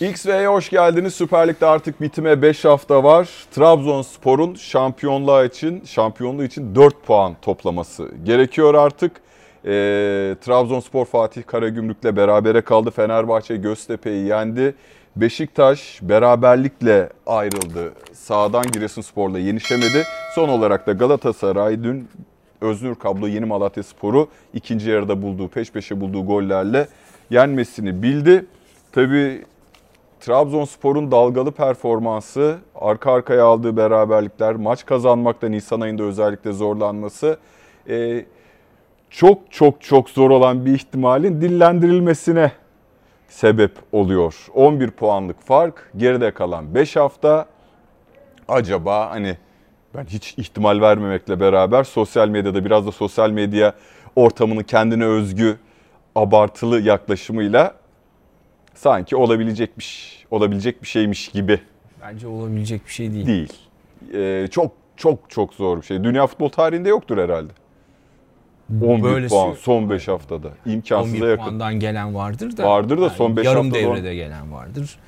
XV'ye 0.00 0.48
hoş 0.48 0.70
geldiniz. 0.70 1.14
Süper 1.14 1.48
Lig'de 1.48 1.66
artık 1.66 2.00
bitime 2.00 2.42
5 2.42 2.64
hafta 2.64 3.04
var. 3.04 3.28
Trabzonspor'un 3.50 4.54
şampiyonluğu 4.54 5.44
için 5.44 5.84
şampiyonluğu 5.84 6.44
için 6.44 6.74
4 6.74 7.02
puan 7.02 7.36
toplaması 7.42 8.08
gerekiyor 8.24 8.74
artık. 8.74 9.12
Ee, 9.64 10.36
Trabzonspor 10.40 11.04
Fatih 11.04 11.42
Karagümrük'le 11.46 12.16
berabere 12.16 12.60
kaldı. 12.60 12.90
Fenerbahçe 12.90 13.56
Göztepe'yi 13.56 14.26
yendi. 14.26 14.74
Beşiktaş 15.16 15.98
beraberlikle 16.02 17.08
ayrıldı. 17.26 17.92
Sağdan 18.12 18.64
Giresunspor'la 18.72 19.38
yenişemedi. 19.38 20.04
Son 20.34 20.48
olarak 20.48 20.86
da 20.86 20.92
Galatasaray 20.92 21.84
dün 21.84 22.08
Öznur 22.60 22.94
Kablo 22.94 23.26
Yeni 23.26 23.44
Malatya 23.44 23.82
Sporu 23.82 24.28
ikinci 24.54 24.90
yarıda 24.90 25.22
bulduğu, 25.22 25.48
peş 25.48 25.72
peşe 25.72 26.00
bulduğu 26.00 26.26
gollerle 26.26 26.88
yenmesini 27.30 28.02
bildi. 28.02 28.46
Tabii 28.92 29.44
Trabzonspor'un 30.20 31.10
dalgalı 31.10 31.52
performansı, 31.52 32.58
arka 32.74 33.12
arkaya 33.12 33.44
aldığı 33.44 33.76
beraberlikler, 33.76 34.54
maç 34.54 34.86
kazanmakta 34.86 35.48
Nisan 35.48 35.80
ayında 35.80 36.02
özellikle 36.02 36.52
zorlanması 36.52 37.38
e, 37.88 38.24
çok 39.10 39.52
çok 39.52 39.82
çok 39.82 40.10
zor 40.10 40.30
olan 40.30 40.66
bir 40.66 40.74
ihtimalin 40.74 41.40
dillendirilmesine 41.40 42.52
sebep 43.28 43.72
oluyor. 43.92 44.46
11 44.54 44.90
puanlık 44.90 45.42
fark, 45.42 45.90
geride 45.96 46.30
kalan 46.30 46.74
5 46.74 46.96
hafta. 46.96 47.46
Acaba 48.48 49.10
hani 49.10 49.36
ben 49.94 50.04
hiç 50.04 50.34
ihtimal 50.38 50.80
vermemekle 50.80 51.40
beraber 51.40 51.84
sosyal 51.84 52.28
medyada 52.28 52.64
biraz 52.64 52.86
da 52.86 52.92
sosyal 52.92 53.30
medya 53.30 53.74
ortamının 54.16 54.62
kendine 54.62 55.04
özgü 55.04 55.56
abartılı 56.14 56.80
yaklaşımıyla 56.80 57.79
sanki 58.80 59.16
olabilecekmiş, 59.16 60.24
olabilecek 60.30 60.82
bir 60.82 60.88
şeymiş 60.88 61.28
gibi 61.28 61.60
Bence 62.02 62.26
olabilecek 62.26 62.86
bir 62.86 62.90
şey 62.92 63.12
değil. 63.12 63.26
değil. 63.26 63.52
Ee, 64.14 64.46
çok 64.50 64.72
çok 64.96 65.30
çok 65.30 65.54
zor 65.54 65.76
bir 65.76 65.86
şey. 65.86 66.04
Dünya 66.04 66.26
futbol 66.26 66.48
tarihinde 66.48 66.88
yoktur 66.88 67.18
herhalde. 67.18 67.52
11 68.84 69.02
Böylesi- 69.02 69.28
puan 69.34 69.52
son 69.52 69.90
5 69.90 70.08
haftada. 70.08 70.48
İmkansıza 70.66 71.16
11 71.16 71.28
yakın. 71.30 71.44
puandan 71.44 71.74
gelen 71.80 72.14
vardır 72.14 72.56
da. 72.56 72.68
Vardır 72.68 73.00
da 73.00 73.10
son 73.10 73.36
beş 73.36 73.46
Yarım 73.46 73.64
haftada 73.70 73.88
on- 73.88 73.96
devrede 73.96 74.14
gelen 74.14 74.52
vardır. 74.52 74.98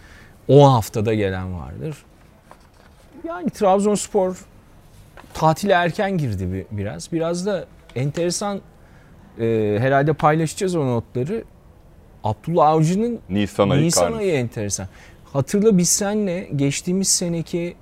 10 0.48 0.70
haftada 0.70 1.14
gelen 1.14 1.54
vardır. 1.60 1.96
Yani 3.24 3.50
Trabzonspor 3.50 4.36
tatile 5.34 5.72
erken 5.72 6.18
girdi 6.18 6.52
bir- 6.52 6.78
biraz. 6.78 7.12
Biraz 7.12 7.46
da 7.46 7.64
enteresan 7.96 8.60
e, 9.40 9.76
herhalde 9.80 10.12
paylaşacağız 10.12 10.74
o 10.76 10.86
notları. 10.86 11.44
Abdullah 12.24 12.68
Avcı'nın 12.68 13.20
Nisan 13.30 13.70
ayı 13.70 13.82
Nisan 13.82 14.12
ayı 14.12 14.32
enteresan. 14.32 14.88
Hatırla 15.24 15.78
biz 15.78 15.88
senle 15.88 16.48
geçtiğimiz 16.56 17.08
seneki 17.08 17.76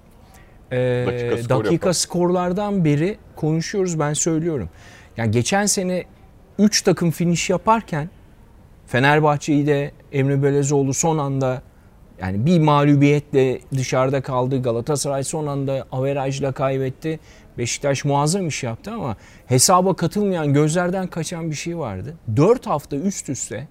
e, 0.73 1.05
Dakika 1.07 1.37
skor 1.43 1.65
dakika 1.65 1.95
skorlardan 1.95 2.85
beri 2.85 3.19
konuşuyoruz 3.37 3.99
ben 3.99 4.13
söylüyorum. 4.13 4.69
Yani 5.17 5.31
geçen 5.31 5.67
sene 5.67 6.05
3 6.59 6.83
takım 6.83 7.11
finish 7.11 7.51
yaparken 7.51 8.11
Fenerbahçe'yi 8.87 9.67
de 9.67 9.93
Emre 10.13 10.43
Belezoğlu 10.43 10.95
son 10.95 11.19
anda 11.19 11.63
yani 12.21 12.47
bir 12.47 12.59
mağlubiyetle 12.59 13.61
dışarıda 13.77 14.21
kaldı. 14.21 14.63
Galatasaray 14.63 15.25
son 15.25 15.47
anda 15.47 15.87
averajla 15.93 16.53
kaybetti. 16.53 17.21
Beşiktaş 17.59 18.05
muazzam 18.05 18.47
iş 18.47 18.63
yaptı 18.63 18.91
ama 18.93 19.17
hesaba 19.47 19.97
katılmayan, 19.97 20.55
gözlerden 20.55 21.07
kaçan 21.07 21.51
bir 21.51 21.57
şey 21.57 21.79
vardı. 21.79 22.15
4 22.37 22.67
hafta 22.67 22.97
üst 22.97 23.29
üste 23.29 23.69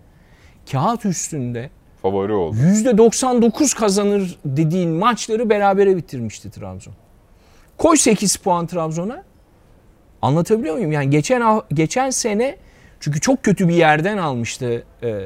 kağıt 0.72 1.06
üstünde 1.06 1.70
Favori 2.02 2.34
oldu. 2.34 2.58
%99 2.58 3.78
kazanır 3.80 4.38
dediğin 4.46 4.90
maçları 4.90 5.50
berabere 5.50 5.98
bitirmişti 5.98 6.52
Trabzon. 6.52 6.94
Koy 7.78 7.98
8 7.98 8.36
puan 8.36 8.68
Trabzon'a. 8.68 9.24
Anlatabiliyor 10.22 10.76
muyum? 10.76 10.92
Yani 10.92 11.10
geçen 11.10 11.42
ha- 11.42 11.64
geçen 11.74 12.10
sene 12.10 12.58
çünkü 13.00 13.20
çok 13.20 13.44
kötü 13.44 13.68
bir 13.68 13.74
yerden 13.74 14.18
almıştı. 14.18 14.84
Ee, 15.04 15.22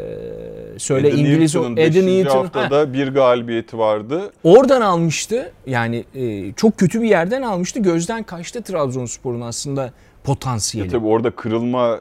söyle 0.77 1.07
Eden 1.07 1.17
İngiliz 1.17 1.55
Newton'un 1.55 1.77
Eden 1.77 2.07
Newton. 2.07 2.31
Ha, 2.35 2.39
haftada 2.43 2.93
bir 2.93 3.07
galibiyeti 3.07 3.77
vardı. 3.77 4.31
oradan 4.43 4.81
almıştı. 4.81 5.51
Yani 5.67 6.05
e, 6.15 6.53
çok 6.53 6.77
kötü 6.77 7.01
bir 7.01 7.09
yerden 7.09 7.41
almıştı. 7.41 7.79
Gözden 7.79 8.23
kaçtı 8.23 8.61
Trabzonspor'un 8.61 9.41
aslında 9.41 9.93
potansiyeli. 10.23 10.87
E 10.87 10.91
tabii 10.91 11.07
orada 11.07 11.31
kırılma 11.31 11.99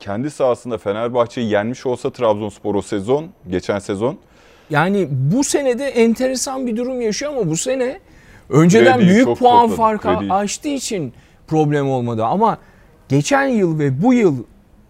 kendi 0.00 0.30
sahasında 0.30 0.78
Fenerbahçe'yi 0.78 1.50
yenmiş 1.50 1.86
olsa 1.86 2.10
Trabzonspor 2.10 2.74
o 2.74 2.82
sezon, 2.82 3.26
geçen 3.50 3.78
sezon 3.78 4.18
Yani 4.70 5.08
bu 5.10 5.44
senede 5.44 5.84
enteresan 5.88 6.66
bir 6.66 6.76
durum 6.76 7.00
yaşıyor 7.00 7.32
ama 7.32 7.50
bu 7.50 7.56
sene 7.56 7.98
önceden 8.48 8.98
Krediyi 8.98 9.10
büyük 9.14 9.24
puan 9.26 9.36
topladı, 9.62 9.76
farkı 9.76 10.08
krediyi. 10.08 10.32
açtığı 10.32 10.68
için 10.68 11.12
problem 11.46 11.90
olmadı. 11.90 12.24
Ama 12.24 12.58
geçen 13.08 13.46
yıl 13.48 13.78
ve 13.78 14.02
bu 14.02 14.12
yıl 14.14 14.36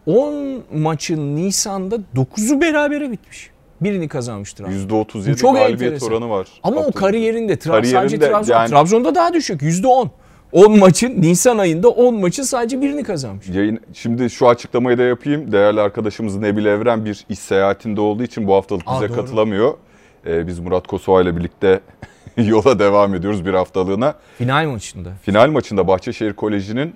10 0.07 0.63
maçın 0.75 1.37
Nisan'da 1.37 1.97
9'u 2.17 2.61
berabere 2.61 3.11
bitmiş. 3.11 3.51
Birini 3.81 4.09
kazanmıştır. 4.09 4.65
abi. 4.65 4.73
%37 4.75 5.33
Bu 5.33 5.37
çok 5.37 5.55
galibiyet 5.57 5.93
enteresan. 5.93 6.09
oranı 6.13 6.31
var. 6.31 6.49
Ama 6.63 6.77
o 6.77 6.79
Abdülhamit. 6.79 6.95
kariyerinde, 6.97 7.53
Tra- 7.55 7.69
Kariyerinde 7.71 8.09
sadece 8.09 8.19
Trabzon, 8.31 8.55
yani- 8.55 8.71
Trabzon'da 8.71 9.15
daha 9.15 9.33
düşük 9.35 9.63
%10. 9.63 10.11
10 10.53 10.79
maçın 10.79 11.23
Nisan 11.23 11.59
ayında 11.59 11.89
10 11.89 12.21
maçın 12.21 12.43
sadece 12.43 12.81
birini 12.83 13.03
kazanmış. 13.03 13.49
Yayın, 13.49 13.81
şimdi 13.95 14.31
şu 14.31 14.49
açıklamayı 14.49 14.99
da 14.99 15.03
yapayım. 15.03 15.53
Değerli 15.53 15.81
arkadaşımız 15.81 16.37
Nebil 16.37 16.67
Evren 16.67 17.05
bir 17.05 17.25
iş 17.29 17.39
seyahatinde 17.39 18.01
olduğu 18.01 18.23
için 18.23 18.47
bu 18.47 18.55
haftalık 18.55 18.83
Aa, 18.87 18.95
bize 18.97 19.09
doğru. 19.09 19.17
katılamıyor. 19.17 19.75
Ee, 20.27 20.47
biz 20.47 20.59
Murat 20.59 20.87
Kosova 20.87 21.23
ile 21.23 21.37
birlikte 21.37 21.81
yola 22.37 22.79
devam 22.79 23.15
ediyoruz 23.15 23.47
bir 23.47 23.55
haftalığına. 23.55 24.15
Final 24.39 24.67
maçında. 24.71 25.09
Final 25.23 25.51
maçında 25.51 25.89
Bahçeşehir 25.89 26.33
Koleji'nin 26.33 26.95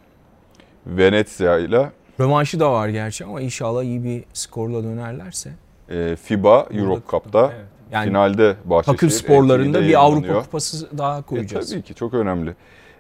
Venezia 0.87 1.59
ile 1.59 1.91
Rövanşı 2.21 2.61
da 2.61 2.73
var 2.73 2.89
gerçi 2.89 3.25
ama 3.25 3.41
inşallah 3.41 3.83
iyi 3.83 4.05
bir 4.05 4.25
skorla 4.33 4.85
dönerlerse. 4.85 5.51
e, 5.91 6.17
FIBA 6.17 6.67
Europe 6.71 7.03
Cup'ta 7.11 7.53
Evet. 7.55 7.67
Yani 7.93 8.09
finalde 8.09 8.57
Bahçeşehir 8.65 8.97
Takım 8.97 9.11
sporlarında 9.11 9.83
bir 9.83 10.01
Avrupa 10.05 10.43
kupası 10.43 10.99
daha 10.99 11.19
E, 11.19 11.23
koyacağız. 11.23 11.71
tabii 11.71 11.83
ki 11.83 11.95
çok 11.95 12.15
önemli. 12.15 12.55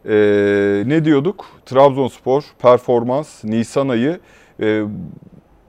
Ee, 0.08 0.82
ne 0.86 1.04
diyorduk? 1.04 1.44
Trabzonspor 1.66 2.42
performans 2.58 3.44
Nisan 3.44 3.88
ayı 3.88 4.20
e, 4.60 4.82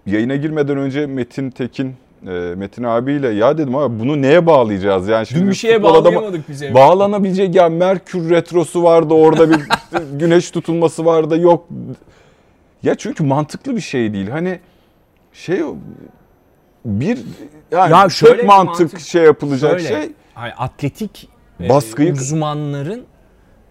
yayına 0.06 0.36
girmeden 0.36 0.78
önce 0.78 1.06
Metin 1.06 1.50
Tekin 1.50 1.96
e, 2.28 2.30
Metin 2.32 2.84
abiyle 2.84 3.30
ya 3.30 3.58
dedim 3.58 3.76
abi 3.76 4.00
bunu 4.00 4.22
neye 4.22 4.46
bağlayacağız? 4.46 5.08
Yani 5.08 5.28
şimdi 5.28 5.42
Dün 5.42 5.50
bir 5.50 5.56
şeye 5.56 5.84
bağlayamadık 5.84 6.50
bize. 6.50 6.74
bağlanabilecek 6.74 7.56
ya 7.56 7.70
Merkür 7.70 8.30
retrosu 8.30 8.84
vardı 8.84 9.14
orada 9.14 9.50
bir 9.50 9.60
güneş 10.20 10.52
tutulması 10.52 11.06
vardı 11.06 11.40
yok. 11.40 11.68
Ya 12.84 12.96
çünkü 12.96 13.24
mantıklı 13.24 13.76
bir 13.76 13.82
şey 13.82 14.14
değil. 14.14 14.30
Hani 14.30 14.60
şey 15.34 15.62
bir 16.86 17.20
yani 17.72 17.92
Ya 17.92 18.10
şöyle 18.10 18.44
mantık, 18.44 18.94
mantık- 18.94 19.00
şey 19.00 19.24
yapılacak 19.24 19.80
Şöyle, 19.80 20.02
şey 20.02 20.12
ay, 20.36 20.54
atletik 20.58 21.30
e, 21.62 21.70
Baskıyı- 21.70 22.12
uzmanların 22.14 23.00
e, 23.00 23.04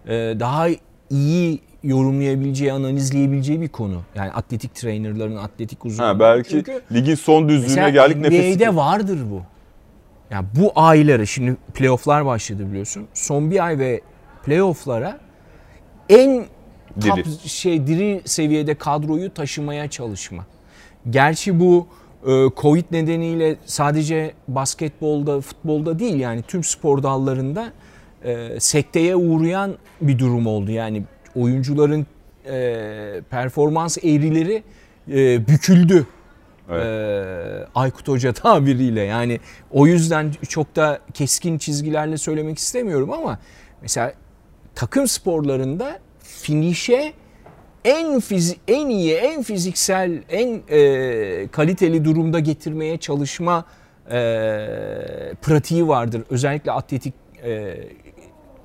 daha 0.09 0.67
iyi 1.09 1.59
yorumlayabileceği, 1.83 2.73
analizleyebileceği 2.73 3.61
bir 3.61 3.69
konu. 3.69 4.01
Yani 4.15 4.31
atletik 4.31 4.75
trainerların, 4.75 5.35
atletik 5.35 5.85
uzmanların. 5.85 6.13
Ha, 6.13 6.19
belki 6.19 6.49
Çünkü 6.49 6.81
ligin 6.91 7.15
son 7.15 7.49
düzlüğüne 7.49 7.91
geldik 7.91 8.17
nefes. 8.17 8.55
NBA'de 8.55 8.75
vardır 8.75 9.19
bu. 9.31 9.41
Yani 10.31 10.45
bu 10.59 10.71
ayları 10.75 11.27
şimdi 11.27 11.55
playofflar 11.73 12.25
başladı 12.25 12.69
biliyorsun. 12.69 13.07
Son 13.13 13.51
bir 13.51 13.65
ay 13.65 13.79
ve 13.79 14.01
playofflara 14.45 15.19
en 16.09 16.45
top 17.01 17.17
Diri. 17.17 17.49
şey 17.49 17.87
diri 17.87 18.21
seviyede 18.25 18.75
kadroyu 18.75 19.33
taşımaya 19.33 19.89
çalışma. 19.89 20.45
Gerçi 21.09 21.59
bu 21.59 21.87
e, 22.27 22.49
Covid 22.57 22.85
nedeniyle 22.91 23.55
sadece 23.65 24.33
basketbolda, 24.47 25.41
futbolda 25.41 25.99
değil 25.99 26.15
yani 26.15 26.41
tüm 26.41 26.63
spor 26.63 27.03
dallarında 27.03 27.71
e, 28.23 28.59
sekteye 28.59 29.15
uğrayan 29.15 29.77
bir 30.01 30.19
durum 30.19 30.47
oldu. 30.47 30.71
Yani 30.71 31.03
oyuncuların 31.35 32.05
e, 32.45 33.21
performans 33.29 33.97
eğrileri 33.97 34.63
e, 35.11 35.47
büküldü. 35.47 36.07
Evet. 36.69 36.85
E, 36.85 37.67
Aykut 37.75 38.07
Hoca 38.07 38.33
tabiriyle 38.33 39.01
yani 39.01 39.39
o 39.71 39.87
yüzden 39.87 40.31
çok 40.49 40.75
da 40.75 40.99
keskin 41.13 41.57
çizgilerle 41.57 42.17
söylemek 42.17 42.57
istemiyorum 42.57 43.11
ama 43.11 43.39
mesela 43.81 44.13
takım 44.75 45.07
sporlarında 45.07 45.99
finişe 46.19 47.13
en 47.85 48.19
fizi 48.19 48.55
en 48.67 48.89
iyi, 48.89 49.13
en 49.13 49.43
fiziksel, 49.43 50.23
en 50.29 50.61
e, 50.69 51.47
kaliteli 51.47 52.05
durumda 52.05 52.39
getirmeye 52.39 52.97
çalışma 52.97 53.65
e, 54.07 54.15
pratiği 55.41 55.87
vardır. 55.87 56.23
Özellikle 56.29 56.71
atletik 56.71 57.13
e, 57.43 57.77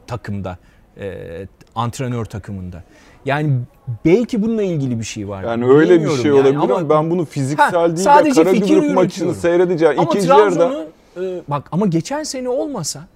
takımda, 0.09 0.59
e, 1.01 1.47
antrenör 1.75 2.25
takımında. 2.25 2.83
Yani 3.25 3.61
belki 4.05 4.43
bununla 4.43 4.63
ilgili 4.63 4.99
bir 4.99 5.05
şey 5.05 5.29
var. 5.29 5.43
Yani 5.45 5.67
öyle 5.67 6.05
bir 6.05 6.11
şey 6.11 6.25
yani 6.25 6.33
olabilir 6.33 6.55
ama, 6.55 6.77
ama 6.77 6.91
ben 6.91 7.11
bunu 7.11 7.25
fiziksel 7.25 7.71
Ha, 7.71 7.97
değil 7.97 8.37
de 8.37 8.43
Karagümrük 8.45 8.95
maçını 8.95 9.35
seyredeceğim. 9.35 9.99
Ama 9.99 10.11
İkinci 10.11 10.29
yarıda 10.29 10.87
e, 11.17 11.21
bak 11.49 11.69
ama 11.73 11.87
geçen 11.87 12.23
sene 12.23 12.49
olmasa 12.49 13.07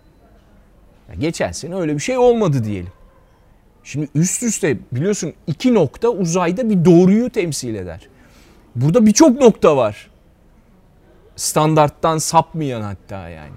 ya 1.09 1.15
geçen 1.15 1.53
sene 1.53 1.75
öyle 1.75 1.95
bir 1.95 2.01
şey 2.01 2.19
olmadı 2.19 2.65
diyelim. 2.65 2.93
Şimdi 3.85 4.09
üst 4.15 4.43
üste 4.43 4.79
biliyorsun 4.93 5.33
iki 5.47 5.75
nokta 5.75 6.09
uzayda 6.09 6.71
bir 6.71 6.85
doğruyu 6.85 7.31
temsil 7.31 7.75
eder. 7.75 8.09
Burada 8.77 9.07
birçok 9.07 9.41
nokta 9.41 9.77
var. 9.77 10.11
Standarttan 11.37 12.19
sapmayan 12.19 12.83
hatta 12.83 13.29
yani. 13.29 13.53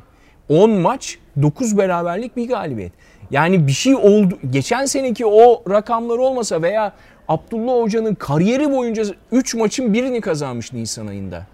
10 0.49 0.69
maç 0.69 1.19
9 1.41 1.77
beraberlik 1.77 2.38
bir 2.38 2.47
galibiyet. 2.47 2.91
Yani 3.31 3.68
bir 3.68 3.72
şey 3.72 3.95
oldu. 3.95 4.39
Geçen 4.50 4.86
seneki 4.86 5.25
o 5.25 5.63
rakamlar 5.69 6.18
olmasa 6.18 6.62
veya 6.62 6.94
Abdullah 7.27 7.81
Hoca'nın 7.81 8.16
kariyeri 8.16 8.72
boyunca 8.72 9.04
3 9.31 9.56
maçın 9.56 9.94
birini 9.94 10.22
kazanmış 10.22 10.74
Nisan 10.74 11.07
ayında. 11.07 11.45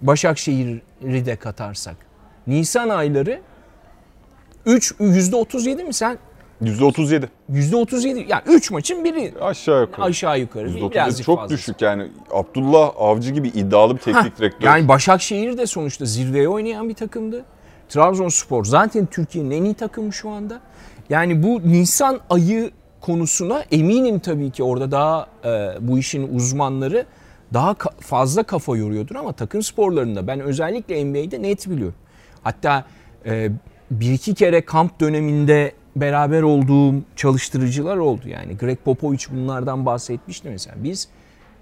Başakşehir'i 0.00 1.26
de 1.26 1.36
katarsak. 1.36 1.96
Nisan 2.46 2.88
ayları 2.88 3.40
3 4.66 4.92
%37 4.92 5.84
mi 5.84 5.94
sen? 5.94 6.18
%37. 6.62 7.28
%37 7.50 8.24
yani 8.28 8.42
3 8.46 8.70
maçın 8.70 9.04
biri 9.04 9.34
Aşağı 9.40 9.80
yukarı. 9.80 10.02
aşağı 10.06 10.40
yukarı. 10.40 10.68
%37 10.70 10.90
birazcık 10.90 11.26
çok 11.26 11.38
fazlası. 11.38 11.54
düşük 11.54 11.82
yani. 11.82 12.08
Abdullah 12.30 12.92
Avcı 12.98 13.30
gibi 13.32 13.48
iddialı 13.48 13.94
bir 13.96 14.00
teknik 14.00 14.38
direktör. 14.38 14.66
Yani 14.66 14.88
Başakşehir 14.88 15.58
de 15.58 15.66
sonuçta 15.66 16.04
zirveye 16.04 16.48
oynayan 16.48 16.88
bir 16.88 16.94
takımdı. 16.94 17.44
Trabzonspor 17.88 18.64
zaten 18.64 19.06
Türkiye'nin 19.06 19.50
en 19.50 19.64
iyi 19.64 19.74
takımı 19.74 20.12
şu 20.12 20.30
anda. 20.30 20.60
Yani 21.10 21.42
bu 21.42 21.60
Nisan 21.64 22.20
ayı 22.30 22.70
konusuna 23.00 23.64
eminim 23.70 24.18
tabii 24.18 24.50
ki 24.50 24.62
orada 24.62 24.90
daha 24.90 25.26
e, 25.44 25.48
bu 25.80 25.98
işin 25.98 26.34
uzmanları 26.36 27.06
daha 27.54 27.70
ka- 27.72 28.00
fazla 28.00 28.42
kafa 28.42 28.76
yoruyordur 28.76 29.14
ama 29.14 29.32
takım 29.32 29.62
sporlarında 29.62 30.26
ben 30.26 30.40
özellikle 30.40 31.04
NBA'de 31.04 31.42
net 31.42 31.70
biliyorum. 31.70 31.94
Hatta 32.42 32.84
e, 33.26 33.50
bir 33.90 34.12
iki 34.12 34.34
kere 34.34 34.60
kamp 34.64 35.00
döneminde 35.00 35.72
beraber 35.96 36.42
olduğum 36.42 36.94
çalıştırıcılar 37.16 37.96
oldu 37.96 38.28
yani. 38.28 38.56
Greg 38.56 38.78
Popovich 38.78 39.24
bunlardan 39.32 39.86
bahsetmişti 39.86 40.48
mesela. 40.50 40.76
Biz 40.84 41.08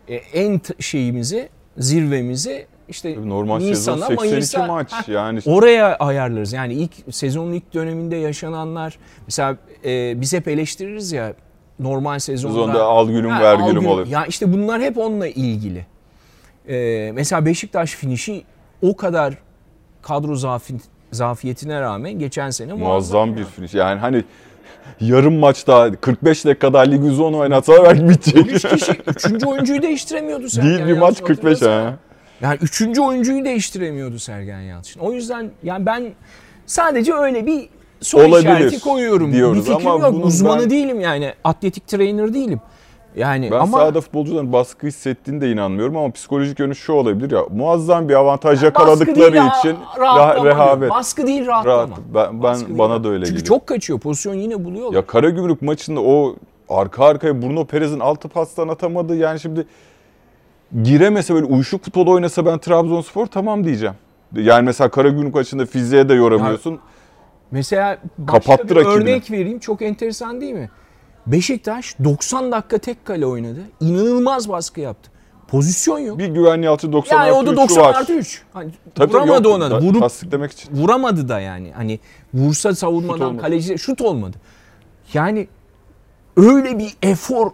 e, 0.09 0.15
en 0.15 0.59
t- 0.59 0.75
şeyimizi, 0.83 1.49
zirvemizi 1.79 2.67
işte 2.91 3.29
Normal 3.29 3.61
sezon 3.61 3.71
Nisan'a, 3.71 4.07
82 4.07 4.31
Mayıs'a 4.31 4.67
maç 4.67 4.93
yani. 5.09 5.41
oraya 5.47 5.97
ayarlarız. 5.97 6.53
Yani 6.53 6.75
ilk 6.75 6.93
sezonun 7.11 7.53
ilk 7.53 7.75
döneminde 7.75 8.17
yaşananlar 8.17 8.99
mesela 9.27 9.57
e, 9.85 10.21
biz 10.21 10.33
hep 10.33 10.49
eleştiririz 10.49 11.13
ya 11.13 11.33
normal 11.79 12.19
sezonda. 12.19 12.55
Sezonda 12.55 12.85
al 12.85 13.09
gülüm 13.09 13.31
Ha, 13.31 13.41
ver 13.43 13.55
al 13.55 13.69
gülüm 13.71 13.87
olur. 13.87 14.07
Ya 14.07 14.27
işte 14.27 14.53
bunlar 14.53 14.83
hep 14.83 14.99
onunla 14.99 15.27
ilgili. 15.29 15.87
E, 16.69 17.11
mesela 17.15 17.47
Beşiktaş 17.47 17.91
finişi 17.91 18.43
o 18.83 18.97
kadar 18.97 19.35
kadro 20.03 20.35
zafi, 20.35 20.75
zafiyetine 21.13 21.81
rağmen 21.81 22.19
geçen 22.19 22.51
sene 22.51 22.73
Muazzam 22.73 23.33
bir 23.37 23.41
yani. 23.41 23.51
finish. 23.51 23.75
Yani 23.75 24.01
hani 24.01 24.25
yarım 25.01 25.35
maçta 25.35 25.91
45 26.01 26.45
dakikada 26.45 26.79
Lig 26.79 27.05
110 27.05 27.33
oynatsa 27.33 27.73
belki 27.85 28.09
bitecek. 28.09 28.43
13 28.47 28.63
kişi 28.69 28.93
3. 29.37 29.45
oyuncuyu 29.45 29.83
değiştiremiyordu 29.83 30.49
Sergen 30.49 30.69
Değil 30.71 30.79
bir 30.83 30.87
Yalçın, 30.89 31.01
maç 31.01 31.23
45 31.23 31.53
hatırlasana. 31.55 31.85
ha. 31.87 31.97
Yani 32.43 32.59
üçüncü 32.63 33.01
oyuncuyu 33.01 33.45
değiştiremiyordu 33.45 34.19
Sergen 34.19 34.61
Yalçın. 34.61 35.01
O 35.01 35.13
yüzden 35.13 35.51
yani 35.63 35.87
ben 35.87 36.13
sadece 36.67 37.15
öyle 37.15 37.47
bir 37.47 37.69
soru 38.01 38.23
Olabilir 38.23 38.39
işareti 38.41 38.81
koyuyorum. 38.81 39.33
diyoruz 39.33 39.67
bir 39.69 39.73
fikrim 39.73 39.89
ama 39.91 40.07
yok. 40.07 40.25
Uzmanı 40.25 40.63
ben- 40.63 40.71
değilim 40.71 41.01
yani. 41.01 41.35
Atletik 41.45 41.87
trainer 41.89 42.35
değilim. 42.35 42.61
Yani 43.17 43.51
Ben 43.51 43.57
ama 43.59 43.79
sahada 43.79 44.01
futbolcuların 44.01 44.53
baskı 44.53 44.87
hissettiğine 44.87 45.41
de 45.41 45.51
inanmıyorum 45.53 45.97
ama 45.97 46.11
psikolojik 46.13 46.59
yönü 46.59 46.75
şu 46.75 46.93
olabilir 46.93 47.31
ya. 47.31 47.41
Muazzam 47.51 48.09
bir 48.09 48.15
avantaj 48.15 48.63
yakaladıkları 48.65 49.33
değil, 49.33 49.45
için 49.59 49.77
rah- 49.99 50.45
rehavet. 50.45 50.91
Baskı 50.91 51.27
değil 51.27 51.47
rahatlama. 51.47 51.77
Rahat. 51.77 51.99
Ben, 52.15 52.43
Baskı 52.43 52.71
ben 52.71 52.79
bana 52.79 53.05
da 53.05 53.09
öyle 53.09 53.25
Çünkü 53.27 53.39
geliyor. 53.41 53.59
çok 53.59 53.67
kaçıyor. 53.67 53.99
Pozisyon 54.01 54.35
yine 54.35 54.65
buluyorlar. 54.65 54.95
Ya 54.97 55.07
Karagümrük 55.07 55.63
maçında 55.63 56.01
o 56.01 56.37
arka 56.69 57.05
arkaya 57.05 57.43
Bruno 57.43 57.65
Perez'in 57.65 58.01
altı 58.01 58.29
pastan 58.29 58.69
atamadığı 58.69 59.17
yani 59.17 59.41
şimdi 59.41 59.67
giremese 60.83 61.35
böyle 61.35 61.47
uyuşuk 61.47 61.85
futbol 61.85 62.07
oynasa 62.07 62.47
ben 62.47 62.59
Trabzonspor 62.59 63.27
tamam 63.27 63.65
diyeceğim. 63.65 63.95
Yani 64.37 64.65
mesela 64.65 64.91
Karagümrük 64.91 65.35
maçında 65.35 65.67
fiziğe 65.67 66.09
de 66.09 66.15
yoramıyorsun. 66.15 66.79
Mesela 67.51 67.99
başka 68.19 68.33
Kapattı 68.41 68.69
bir 68.69 68.77
rakibini. 68.77 68.95
örnek 69.11 69.31
vereyim. 69.31 69.59
Çok 69.59 69.83
enteresan 69.83 70.41
değil 70.41 70.53
mi? 70.55 70.71
Beşiktaş 71.27 71.97
90 72.05 72.53
dakika 72.53 72.79
tek 72.79 73.05
kale 73.05 73.27
oynadı. 73.27 73.61
İnanılmaz 73.81 74.49
baskı 74.49 74.81
yaptı. 74.81 75.11
Pozisyon 75.49 75.99
yok. 75.99 76.19
Bir 76.19 76.29
güvenli 76.29 76.69
altı 76.69 76.93
90 76.93 77.17
Yani 77.17 77.33
o 77.33 77.37
artı 77.39 77.47
da 77.47 77.51
üçü 77.53 77.57
90 77.77 77.85
var. 77.85 77.95
artı 77.95 78.13
3. 78.13 78.43
Hani 78.53 78.71
Tabii 78.95 79.13
vuramadı 79.13 79.49
yok, 79.49 79.57
ona 79.57 79.71
da. 79.71 79.75
da- 79.75 79.81
Vurup 79.85 80.01
tasdiklemek 80.01 80.53
için. 80.53 80.77
vuramadı 80.77 81.29
da 81.29 81.41
yani. 81.41 81.73
Hani 81.77 81.99
vursa 82.35 82.69
Şut 82.71 82.79
savunmadan 82.79 83.21
olmadı. 83.29 83.43
kaleci 83.43 83.79
şut 83.79 84.01
olmadı. 84.01 84.37
Yani 85.15 85.49
öyle 86.37 86.79
bir 86.79 86.95
efor, 87.03 87.51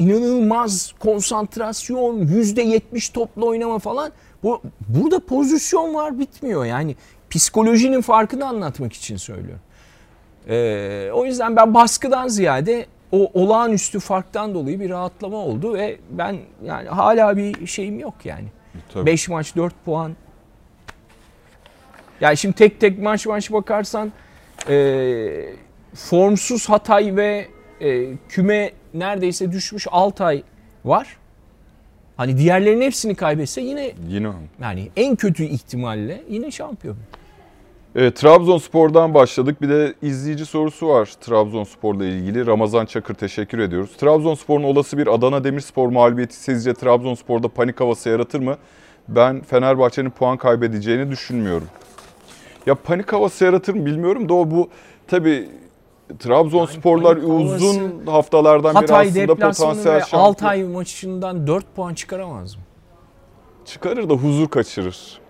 inanılmaz 0.00 0.92
konsantrasyon, 0.98 2.26
%70 2.26 3.12
topla 3.12 3.44
oynama 3.46 3.78
falan. 3.78 4.12
Bu 4.42 4.62
burada 4.88 5.20
pozisyon 5.20 5.94
var 5.94 6.18
bitmiyor. 6.18 6.64
Yani 6.64 6.96
psikolojinin 7.30 8.00
farkını 8.00 8.46
anlatmak 8.46 8.92
için 8.92 9.16
söylüyorum. 9.16 9.60
Ee, 10.48 11.10
o 11.14 11.26
yüzden 11.26 11.56
ben 11.56 11.74
baskıdan 11.74 12.28
ziyade 12.28 12.86
o 13.12 13.30
olağanüstü 13.34 14.00
farktan 14.00 14.54
dolayı 14.54 14.80
bir 14.80 14.90
rahatlama 14.90 15.36
oldu 15.36 15.74
ve 15.74 15.98
ben 16.10 16.36
yani 16.64 16.88
hala 16.88 17.36
bir 17.36 17.66
şeyim 17.66 17.98
yok 18.00 18.14
yani. 18.24 18.48
Tabii. 18.94 19.06
5 19.06 19.28
maç 19.28 19.56
4 19.56 19.74
puan. 19.84 20.16
Yani 22.20 22.36
şimdi 22.36 22.54
tek 22.54 22.80
tek 22.80 22.98
maç 22.98 23.26
maç 23.26 23.52
bakarsan 23.52 24.12
e, 24.68 25.54
formsuz 25.94 26.68
Hatay 26.68 27.16
ve 27.16 27.48
e, 27.80 28.16
küme 28.28 28.72
neredeyse 28.94 29.52
düşmüş 29.52 29.86
Altay 29.90 30.42
var. 30.84 31.16
Hani 32.16 32.38
diğerlerinin 32.38 32.84
hepsini 32.84 33.14
kaybetse 33.14 33.60
yine 33.60 33.92
Yine 34.08 34.28
yani 34.62 34.90
en 34.96 35.16
kötü 35.16 35.44
ihtimalle 35.44 36.22
yine 36.28 36.50
şampiyon. 36.50 36.96
Evet, 37.94 38.16
Trabzonspor'dan 38.16 39.14
başladık. 39.14 39.62
Bir 39.62 39.68
de 39.68 39.94
izleyici 40.02 40.46
sorusu 40.46 40.88
var 40.88 41.14
Trabzonspor'la 41.20 42.04
ilgili. 42.04 42.46
Ramazan 42.46 42.86
Çakır 42.86 43.14
teşekkür 43.14 43.58
ediyoruz. 43.58 43.90
Trabzonspor'un 43.96 44.62
olası 44.62 44.98
bir 44.98 45.06
Adana 45.06 45.44
Demirspor 45.44 45.88
mağlubiyeti 45.88 46.36
sizce 46.36 46.74
Trabzonspor'da 46.74 47.48
panik 47.48 47.80
havası 47.80 48.08
yaratır 48.08 48.40
mı? 48.40 48.56
Ben 49.08 49.42
Fenerbahçe'nin 49.42 50.10
puan 50.10 50.36
kaybedeceğini 50.36 51.10
düşünmüyorum. 51.10 51.68
Ya 52.66 52.74
panik 52.74 53.12
havası 53.12 53.44
yaratır 53.44 53.74
mı 53.74 53.86
bilmiyorum 53.86 54.28
da 54.28 54.34
o 54.34 54.50
bu 54.50 54.68
tabii 55.06 55.48
Trabzonsporlar 56.18 57.16
Yani 57.16 57.26
uzun 57.26 58.06
haftalardan 58.06 58.74
beri 58.74 58.80
Hatay 58.80 59.08
aslında 59.08 59.28
deplasmanı 59.28 59.70
potansiyel 59.70 60.00
şampiyon. 60.00 60.22
Altay 60.22 60.64
maçından 60.64 61.46
4 61.46 61.76
puan 61.76 61.94
çıkaramaz 61.94 62.56
mı? 62.56 62.62
Çıkarır 63.64 64.08
da 64.08 64.14
huzur 64.14 64.48
kaçırır. 64.48 65.20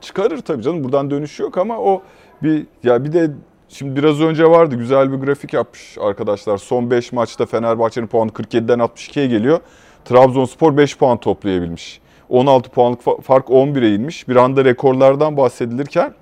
Çıkarır 0.00 0.40
tabii 0.40 0.62
canım 0.62 0.84
buradan 0.84 1.10
dönüş 1.10 1.40
yok 1.40 1.58
ama 1.58 1.78
o 1.78 2.02
bir 2.42 2.66
ya 2.84 3.04
bir 3.04 3.12
de 3.12 3.30
şimdi 3.68 3.96
biraz 3.96 4.20
önce 4.20 4.50
vardı 4.50 4.74
güzel 4.74 5.12
bir 5.12 5.16
grafik 5.26 5.52
yapmış 5.52 5.96
arkadaşlar. 6.00 6.58
Son 6.58 6.90
5 6.90 7.12
maçta 7.12 7.46
Fenerbahçe'nin 7.46 8.06
puanı 8.06 8.30
47'den 8.30 8.78
62'ye 8.78 9.26
geliyor. 9.26 9.60
Trabzonspor 10.04 10.76
5 10.76 10.98
puan 10.98 11.18
toplayabilmiş. 11.20 12.00
16 12.28 12.70
puanlık 12.70 13.02
fa- 13.02 13.22
fark 13.22 13.48
11'e 13.48 13.94
inmiş. 13.94 14.28
Bir 14.28 14.36
anda 14.36 14.64
rekorlardan 14.64 15.36
bahsedilirken 15.36 16.14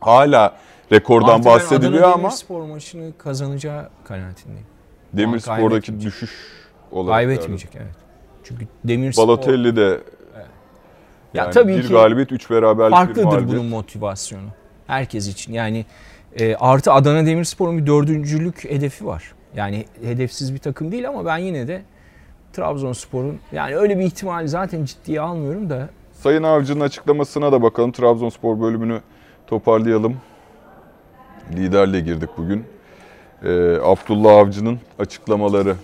hala 0.00 0.56
rekordan 0.92 1.28
Artı 1.28 1.44
ben 1.44 1.44
bahsediliyor 1.44 2.02
Adana 2.02 2.12
ama 2.12 2.22
Demirspor 2.22 2.62
maçını 2.62 3.12
kazanacağı 3.18 3.88
kanaatindeyim. 4.04 4.66
Demirspor'daki 5.12 5.68
kaybetmeyecek. 5.68 6.12
düşüş 6.12 6.30
olarak. 6.92 7.14
Kaybetmeyecek 7.14 7.70
evet. 7.76 7.96
Çünkü 8.44 8.66
Demirspor 8.84 9.28
Balotelli 9.28 9.76
de 9.76 10.00
ya 11.34 11.44
yani 11.44 11.50
tabii 11.50 11.76
bir 11.76 11.82
ki 11.82 11.88
galibiyet 11.88 12.32
3 12.32 12.50
beraberlik 12.50 12.92
bir 12.92 12.96
farklıdır 12.96 13.24
mağlubiyet. 13.24 13.48
bunun 13.48 13.66
motivasyonu. 13.66 14.48
Herkes 14.86 15.28
için. 15.28 15.52
Yani 15.52 15.86
e, 16.40 16.56
artı 16.56 16.92
Adana 16.92 17.26
Demirspor'un 17.26 17.78
bir 17.78 17.86
dördüncülük 17.86 18.70
hedefi 18.70 19.06
var. 19.06 19.32
Yani 19.56 19.86
hedefsiz 20.02 20.54
bir 20.54 20.58
takım 20.58 20.92
değil 20.92 21.08
ama 21.08 21.26
ben 21.26 21.38
yine 21.38 21.68
de 21.68 21.82
Trabzonspor'un 22.52 23.38
yani 23.52 23.76
öyle 23.76 23.98
bir 23.98 24.04
ihtimali 24.04 24.48
zaten 24.48 24.84
ciddiye 24.84 25.20
almıyorum 25.20 25.70
da 25.70 25.88
Sayın 26.12 26.42
Avcı'nın 26.42 26.80
açıklamasına 26.80 27.52
da 27.52 27.62
bakalım. 27.62 27.92
Trabzonspor 27.92 28.60
bölümünü 28.60 29.00
toparlayalım. 29.46 30.16
Liderle 31.56 32.00
girdik 32.00 32.30
bugün. 32.36 32.64
Ee, 33.44 33.48
Abdullah 33.82 34.32
Avcı'nın 34.36 34.78
açıklamaları. 34.98 35.74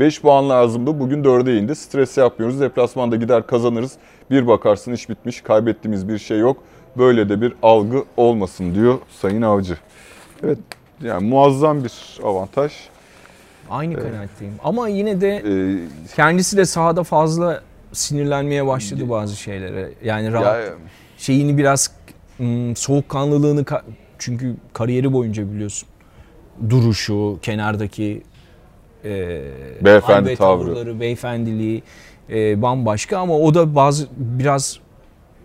5 0.00 0.20
puan 0.22 0.48
lazımdı. 0.48 1.00
Bugün 1.00 1.24
4'e 1.24 1.58
indi. 1.58 1.74
Stres 1.74 2.16
yapmıyoruz. 2.18 2.60
Deplasmanda 2.60 3.16
gider 3.16 3.46
kazanırız. 3.46 3.92
Bir 4.30 4.46
bakarsın 4.46 4.92
iş 4.92 5.08
bitmiş. 5.08 5.40
Kaybettiğimiz 5.40 6.08
bir 6.08 6.18
şey 6.18 6.38
yok. 6.38 6.56
Böyle 6.98 7.28
de 7.28 7.40
bir 7.40 7.52
algı 7.62 8.04
olmasın 8.16 8.74
diyor 8.74 8.98
Sayın 9.20 9.42
Avcı. 9.42 9.76
Evet 10.44 10.58
yani 11.02 11.28
muazzam 11.28 11.84
bir 11.84 11.92
avantaj. 12.24 12.72
aynı 13.70 13.94
kanaatteyim. 13.94 14.54
Ama 14.64 14.88
yine 14.88 15.20
de 15.20 15.28
Ee, 15.36 15.78
kendisi 16.16 16.56
de 16.56 16.64
sahada 16.64 17.02
fazla 17.02 17.62
sinirlenmeye 17.92 18.66
başladı 18.66 19.10
bazı 19.10 19.36
şeylere. 19.36 19.90
Yani 20.04 20.32
rahat 20.32 20.56
ya, 20.56 20.72
şeyini 21.18 21.58
biraz 21.58 21.90
hmm, 22.36 22.76
soğukkanlılığını 22.76 23.62
ka- 23.62 23.82
çünkü 24.22 24.56
kariyeri 24.72 25.12
boyunca 25.12 25.52
biliyorsun 25.52 25.88
duruşu, 26.70 27.38
kenardaki 27.42 28.22
e, 29.04 29.40
Beyefendi 29.84 30.36
tavrı. 30.36 30.36
tavırları, 30.36 31.00
beyefendiliği 31.00 31.82
e, 32.30 32.62
bambaşka 32.62 33.18
ama 33.18 33.38
o 33.38 33.54
da 33.54 33.74
bazı 33.74 34.06
biraz 34.16 34.78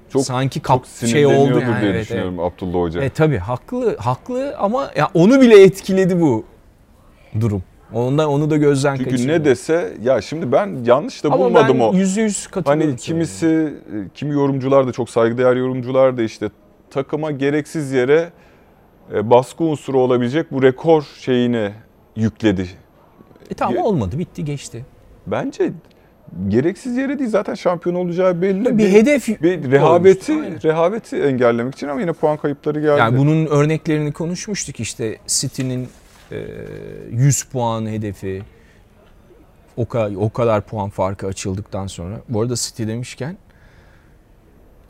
Çok- 0.10 0.26
sanki 0.26 0.60
Çok 0.60 0.66
kap 0.66 0.86
şey 0.86 1.10
sinirleniyordur 1.10 1.52
oldu 1.56 1.60
yani. 1.62 1.82
diye 1.82 1.92
evet, 1.92 2.02
düşünüyorum 2.04 2.40
Abdullah 2.40 2.82
Hoca. 2.82 3.00
evet. 3.00 3.12
E 3.12 3.14
tabii 3.14 3.38
haklı 3.38 3.98
haklı 3.98 4.56
ama 4.58 4.92
ya 4.96 5.10
onu 5.14 5.42
bile 5.42 5.64
etkiledi 5.64 6.22
bu 6.22 6.46
durum. 7.40 7.64
Ondan 7.94 8.28
onu 8.30 8.50
da 8.50 8.58
gözden 8.58 8.96
Çünkü 8.96 9.10
kaçırdı. 9.10 9.32
ne 9.32 9.46
dese 9.46 9.94
ya 10.04 10.22
şimdi 10.22 10.52
ben 10.52 10.78
yanlış 10.86 11.24
da 11.24 11.28
ama 11.28 11.40
bulmadım 11.40 11.80
ben 11.80 11.84
o. 11.84 11.94
yüzde 11.94 12.22
yüz 12.22 12.48
katılıyorum. 12.48 12.88
Hani 12.90 12.98
kimisi, 13.00 13.48
e, 13.48 13.96
kimi 14.14 14.34
yorumcular 14.34 14.88
da 14.88 14.92
çok 14.92 15.10
saygıdeğer 15.10 15.56
yorumcular 15.56 16.18
da 16.18 16.24
işte 16.24 16.50
takıma 16.90 17.32
gereksiz 17.32 17.92
yere 17.92 18.30
baskı 19.12 19.64
unsuru 19.64 20.00
olabilecek 20.00 20.52
bu 20.52 20.64
rekor 20.64 21.04
şeyini 21.20 21.72
yükledi. 22.16 22.70
E 23.50 23.54
tamam 23.54 23.78
olmadı 23.78 24.20
bitti 24.20 24.46
geçti. 24.46 24.86
Bence 25.28 25.74
gereksiz 26.48 26.98
yere 26.98 27.20
değil 27.20 27.30
zaten 27.30 27.54
şampiyon 27.54 27.96
olacağı 27.96 28.42
belli. 28.42 28.78
Bir 28.78 28.90
hedef 28.90 29.28
bir 29.28 29.72
rehaveti 29.72 30.34
aynen. 30.34 30.64
rehaveti 30.64 31.16
engellemek 31.16 31.76
için 31.76 31.88
ama 31.88 32.02
yine 32.02 32.14
puan 32.14 32.38
kayıpları 32.38 32.80
geldi. 32.80 33.00
Yani 33.00 33.18
bunun 33.18 33.46
örneklerini 33.46 34.12
konuşmuştuk 34.12 34.80
işte 34.80 35.18
City'nin 35.28 35.88
e, 36.32 36.46
100 37.12 37.44
puan 37.44 37.86
hedefi 37.86 38.44
o 39.78 39.88
kadar, 39.88 40.16
o 40.16 40.30
kadar 40.30 40.62
puan 40.62 40.90
farkı 40.90 41.28
açıldıktan 41.28 41.88
sonra. 41.88 42.22
Bu 42.30 42.42
arada 42.42 42.56
City 42.56 42.84
demişken 42.84 43.38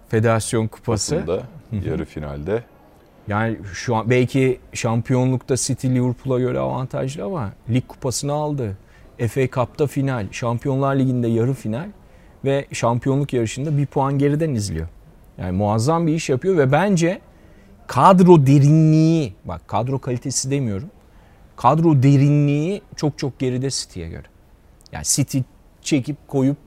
Federasyon 0.10 0.68
Kupası 0.68 1.16
Aslında 1.16 1.44
yarı 1.86 2.06
finalde 2.06 2.64
yani 3.28 3.58
şu 3.74 3.96
an 3.96 4.10
belki 4.10 4.60
şampiyonlukta 4.74 5.56
City 5.58 5.88
Liverpool'a 5.88 6.40
göre 6.40 6.60
avantajlı 6.60 7.24
ama 7.24 7.52
lig 7.70 7.88
kupasını 7.88 8.34
aldı. 8.34 8.78
FA 9.28 9.48
Cup'ta 9.48 9.88
final, 9.88 10.28
Şampiyonlar 10.32 10.96
Ligi'nde 10.96 11.28
yarı 11.28 11.54
final 11.54 11.90
ve 12.46 12.66
şampiyonluk 12.72 13.34
yarışında 13.34 13.78
bir 13.78 13.86
puan 13.86 14.20
geriden 14.20 14.50
izliyor. 14.54 14.88
Yani 15.38 15.52
muazzam 15.52 16.08
bir 16.08 16.14
iş 16.14 16.30
yapıyor 16.30 16.58
ve 16.58 16.72
bence 16.72 17.22
kadro 17.88 18.48
derinliği, 18.48 19.34
bak 19.46 19.68
kadro 19.68 20.00
kalitesi 20.00 20.52
demiyorum. 20.52 20.90
Kadro 21.56 22.04
derinliği 22.04 22.82
çok 22.96 23.18
çok 23.18 23.40
geride 23.40 23.70
City'ye 23.70 24.10
göre. 24.10 24.26
Yani 24.92 25.06
City 25.06 25.40
çekip 25.82 26.28
koyup 26.28 26.58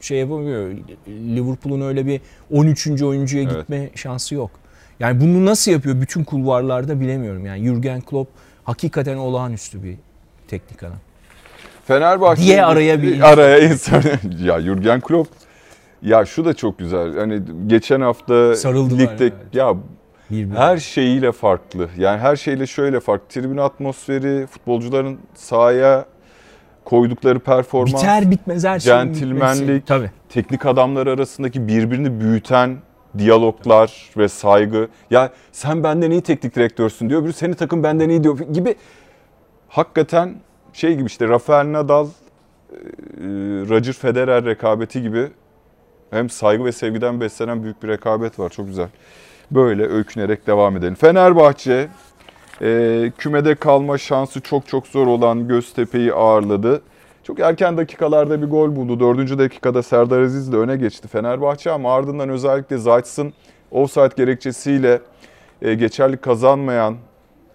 şey 0.00 0.18
yapamıyor. 0.18 0.74
Liverpool'un 1.08 1.80
öyle 1.80 2.06
bir 2.06 2.20
13. 2.52 3.02
oyuncuya 3.02 3.42
Evet. 3.42 3.56
gitme 3.58 3.90
şansı 3.94 4.34
yok. 4.34 4.50
Yani 5.00 5.20
bunu 5.20 5.44
nasıl 5.44 5.70
yapıyor 5.72 6.00
bütün 6.00 6.24
kulvarlarda 6.24 7.00
bilemiyorum. 7.00 7.46
Yani 7.46 7.66
Jurgen 7.66 8.00
Klopp 8.00 8.30
hakikaten 8.64 9.16
olağanüstü 9.16 9.82
bir 9.82 9.96
teknik 10.48 10.82
adam. 10.82 10.98
Fenerbahçe 11.86 12.42
Diye 12.42 12.64
araya 12.64 13.02
bir- 13.02 13.32
araya 13.32 13.58
insan 13.58 14.02
ya 14.44 14.60
Jurgen 14.60 15.00
Klopp 15.00 15.28
ya 16.02 16.24
şu 16.26 16.44
da 16.44 16.54
çok 16.54 16.78
güzel. 16.78 17.18
Hani 17.18 17.42
geçen 17.66 18.00
hafta 18.00 18.56
Sarıldılar, 18.56 19.00
ligde 19.00 19.24
evet. 19.24 19.32
ya 19.52 19.74
Bir 20.30 20.50
her 20.50 20.78
şeyiyle 20.78 21.32
farklı. 21.32 21.88
Yani 21.98 22.18
her 22.20 22.36
şeyle 22.36 22.66
şöyle 22.66 23.00
farklı. 23.00 23.28
Tribün 23.28 23.56
atmosferi, 23.56 24.46
futbolcuların 24.46 25.18
sahaya 25.34 26.04
koydukları 26.84 27.38
performans, 27.38 28.02
biter 28.02 28.30
bitmez 28.30 28.64
her 28.64 28.78
şeyin 28.80 28.96
centilmenlik, 28.98 29.60
bitmesi. 29.62 29.82
Tabii. 29.86 30.10
teknik 30.28 30.66
adamlar 30.66 31.06
arasındaki 31.06 31.68
birbirini 31.68 32.20
büyüten 32.20 32.76
diyaloglar 33.18 34.10
ve 34.16 34.28
saygı. 34.28 34.88
Ya 35.10 35.32
sen 35.52 35.82
benden 35.82 36.10
iyi 36.10 36.22
teknik 36.22 36.56
direktörsün 36.56 37.08
diyor. 37.08 37.22
Öbürü 37.22 37.32
senin 37.32 37.54
takım 37.54 37.82
benden 37.82 38.08
iyi 38.08 38.24
diyor 38.24 38.38
gibi. 38.38 38.74
Hakikaten 39.68 40.34
şey 40.72 40.94
gibi 40.94 41.06
işte 41.06 41.28
Rafael 41.28 41.72
Nadal, 41.72 42.06
e, 42.06 42.08
Roger 43.68 43.92
Federer 43.92 44.44
rekabeti 44.44 45.02
gibi 45.02 45.28
hem 46.10 46.30
saygı 46.30 46.64
ve 46.64 46.72
sevgiden 46.72 47.20
beslenen 47.20 47.62
büyük 47.62 47.82
bir 47.82 47.88
rekabet 47.88 48.38
var. 48.38 48.50
Çok 48.50 48.66
güzel. 48.66 48.88
Böyle 49.50 49.86
öykünerek 49.86 50.46
devam 50.46 50.76
edelim. 50.76 50.94
Fenerbahçe 50.94 51.88
e, 52.62 53.12
kümede 53.18 53.54
kalma 53.54 53.98
şansı 53.98 54.40
çok 54.40 54.68
çok 54.68 54.86
zor 54.86 55.06
olan 55.06 55.48
Göztepe'yi 55.48 56.12
ağırladı. 56.12 56.82
Çok 57.30 57.40
erken 57.40 57.76
dakikalarda 57.76 58.42
bir 58.42 58.46
gol 58.46 58.76
buldu. 58.76 59.00
Dördüncü 59.00 59.38
dakikada 59.38 59.82
Serdar 59.82 60.20
Aziz 60.20 60.52
de 60.52 60.56
öne 60.56 60.76
geçti 60.76 61.08
Fenerbahçe 61.08 61.70
ama 61.70 61.94
ardından 61.94 62.28
özellikle 62.28 62.78
Zayt'sın 62.78 63.32
offside 63.70 64.08
gerekçesiyle 64.16 65.00
e, 65.62 65.74
geçerli 65.74 66.16
kazanmayan 66.16 66.96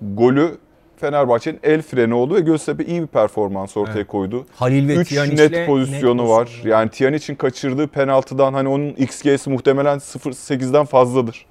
golü 0.02 0.58
Fenerbahçe'nin 0.98 1.60
el 1.64 1.82
freni 1.82 2.14
oldu 2.14 2.36
ve 2.36 2.40
Göztepe 2.40 2.86
iyi 2.86 3.02
bir 3.02 3.08
performans 3.08 3.78
ortaya 3.78 3.98
Evet. 3.98 4.08
koydu. 4.08 4.46
Halil 4.56 4.88
ve 4.88 4.96
3 4.96 5.10
Tiyanic'le 5.10 5.38
net 5.52 5.68
pozisyonu 5.68 6.24
net 6.24 6.30
var. 6.30 6.46
pozisyonu. 6.46 6.74
Yani 6.74 6.90
Tiyanic'in 6.90 7.36
kaçırdığı 7.36 7.88
penaltıdan 7.88 8.54
hani 8.54 8.70
onun 8.70 8.90
XG'si 8.90 9.50
muhtemelen 9.50 9.98
0.8'den 9.98 10.86
fazladır. 10.86 11.46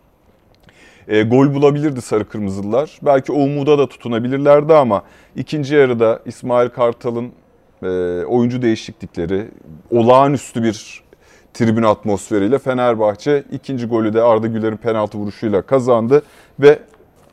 E, 1.09 1.23
gol 1.23 1.54
bulabilirdi 1.54 2.00
sarı 2.02 2.25
kırmızılılar. 2.28 2.99
Belki 3.02 3.33
o 3.33 3.37
umuda 3.37 3.78
da 3.78 3.88
tutunabilirlerdi 3.88 4.75
ama 4.75 5.02
ikinci 5.37 5.75
yarıda 5.75 6.21
İsmail 6.26 6.69
Kartal'ın 6.69 7.33
e, 7.85 8.25
oyuncu 8.25 8.62
değişiklikleri, 8.62 9.49
olağanüstü 9.91 10.62
bir 10.62 11.05
tribün 11.55 11.83
atmosferiyle 11.83 12.59
Fenerbahçe 12.59 13.45
ikinci 13.53 13.87
golü 13.87 14.14
de 14.14 14.23
Arda 14.23 14.47
Güler'in 14.47 14.76
penaltı 14.76 15.19
vuruşuyla 15.19 15.62
kazandı 15.62 16.23
ve 16.61 16.79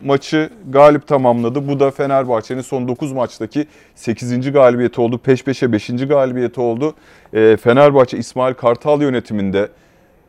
maçı 0.02 0.50
galip 0.70 1.08
tamamladı. 1.08 1.68
Bu 1.68 1.80
da 1.80 1.92
Fenerbahçe'nin 1.92 2.62
son 2.62 2.88
9 2.88 3.12
maçtaki 3.12 3.68
8. 3.96 4.52
galibiyeti 4.52 5.02
oldu. 5.02 5.18
Peş 5.18 5.44
peşe 5.44 5.72
5. 5.72 5.88
galibiyeti 5.88 6.62
oldu. 6.62 6.94
E, 7.34 7.58
Fenerbahçe 7.58 8.18
İsmail 8.18 8.54
Kartal 8.54 9.02
yönetiminde 9.02 9.70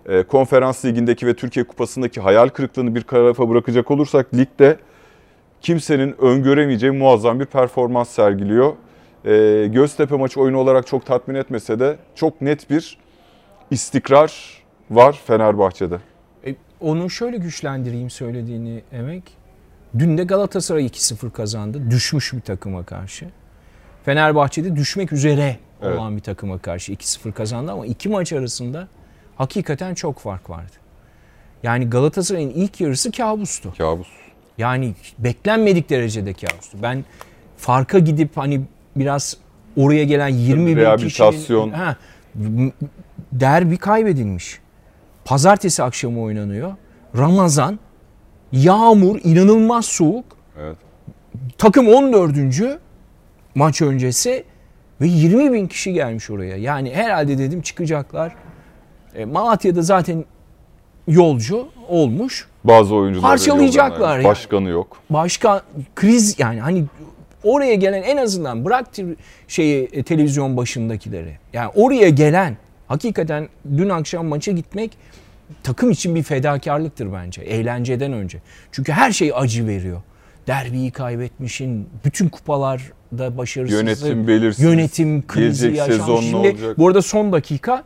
e, 0.08 0.22
konferans 0.22 0.84
ligindeki 0.84 1.26
ve 1.26 1.34
Türkiye 1.34 1.64
kupasındaki 1.64 2.20
hayal 2.20 2.48
kırıklığını 2.48 2.94
bir 2.94 3.00
tarafa 3.00 3.48
bırakacak 3.48 3.90
olursak 3.90 4.34
ligde 4.34 4.76
kimsenin 5.60 6.14
öngöremeyeceği 6.22 6.92
muazzam 6.92 7.40
bir 7.40 7.46
performans 7.46 8.08
sergiliyor. 8.08 8.72
E, 9.24 9.66
Göztepe 9.72 10.16
maçı 10.16 10.40
oyunu 10.40 10.58
olarak 10.58 10.86
çok 10.86 11.06
tatmin 11.06 11.34
etmese 11.34 11.80
de 11.80 11.96
çok 12.14 12.40
net 12.40 12.70
bir 12.70 12.98
istikrar 13.70 14.62
var 14.90 15.20
Fenerbahçe'de. 15.26 15.98
E, 16.46 16.54
onu 16.80 17.10
şöyle 17.10 17.36
güçlendireyim 17.36 18.10
söylediğini 18.10 18.82
Emek. 18.92 19.22
Dün 19.98 20.18
de 20.18 20.24
Galatasaray 20.24 20.86
2-0 20.86 21.30
kazandı. 21.30 21.90
Düşmüş 21.90 22.32
bir 22.32 22.40
takıma 22.40 22.84
karşı. 22.84 23.26
Fenerbahçe'de 24.04 24.76
düşmek 24.76 25.12
üzere 25.12 25.56
Evet. 25.82 25.98
olan 25.98 26.16
bir 26.16 26.22
takıma 26.22 26.58
karşı 26.58 26.92
2-0 26.92 27.32
kazandı 27.32 27.72
ama 27.72 27.86
iki 27.86 28.08
maç 28.08 28.32
arasında 28.32 28.88
hakikaten 29.36 29.94
çok 29.94 30.18
fark 30.18 30.50
vardı. 30.50 30.72
Yani 31.62 31.90
Galatasaray'ın 31.90 32.50
ilk 32.50 32.80
yarısı 32.80 33.12
kabustu. 33.12 33.74
Kabus. 33.78 34.08
Yani 34.58 34.94
beklenmedik 35.18 35.90
derecede 35.90 36.32
kabustu. 36.32 36.78
Ben 36.82 37.04
farka 37.56 37.98
gidip 37.98 38.36
hani 38.36 38.60
biraz 38.96 39.36
oraya 39.76 40.04
gelen 40.04 40.28
20 40.28 40.66
bin 40.66 40.76
Rehabilitasyon. 40.76 41.70
kişinin... 41.70 41.84
Ha, 41.84 41.96
derbi 43.32 43.76
kaybedilmiş. 43.76 44.58
Pazartesi 45.24 45.82
akşamı 45.82 46.20
oynanıyor. 46.22 46.72
Ramazan, 47.16 47.78
yağmur, 48.52 49.20
inanılmaz 49.24 49.84
soğuk. 49.84 50.24
Evet. 50.60 50.76
Takım 51.58 51.88
14. 51.88 52.36
maç 53.54 53.82
öncesi 53.82 54.44
ve 55.00 55.06
20 55.06 55.52
bin 55.52 55.66
kişi 55.66 55.92
gelmiş 55.92 56.30
oraya. 56.30 56.56
Yani 56.56 56.94
herhalde 56.94 57.38
dedim 57.38 57.62
çıkacaklar. 57.62 58.34
E, 59.14 59.24
Malatya'da 59.24 59.82
zaten 59.82 60.24
yolcu 61.08 61.68
olmuş. 61.88 62.48
Bazı 62.64 62.94
oyuncular 62.94 63.28
Parçalayacaklar 63.28 64.16
yani. 64.16 64.24
Başkanı 64.24 64.68
yok. 64.68 64.96
başka 65.10 65.62
kriz 65.96 66.38
yani 66.38 66.60
hani 66.60 66.84
oraya 67.44 67.74
gelen 67.74 68.02
en 68.02 68.16
azından 68.16 68.64
bırak 68.64 68.86
şeyi 69.48 69.88
e, 69.92 70.02
televizyon 70.02 70.56
başındakileri. 70.56 71.36
Yani 71.52 71.70
oraya 71.74 72.08
gelen 72.08 72.56
hakikaten 72.88 73.48
dün 73.76 73.88
akşam 73.88 74.26
maça 74.26 74.52
gitmek 74.52 74.90
takım 75.62 75.90
için 75.90 76.14
bir 76.14 76.22
fedakarlıktır 76.22 77.12
bence 77.12 77.42
eğlenceden 77.42 78.12
önce. 78.12 78.38
Çünkü 78.72 78.92
her 78.92 79.12
şey 79.12 79.32
acı 79.34 79.66
veriyor. 79.66 80.00
Derbiyi 80.46 80.90
kaybetmişin, 80.90 81.88
bütün 82.04 82.28
kupalarda 82.28 83.38
başarısızlık, 83.38 83.82
Yönetim 83.84 84.28
belirsiz. 84.28 84.64
yönetim 84.64 85.26
krizi 85.26 85.70
yaşanmış. 85.72 86.24
Şimdi 86.24 86.36
olacak? 86.36 86.78
bu 86.78 86.88
arada 86.88 87.02
son 87.02 87.32
dakika 87.32 87.84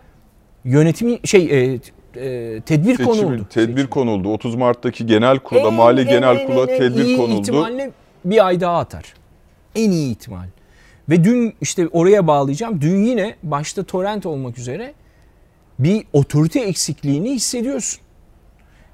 yönetimi 0.65 1.19
şey 1.25 1.45
e, 1.45 1.79
e, 2.21 2.61
tedbir 2.61 2.95
Seçimi- 2.97 3.05
konuldu. 3.05 3.47
Tedbir 3.51 3.73
Seçim. 3.77 3.91
konuldu. 3.91 4.29
30 4.33 4.55
Mart'taki 4.55 5.07
genel 5.07 5.39
kurula, 5.39 5.69
En- 5.69 5.75
mali 5.75 6.01
en- 6.01 6.09
genel 6.09 6.37
en- 6.37 6.47
kurula 6.47 6.65
en- 6.71 6.75
en 6.75 6.79
tedbir 6.79 7.05
iyi 7.05 7.17
konuldu. 7.17 7.41
ihtimalle 7.41 7.91
bir 8.25 8.47
ay 8.47 8.61
daha 8.61 8.79
atar. 8.79 9.05
En 9.76 9.90
iyi 9.90 10.11
ihtimal. 10.11 10.47
Ve 11.09 11.25
dün 11.25 11.54
işte 11.61 11.88
oraya 11.88 12.26
bağlayacağım. 12.26 12.80
Dün 12.80 13.04
yine 13.04 13.35
başta 13.42 13.83
Torrent 13.85 14.26
olmak 14.26 14.59
üzere 14.59 14.95
bir 15.78 16.04
otorite 16.12 16.61
eksikliğini 16.61 17.30
hissediyorsun. 17.35 18.00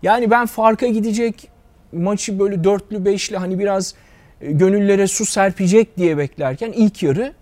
Yani 0.02 0.30
ben 0.30 0.46
farka 0.46 0.86
gidecek 0.86 1.48
maçı 1.92 2.38
böyle 2.38 2.64
dörtlü 2.64 3.04
beşli 3.04 3.36
hani 3.36 3.58
biraz 3.58 3.94
e, 4.40 4.52
gönüllere 4.52 5.06
su 5.06 5.24
serpecek 5.24 5.96
diye 5.96 6.18
beklerken 6.18 6.72
ilk 6.72 7.02
yarı 7.02 7.32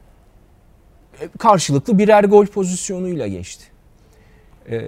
e, 1.21 1.29
karşılıklı 1.39 1.99
birer 1.99 2.25
gol 2.25 2.47
pozisyonuyla 2.47 3.27
geçti. 3.27 3.65
Ee, 4.71 4.81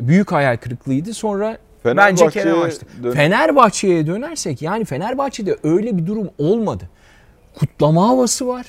büyük 0.00 0.32
hayal 0.32 0.56
kırıklığıydı. 0.56 1.14
Sonra 1.14 1.58
bence 1.84 2.28
Kerem 2.28 2.62
açtı. 2.62 2.86
Dön- 3.02 3.12
Fenerbahçe'ye 3.12 4.06
dönersek 4.06 4.62
yani 4.62 4.84
Fenerbahçe'de 4.84 5.56
öyle 5.62 5.98
bir 5.98 6.06
durum 6.06 6.30
olmadı. 6.38 6.88
Kutlama 7.54 8.08
havası 8.08 8.48
var. 8.48 8.66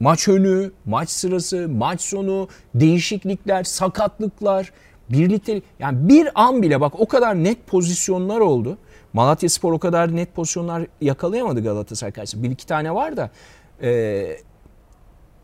Maç 0.00 0.28
önü, 0.28 0.70
maç 0.84 1.10
sırası, 1.10 1.68
maç 1.68 2.00
sonu, 2.00 2.48
değişiklikler, 2.74 3.64
sakatlıklar, 3.64 4.72
birlikte 5.10 5.62
yani 5.78 6.08
bir 6.08 6.28
an 6.34 6.62
bile 6.62 6.80
bak 6.80 7.00
o 7.00 7.08
kadar 7.08 7.34
net 7.34 7.66
pozisyonlar 7.66 8.40
oldu. 8.40 8.78
Malatya 9.12 9.48
Spor 9.48 9.72
o 9.72 9.78
kadar 9.78 10.16
net 10.16 10.34
pozisyonlar 10.34 10.86
yakalayamadı 11.00 11.62
Galatasaray 11.62 12.12
karşısında. 12.12 12.42
Bir 12.42 12.50
iki 12.50 12.66
tane 12.66 12.94
var 12.94 13.16
da 13.16 13.30
e, 13.82 14.38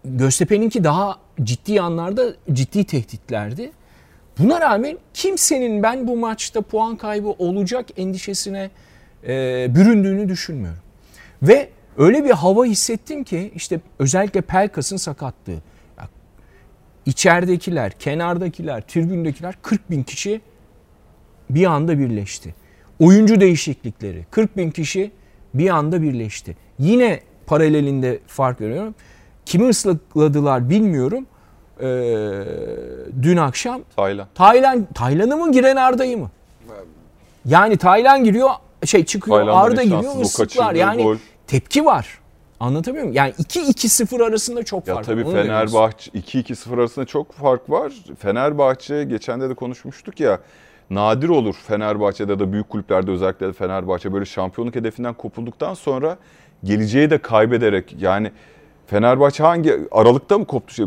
Göztepe'ninki 0.04 0.84
daha 0.84 1.18
ciddi 1.42 1.80
anlarda 1.80 2.34
ciddi 2.52 2.84
tehditlerdi. 2.84 3.72
Buna 4.38 4.60
rağmen 4.60 4.98
kimsenin 5.14 5.82
ben 5.82 6.08
bu 6.08 6.16
maçta 6.16 6.60
puan 6.60 6.96
kaybı 6.96 7.28
olacak 7.28 7.86
endişesine 7.96 8.70
e, 9.26 9.66
büründüğünü 9.74 10.28
düşünmüyorum. 10.28 10.80
Ve 11.42 11.68
öyle 11.98 12.24
bir 12.24 12.30
hava 12.30 12.64
hissettim 12.64 13.24
ki 13.24 13.52
işte 13.54 13.80
özellikle 13.98 14.40
Pelkas'ın 14.40 14.96
sakatlığı. 14.96 15.58
Ya, 15.98 16.08
içeridekiler, 17.06 17.92
kenardakiler, 17.92 18.80
tribündekiler 18.80 19.54
40 19.62 19.90
bin 19.90 20.02
kişi 20.02 20.40
bir 21.50 21.66
anda 21.66 21.98
birleşti. 21.98 22.54
Oyuncu 23.00 23.40
değişiklikleri 23.40 24.26
40 24.30 24.56
bin 24.56 24.70
kişi 24.70 25.10
bir 25.54 25.70
anda 25.70 26.02
birleşti. 26.02 26.56
Yine 26.78 27.20
paralelinde 27.46 28.18
fark 28.26 28.58
görüyorum. 28.58 28.94
Kimi 29.46 29.68
ıslakladılar 29.68 30.70
bilmiyorum. 30.70 31.26
Ee, 31.80 31.84
dün 33.22 33.36
akşam 33.36 33.80
Taylan. 33.96 34.26
Taylan 34.34 34.86
Taylan'ı 34.94 35.36
mı 35.36 35.52
giren 35.52 35.76
Arda'yı 35.76 36.18
mı? 36.18 36.30
Yani 37.44 37.76
Taylan 37.76 38.24
giriyor 38.24 38.50
şey 38.84 39.04
çıkıyor 39.04 39.36
Tayland'dan 39.36 39.70
Arda 39.70 39.82
giriyor 39.82 40.20
ıslıklar 40.20 40.74
yani 40.74 41.02
gol. 41.02 41.16
Tepki 41.52 41.84
var. 41.84 42.18
Anlatabiliyor 42.60 43.04
muyum? 43.04 43.16
Yani 43.16 43.32
2-2-0 43.32 44.24
arasında 44.24 44.62
çok 44.62 44.88
Ya 44.88 44.94
fark 44.94 45.06
tabii 45.06 45.24
var. 45.26 45.32
Demek 45.34 45.46
Fenerbahçe 45.46 46.10
2-2-0 46.10 46.74
arasında 46.74 47.04
çok 47.04 47.32
fark 47.32 47.70
var. 47.70 47.92
Fenerbahçe 48.18 49.04
geçen 49.04 49.40
de 49.40 49.48
de 49.50 49.54
konuşmuştuk 49.54 50.20
ya. 50.20 50.38
Nadir 50.90 51.28
olur 51.28 51.54
Fenerbahçe'de 51.66 52.38
de 52.38 52.52
büyük 52.52 52.68
kulüplerde 52.70 53.10
özellikle 53.10 53.46
de 53.48 53.52
Fenerbahçe 53.52 54.12
böyle 54.12 54.24
şampiyonluk 54.24 54.74
hedefinden 54.74 55.14
kopulduktan 55.14 55.74
sonra 55.74 56.16
geleceği 56.64 57.10
de 57.10 57.18
kaybederek 57.18 57.96
yani 57.98 58.30
Fenerbahçe 58.86 59.42
hangi 59.42 59.78
aralıkta 59.90 60.38
mı 60.38 60.44
koptu? 60.44 60.74
Şey, 60.74 60.86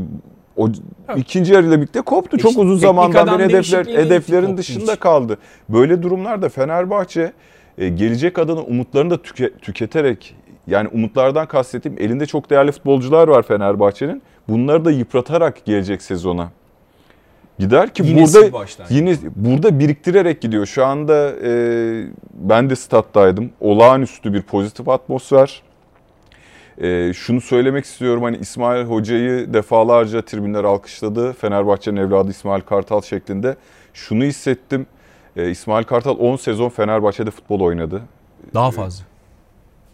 o 0.58 0.70
ikinci 1.16 1.54
yarıyla 1.54 1.78
birlikte 1.78 2.02
koptu. 2.02 2.38
Çok 2.38 2.52
Teknik- 2.52 2.64
uzun 2.66 2.78
zamandan 2.78 3.40
beri 3.40 3.44
hedefler, 3.44 3.86
hedeflerin 3.86 4.58
dışında 4.58 4.92
hiç. 4.92 5.00
kaldı. 5.00 5.38
Böyle 5.70 6.04
durumlarda 6.04 6.50
Fenerbahçe 6.50 7.34
e, 7.78 7.90
gelecek 7.90 8.40
adına 8.40 8.62
umutlarını 8.62 9.10
da 9.10 9.16
tüke- 9.16 9.58
tüketerek 9.60 10.36
yani 10.68 10.88
umutlardan 10.94 11.48
kastettiğim 11.48 11.98
elinde 12.00 12.26
çok 12.26 12.50
değerli 12.50 12.72
futbolcular 12.72 13.28
var 13.28 13.44
Fenerbahçe'nin. 13.44 14.22
Bunları 14.50 14.86
da 14.86 14.92
yıpratarak 14.92 15.66
gelecek 15.66 16.02
sezona 16.02 16.50
gider 17.60 17.94
ki 17.94 18.04
Yine 18.06 18.28
sil 18.32 18.36
burada 18.42 18.54
baştan. 18.54 18.86
yine 18.90 19.18
burada 19.36 19.80
biriktirerek 19.80 20.42
gidiyor. 20.42 20.66
Şu 20.66 20.86
anda 20.86 21.32
e, 21.44 21.52
ben 22.34 22.70
de 22.70 22.76
stat'taydım. 22.76 23.50
Olağanüstü 23.62 24.34
bir 24.34 24.42
pozitif 24.42 24.90
atmosfer. 24.90 25.62
E, 26.82 27.14
şunu 27.14 27.42
söylemek 27.42 27.86
istiyorum 27.86 28.24
hani 28.24 28.38
İsmail 28.38 28.86
Hoca'yı 28.86 29.54
defalarca 29.54 30.22
tribünler 30.22 30.64
alkışladı. 30.64 31.34
Fenerbahçe'nin 31.34 31.98
evladı 31.98 32.32
İsmail 32.32 32.62
Kartal 32.62 33.02
şeklinde. 33.02 33.56
Şunu 33.94 34.24
hissettim. 34.24 34.86
E, 35.36 35.50
İsmail 35.50 35.84
Kartal 35.84 36.16
10 36.20 36.36
sezon 36.36 36.70
Fenerbahçe'de 36.70 37.32
futbol 37.32 37.60
oynadı. 37.60 38.02
Daha 38.54 38.72
fazla. 38.72 39.06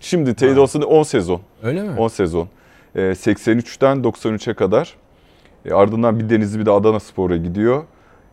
Şimdi 0.02 0.36
teyit 0.36 0.58
olsun 0.58 0.82
10 0.82 1.04
sezon. 1.04 1.42
Öyle 1.64 1.84
mi? 1.84 2.00
10 2.00 2.08
sezon. 2.08 2.48
Ee, 2.96 3.00
83'ten 3.00 3.98
93'e 3.98 4.54
kadar. 4.54 4.96
E, 5.66 5.74
ardından 5.74 6.20
bir 6.20 6.30
Denizli 6.30 6.60
bir 6.60 6.66
de 6.66 6.72
Adana 6.72 7.00
Spor'a 7.00 7.38
gidiyor. 7.38 7.84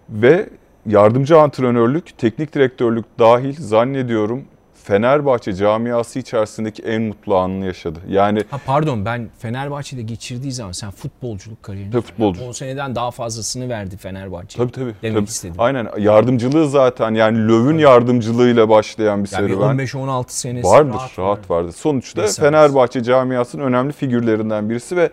Ve 0.08 0.48
yardımcı 0.86 1.38
antrenörlük, 1.38 2.18
teknik 2.18 2.54
direktörlük 2.54 3.04
dahil 3.18 3.54
zannediyorum 3.58 4.44
Fenerbahçe 4.88 5.54
camiası 5.54 6.18
içerisindeki 6.18 6.82
en 6.82 7.02
mutlu 7.02 7.36
anını 7.36 7.66
yaşadı. 7.66 7.98
Yani 8.08 8.44
Ha 8.50 8.60
pardon 8.66 9.04
ben 9.04 9.28
Fenerbahçe'de 9.38 10.02
geçirdiği 10.02 10.52
zaman 10.52 10.72
sen 10.72 10.90
futbolculuk 10.90 11.62
kariyerini 11.62 11.92
Tabii 11.92 12.02
futbolcu. 12.02 12.44
10 12.44 12.52
seneden 12.52 12.94
daha 12.94 13.10
fazlasını 13.10 13.68
verdi 13.68 13.96
Fenerbahçe. 13.96 14.58
tabii 14.58 14.72
tabii. 14.72 14.94
Demek 15.02 15.16
tabii. 15.16 15.24
istedim. 15.24 15.54
Aynen 15.58 15.88
yardımcılığı 15.98 16.68
zaten 16.68 17.14
yani 17.14 17.48
Löw'ün 17.48 17.78
yardımcılığıyla 17.78 18.68
başlayan 18.68 19.24
bir 19.24 19.30
Yani 19.32 19.48
serüven. 19.48 19.76
15-16 19.78 20.24
senesi 20.28 20.68
Vardır, 20.68 20.94
rahat, 20.94 21.18
rahat, 21.18 21.50
var. 21.50 21.56
vardır. 21.56 21.72
Sonuçta 21.72 22.20
Neyse, 22.20 22.42
Fenerbahçe 22.42 23.02
camiasının 23.02 23.62
önemli 23.62 23.92
figürlerinden 23.92 24.70
birisi 24.70 24.96
ve 24.96 25.10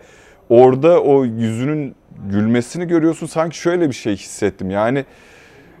orada 0.48 1.00
o 1.02 1.24
yüzünün 1.24 1.94
gülmesini 2.30 2.88
görüyorsun. 2.88 3.26
Sanki 3.26 3.58
şöyle 3.58 3.88
bir 3.88 3.94
şey 3.94 4.16
hissettim. 4.16 4.70
Yani 4.70 5.04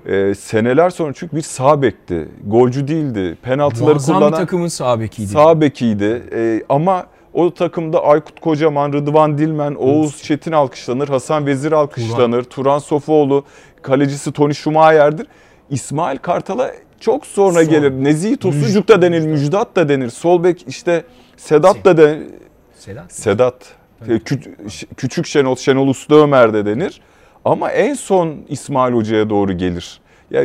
e, 0.06 0.34
seneler 0.34 0.90
sonra 0.90 1.12
çünkü 1.16 1.36
bir 1.36 1.42
sağ 1.42 1.82
bekti. 1.82 2.28
Golcü 2.46 2.88
değildi. 2.88 3.38
Penaltıları 3.42 3.90
Muazzam 3.90 4.16
bir 4.16 4.20
kullanan 4.20 4.38
takımın 4.40 4.68
sağ 4.68 5.00
bekiydi. 5.00 5.28
sağ 5.28 5.60
bekiydi. 5.60 6.22
E, 6.32 6.62
ama 6.68 7.06
o 7.34 7.54
takımda 7.54 8.04
Aykut 8.04 8.40
Kocaman, 8.40 8.92
Rıdvan 8.92 9.38
Dilmen, 9.38 9.74
Oğuz 9.74 10.22
Çetin 10.22 10.52
alkışlanır, 10.52 11.08
Hasan 11.08 11.46
Vezir 11.46 11.72
alkışlanır, 11.72 12.42
Turan 12.44 12.78
Sofuoğlu, 12.78 13.44
kalecisi 13.82 14.32
Tony 14.32 14.54
Schumacher'dir. 14.54 15.26
İsmail 15.70 16.18
Kartal'a 16.18 16.70
çok 17.00 17.26
sonra 17.26 17.64
Son. 17.64 17.70
gelir. 17.70 17.90
Nezih 17.90 18.36
Tosuncuk 18.36 18.88
da 18.88 19.02
denir, 19.02 19.20
Müjdat 19.26 19.76
da 19.76 19.88
denir. 19.88 20.10
Sol 20.10 20.44
bek 20.44 20.64
işte 20.68 21.04
Sedat 21.36 21.84
da 21.84 21.96
denir. 21.96 22.22
Sedat. 22.78 23.12
Sedat. 23.12 23.54
Evet. 24.08 24.22
Kü- 24.30 24.86
küçük 24.96 25.26
Şenol, 25.26 25.56
Şenol 25.56 25.88
Usta 25.88 26.14
Ömer 26.14 26.54
de 26.54 26.66
denir. 26.66 27.00
Ama 27.46 27.70
en 27.70 27.94
son 27.94 28.34
İsmail 28.48 28.94
Hoca'ya 28.94 29.30
doğru 29.30 29.52
gelir. 29.52 30.00
Ya, 30.30 30.44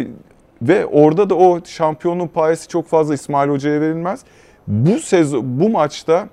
ve 0.61 0.85
orada 0.85 1.29
da 1.29 1.35
o 1.35 1.59
şampiyonluğun 1.65 2.27
payesi 2.27 2.67
çok 2.67 2.87
fazla 2.87 3.13
İsmail 3.13 3.49
Hoca'ya 3.49 3.81
verilmez. 3.81 4.21
Bu 4.67 4.99
sezon, 4.99 5.59
bu 5.59 5.69
maçta 5.69 6.27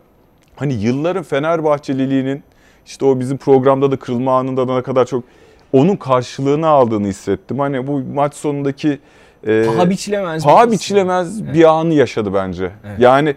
hani 0.57 0.72
yılların 0.74 1.22
Fenerbahçeliliğinin 1.22 2.42
işte 2.87 3.04
o 3.04 3.20
bizim 3.20 3.37
programda 3.38 3.90
da 3.90 3.96
kırılma 3.96 4.38
anında 4.38 4.68
da 4.68 4.74
ne 4.76 4.83
kadar 4.83 5.04
çok 5.04 5.24
onun 5.72 5.96
karşılığını 5.96 6.66
aldığını 6.66 7.07
hissettim. 7.07 7.59
Hani 7.59 7.87
bu 7.87 8.00
maç 8.14 8.35
sonundaki 8.35 8.98
e, 9.46 9.64
Paha 9.66 9.90
biçilemez. 9.90 10.44
paha 10.44 10.66
bir 10.66 10.72
biçilemez 10.72 11.42
Evet. 11.42 11.54
bir 11.54 11.64
anı 11.64 11.94
yaşadı 11.94 12.35
bence. 12.35 12.70
Evet. 12.87 13.00
Yani 13.00 13.35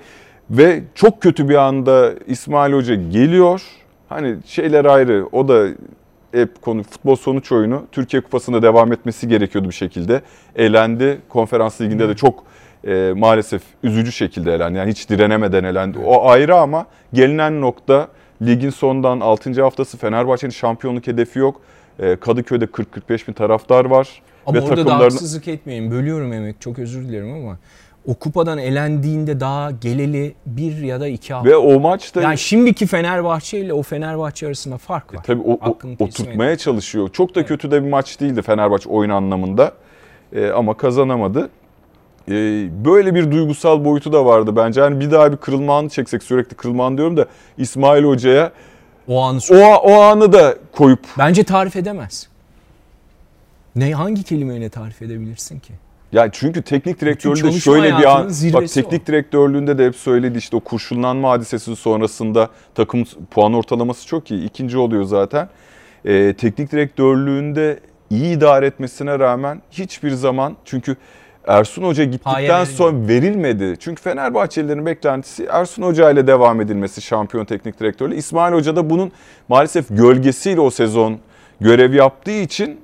ve 0.49 0.83
çok 0.95 1.21
kötü 1.21 1.49
bir 1.49 1.55
anda 1.55 2.13
İsmail 2.27 2.73
Hoca 2.73 2.95
geliyor. 2.95 3.61
Hani 4.09 4.35
şeyler 4.45 4.85
ayrı. 4.85 5.27
O 5.31 5.47
da 5.47 5.67
hep 6.31 6.61
konu 6.61 6.83
futbol 6.83 7.15
sonuç 7.15 7.51
oyunu. 7.51 7.83
Türkiye 7.91 8.21
Kupası'nda 8.21 8.61
devam 8.61 8.93
etmesi 8.93 9.27
gerekiyordu 9.27 9.69
bir 9.69 9.73
şekilde. 9.73 10.21
Elendi. 10.55 11.21
Konferans 11.29 11.81
liginde 11.81 12.09
de 12.09 12.15
çok 12.15 12.43
e, 12.87 13.13
maalesef 13.15 13.61
üzücü 13.83 14.11
şekilde 14.11 14.53
elendi. 14.53 14.77
Yani 14.77 14.91
hiç 14.91 15.09
direnemeden 15.09 15.63
elendi. 15.63 15.99
O 16.05 16.29
ayrı 16.29 16.55
ama 16.55 16.85
gelinen 17.13 17.61
nokta 17.61 18.07
ligin 18.41 18.69
sondan 18.69 19.19
6. 19.19 19.61
haftası 19.61 19.97
Fenerbahçe'nin 19.97 20.51
şampiyonluk 20.51 21.07
hedefi 21.07 21.39
yok. 21.39 21.61
E, 21.99 22.15
Kadıköy'de 22.15 22.65
40-45 22.65 23.27
bin 23.27 23.33
taraftar 23.33 23.85
var. 23.85 24.21
Ama 24.45 24.57
Ve 24.57 24.61
orada 24.61 24.77
da 24.77 24.81
takımların- 24.89 25.01
haksızlık 25.03 25.47
etmeyin. 25.47 25.91
Bölüyorum 25.91 26.33
emek. 26.33 26.61
Çok 26.61 26.79
özür 26.79 27.07
dilerim 27.07 27.33
ama 27.33 27.57
o 28.07 28.13
kupadan 28.13 28.57
elendiğinde 28.57 29.39
daha 29.39 29.71
geleli 29.71 30.33
bir 30.45 30.77
ya 30.77 30.99
da 31.01 31.07
iki 31.07 31.33
hafta. 31.33 31.49
Ve 31.49 31.55
o 31.57 31.79
maçta 31.79 32.21
Yani 32.21 32.37
şimdiki 32.37 32.87
Fenerbahçe 32.87 33.59
ile 33.59 33.73
o 33.73 33.81
Fenerbahçe 33.83 34.47
arasında 34.47 34.77
fark 34.77 35.13
var. 35.13 35.19
E, 35.19 35.23
Tabii 35.23 35.41
o, 35.41 35.51
o- 35.69 35.77
teslim 35.77 35.97
oturtmaya 35.99 36.57
çalışıyor. 36.57 37.09
Çok 37.13 37.35
da 37.35 37.45
kötü 37.45 37.71
de 37.71 37.83
bir 37.83 37.89
maç 37.89 38.19
değildi 38.19 38.41
Fenerbahçe 38.41 38.89
oyun 38.89 39.09
anlamında. 39.09 39.71
Ee, 40.33 40.49
ama 40.49 40.77
kazanamadı. 40.77 41.49
Ee, 42.27 42.31
böyle 42.85 43.15
bir 43.15 43.31
duygusal 43.31 43.85
boyutu 43.85 44.13
da 44.13 44.25
vardı 44.25 44.55
bence. 44.55 44.81
Hani 44.81 44.99
bir 44.99 45.11
daha 45.11 45.31
bir 45.31 45.37
kırılma 45.37 45.77
anı 45.77 45.89
çeksek 45.89 46.23
sürekli 46.23 46.55
kırılma 46.55 46.85
anı 46.85 46.97
diyorum 46.97 47.17
da 47.17 47.25
İsmail 47.57 48.03
Hoca'ya 48.03 48.51
O 49.07 49.21
anı 49.21 49.39
o, 49.51 49.55
o 49.75 49.93
anı 50.01 50.33
da 50.33 50.55
koyup 50.71 50.99
Bence 51.17 51.43
tarif 51.43 51.75
edemez. 51.75 52.27
Ne 53.75 53.93
hangi 53.93 54.23
kelimeyle 54.23 54.69
tarif 54.69 55.01
edebilirsin 55.01 55.59
ki? 55.59 55.73
Yani 56.11 56.29
çünkü 56.33 56.61
teknik 56.61 57.01
direktörlüğünde 57.01 57.51
şöyle 57.51 57.97
bir 57.97 58.17
an 58.17 58.29
bak 58.53 58.69
teknik 58.69 59.07
direktörlüğünde 59.07 59.77
de 59.77 59.85
hep 59.85 59.95
söyledi 59.95 60.37
işte 60.37 60.55
o 60.55 60.59
kurşunlanma 60.59 61.29
hadisesi 61.29 61.75
sonrasında 61.75 62.49
takım 62.75 63.03
puan 63.31 63.53
ortalaması 63.53 64.07
çok 64.07 64.31
iyi. 64.31 64.45
ikinci 64.45 64.77
oluyor 64.77 65.03
zaten. 65.03 65.49
Ee, 66.05 66.33
teknik 66.33 66.71
direktörlüğünde 66.71 67.79
iyi 68.09 68.37
idare 68.37 68.65
etmesine 68.65 69.19
rağmen 69.19 69.61
hiçbir 69.71 70.11
zaman 70.11 70.57
çünkü 70.65 70.95
Ersun 71.47 71.83
Hoca 71.83 72.03
gittikten 72.03 72.63
sonra 72.63 73.07
verilmedi. 73.07 73.75
Çünkü 73.79 74.01
Fenerbahçelilerin 74.01 74.85
beklentisi 74.85 75.45
Ersun 75.45 75.83
Hoca 75.83 76.11
ile 76.11 76.27
devam 76.27 76.61
edilmesi 76.61 77.01
şampiyon 77.01 77.45
teknik 77.45 77.79
direktörle. 77.79 78.15
İsmail 78.15 78.53
Hoca 78.53 78.75
da 78.75 78.89
bunun 78.89 79.11
maalesef 79.49 79.85
gölgesiyle 79.89 80.61
o 80.61 80.69
sezon 80.69 81.19
görev 81.61 81.93
yaptığı 81.93 82.31
için 82.41 82.81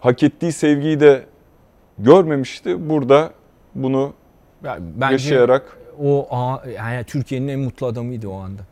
hak 0.00 0.22
ettiği 0.22 0.52
sevgiyi 0.52 1.00
de 1.00 1.26
görmemişti. 1.98 2.88
Burada 2.88 3.32
bunu 3.74 4.12
Ya 4.64 4.78
Bence 4.80 5.12
yaşayarak 5.12 5.76
o 6.04 6.28
yani 6.76 7.04
Türkiye'nin 7.04 7.48
en 7.48 7.60
mutlu 7.60 7.86
adamıydı 7.86 8.28
o 8.28 8.38
anda. 8.38 8.62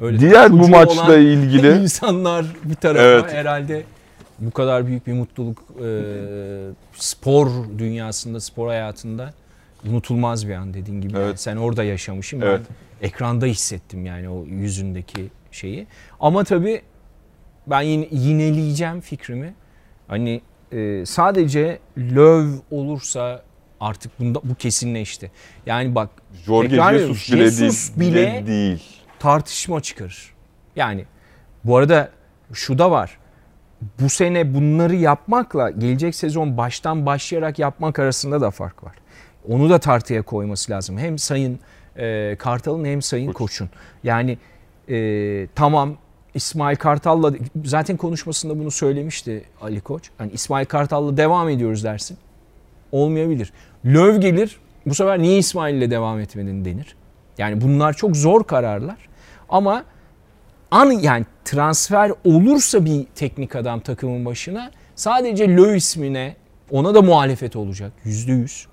Öyle 0.00 0.20
diğer 0.20 0.52
bu 0.52 0.68
maçla 0.68 1.16
ilgili 1.16 1.78
insanlar 1.82 2.46
bir 2.64 2.74
tarafa 2.74 3.02
Evet. 3.02 3.32
herhalde 3.32 3.82
bu 4.38 4.50
kadar 4.50 4.86
büyük 4.86 5.06
bir 5.06 5.12
mutluluk 5.12 5.58
e, 5.84 5.86
spor 6.94 7.48
dünyasında, 7.78 8.40
spor 8.40 8.68
hayatında 8.68 9.34
unutulmaz 9.88 10.48
bir 10.48 10.54
an 10.54 10.74
dediğin 10.74 11.00
gibi. 11.00 11.12
Evet. 11.16 11.26
Yani 11.26 11.38
sen 11.38 11.56
orada 11.56 11.84
yaşamışsın. 11.84 12.40
Evet. 12.40 12.60
Ben 13.00 13.06
ekranda 13.06 13.46
hissettim 13.46 14.06
yani 14.06 14.28
o 14.28 14.44
yüzündeki 14.44 15.30
şeyi. 15.52 15.86
Ama 16.20 16.44
tabii 16.44 16.82
ben 17.66 17.80
yine 17.80 18.08
yineleyeceğim 18.10 19.00
fikrimi. 19.00 19.54
Hani 20.08 20.40
e, 20.74 21.06
sadece 21.06 21.78
löv 21.98 22.46
olursa 22.70 23.42
artık 23.80 24.20
bunda 24.20 24.40
bu 24.44 24.54
kesinleşti. 24.54 25.30
Yani 25.66 25.94
bak 25.94 26.10
Jorge 26.46 26.68
tekrar 26.68 26.94
Jesus 26.98 27.32
bile, 27.32 27.44
Jesus 27.50 27.96
değil, 27.96 28.12
bile- 28.12 28.32
bile 28.38 28.46
değil. 28.46 28.82
tartışma 29.18 29.80
çıkarır. 29.80 30.34
Yani 30.76 31.04
bu 31.64 31.76
arada 31.76 32.08
şu 32.52 32.78
da 32.78 32.90
var. 32.90 33.18
Bu 34.00 34.08
sene 34.08 34.54
bunları 34.54 34.94
yapmakla 34.94 35.70
gelecek 35.70 36.14
sezon 36.14 36.56
baştan 36.56 37.06
başlayarak 37.06 37.58
yapmak 37.58 37.98
arasında 37.98 38.40
da 38.40 38.50
fark 38.50 38.84
var. 38.84 38.94
Onu 39.48 39.70
da 39.70 39.78
tartıya 39.78 40.22
koyması 40.22 40.72
lazım. 40.72 40.98
Hem 40.98 41.18
Sayın 41.18 41.58
e, 41.96 42.36
Kartal'ın 42.38 42.84
hem 42.84 43.02
Sayın 43.02 43.26
Koç. 43.26 43.36
Koç'un. 43.36 43.70
Yani 44.04 44.38
e, 44.88 45.46
tamam 45.54 45.96
İsmail 46.34 46.76
Kartal'la 46.76 47.32
zaten 47.64 47.96
konuşmasında 47.96 48.58
bunu 48.58 48.70
söylemişti 48.70 49.44
Ali 49.60 49.80
Koç. 49.80 50.10
Hani 50.18 50.32
İsmail 50.32 50.66
Kartal'la 50.66 51.16
devam 51.16 51.48
ediyoruz 51.48 51.84
dersin. 51.84 52.18
Olmayabilir. 52.92 53.52
Löv 53.84 54.20
gelir. 54.20 54.56
Bu 54.86 54.94
sefer 54.94 55.18
niye 55.18 55.38
İsmail'le 55.38 55.90
devam 55.90 56.20
etmedin 56.20 56.64
denir. 56.64 56.96
Yani 57.38 57.60
bunlar 57.60 57.92
çok 57.92 58.16
zor 58.16 58.44
kararlar. 58.44 59.08
Ama 59.48 59.84
an 60.70 60.90
yani 60.90 61.26
transfer 61.44 62.12
olursa 62.24 62.84
bir 62.84 63.06
teknik 63.14 63.56
adam 63.56 63.80
takımın 63.80 64.24
başına 64.24 64.70
sadece 64.94 65.48
Löw 65.48 65.76
ismine 65.76 66.36
ona 66.70 66.94
da 66.94 67.02
muhalefet 67.02 67.56
olacak 67.56 67.92
yüzde 68.04 68.32
yüz. 68.32 68.66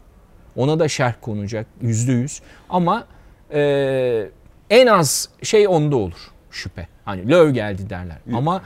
Ona 0.55 0.79
da 0.79 0.87
şerh 0.87 1.13
konacak 1.21 1.67
yüzde 1.81 2.11
yüz. 2.11 2.41
Ama 2.69 3.07
e, 3.53 4.29
en 4.69 4.87
az 4.87 5.29
şey 5.43 5.67
onda 5.67 5.95
olur 5.95 6.31
şüphe. 6.51 6.87
Hani 7.05 7.29
Löw 7.31 7.51
geldi 7.51 7.89
derler. 7.89 8.17
Ama 8.33 8.61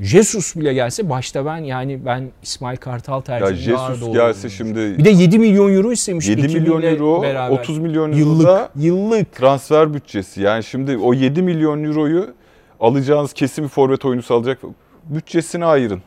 Jesus 0.00 0.56
bile 0.56 0.74
gelse 0.74 1.10
başta 1.10 1.46
ben 1.46 1.56
yani 1.56 2.04
ben 2.04 2.30
İsmail 2.42 2.76
Kartal 2.76 3.16
Ya 3.16 3.20
tercihini 3.24 3.74
daha 3.74 3.94
Jesus 3.94 4.12
gelse 4.12 4.50
şimdi 4.50 4.78
Bir 4.98 5.04
de 5.04 5.10
7 5.10 5.38
milyon 5.38 5.74
euro 5.74 5.92
istemiş. 5.92 6.28
7 6.28 6.40
ekibiyle 6.40 6.60
milyon 6.60 6.82
euro, 6.82 7.22
beraber. 7.22 7.58
30 7.58 7.78
milyon 7.78 8.08
euro 8.12 8.18
Yıllık, 8.18 8.46
da 8.46 8.70
yıllık. 8.76 9.32
transfer 9.32 9.94
bütçesi. 9.94 10.42
Yani 10.42 10.64
şimdi 10.64 10.96
o 10.98 11.14
7 11.14 11.42
milyon 11.42 11.84
euroyu 11.84 12.34
alacağınız 12.80 13.32
kesin 13.32 13.64
bir 13.64 13.68
forvet 13.68 14.04
oyuncusu 14.04 14.34
alacak. 14.34 14.58
Bütçesini 15.04 15.64
ayırın. 15.64 16.02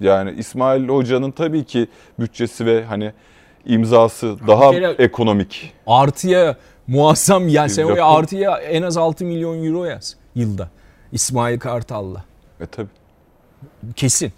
Yani 0.00 0.34
İsmail 0.38 0.88
Hoca'nın 0.88 1.30
tabii 1.30 1.64
ki 1.64 1.88
bütçesi 2.20 2.66
ve 2.66 2.84
hani 2.84 3.12
imzası 3.66 4.36
daha 4.48 4.70
kere- 4.70 4.94
ekonomik. 4.98 5.72
Artıya 5.86 6.56
muazzam 6.86 7.48
yani 7.48 7.70
sen 7.70 7.84
oraya 7.84 8.04
artıya 8.06 8.56
en 8.58 8.82
az 8.82 8.96
6 8.96 9.24
milyon 9.24 9.64
euro 9.64 9.84
yaz 9.84 10.16
yılda. 10.34 10.68
İsmail 11.12 11.58
Kartal'la. 11.58 12.24
E 12.60 12.66
tabii. 12.66 12.88
Kesin. 13.96 14.32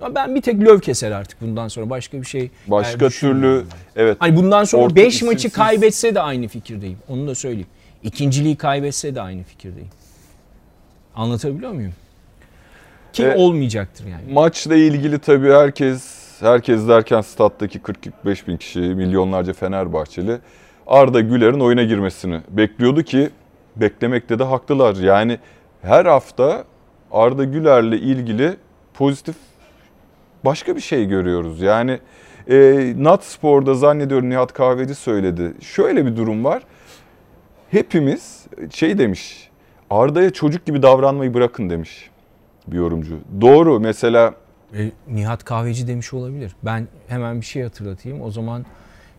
Ama 0.00 0.14
ben 0.14 0.34
bir 0.34 0.42
tek 0.42 0.60
löv 0.60 0.80
keser 0.80 1.10
artık 1.10 1.40
bundan 1.40 1.68
sonra. 1.68 1.90
Başka 1.90 2.20
bir 2.20 2.26
şey 2.26 2.50
Başka 2.66 3.04
yani 3.04 3.12
türlü 3.12 3.64
evet 3.96 4.16
Hani 4.20 4.36
bundan 4.36 4.64
sonra 4.64 4.82
Orta 4.82 4.96
5 4.96 5.22
maçı 5.22 5.50
kaybetse 5.50 6.14
de 6.14 6.20
aynı 6.20 6.48
fikirdeyim. 6.48 6.98
Onu 7.08 7.26
da 7.26 7.34
söyleyeyim. 7.34 7.66
İkinciliği 8.02 8.56
kaybetse 8.56 9.14
de 9.14 9.20
aynı 9.20 9.42
fikirdeyim. 9.42 9.90
Anlatabiliyor 11.14 11.72
muyum? 11.72 11.92
Ki 13.12 13.22
Evet. 13.22 13.38
olmayacaktır 13.38 14.06
yani. 14.06 14.32
Maçla 14.32 14.74
ilgili 14.74 15.18
tabii 15.18 15.50
herkes, 15.50 16.04
herkes 16.40 16.88
derken 16.88 17.20
stat'taki 17.20 17.78
40-45 17.78 18.46
bin 18.46 18.56
kişi, 18.56 18.78
milyonlarca 18.78 19.52
Fenerbahçeli 19.52 20.38
Arda 20.86 21.20
Güler'in 21.20 21.60
oyuna 21.60 21.82
girmesini 21.82 22.40
bekliyordu 22.50 23.02
ki 23.02 23.30
beklemekte 23.76 24.38
de 24.38 24.44
haklılar. 24.44 24.96
Yani 24.96 25.38
her 25.82 26.04
hafta 26.06 26.64
Arda 27.12 27.44
Güler'le 27.44 27.92
ilgili 27.92 28.56
pozitif 28.94 29.36
başka 30.44 30.76
bir 30.76 30.80
şey 30.80 31.06
görüyoruz. 31.06 31.60
Yani 31.62 31.98
e, 32.50 32.56
Nat 32.96 33.24
Spor'da 33.24 33.74
zannediyorum 33.74 34.30
Nihat 34.30 34.52
Kahveci 34.52 34.94
söyledi. 34.94 35.52
Şöyle 35.60 36.06
bir 36.06 36.16
durum 36.16 36.44
var. 36.44 36.62
Hepimiz 37.70 38.46
şey 38.70 38.98
demiş, 38.98 39.50
Arda'ya 39.90 40.30
çocuk 40.32 40.66
gibi 40.66 40.82
davranmayı 40.82 41.34
bırakın 41.34 41.70
demiş 41.70 42.10
bir 42.66 42.76
yorumcu. 42.76 43.18
Doğru 43.40 43.80
mesela 43.80 44.34
E, 44.76 44.90
Nihat 45.08 45.44
Kahveci 45.44 45.88
demiş 45.88 46.14
olabilir. 46.14 46.52
Ben 46.62 46.88
hemen 47.08 47.40
bir 47.40 47.46
şey 47.46 47.62
hatırlatayım. 47.62 48.22
O 48.22 48.30
zaman 48.30 48.66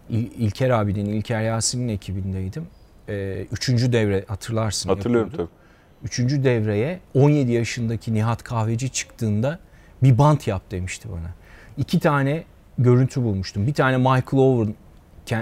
İl- 0.09 0.31
İlker 0.37 0.69
abinin, 0.69 1.05
İlker 1.05 1.41
Yasin'in 1.41 1.87
ekibindeydim. 1.87 2.67
E, 3.09 3.45
üçüncü 3.51 3.93
devre 3.93 4.25
hatırlarsın. 4.27 4.89
hatırlıyorum 4.89 5.27
yapıyordu. 5.29 5.51
tabii. 5.53 5.68
Üçüncü 6.03 6.43
devreye 6.43 6.99
17 7.13 7.51
yaşındaki 7.51 8.13
Nihat 8.13 8.43
Kahveci 8.43 8.89
çıktığında 8.89 9.59
bir 10.03 10.17
bant 10.17 10.47
yap 10.47 10.61
demişti 10.71 11.09
bana. 11.11 11.29
İki 11.77 11.99
tane 11.99 12.43
görüntü 12.77 13.23
bulmuştum. 13.23 13.67
Bir 13.67 13.73
tane 13.73 13.97
Michael 13.97 14.23
Owen, 14.33 14.75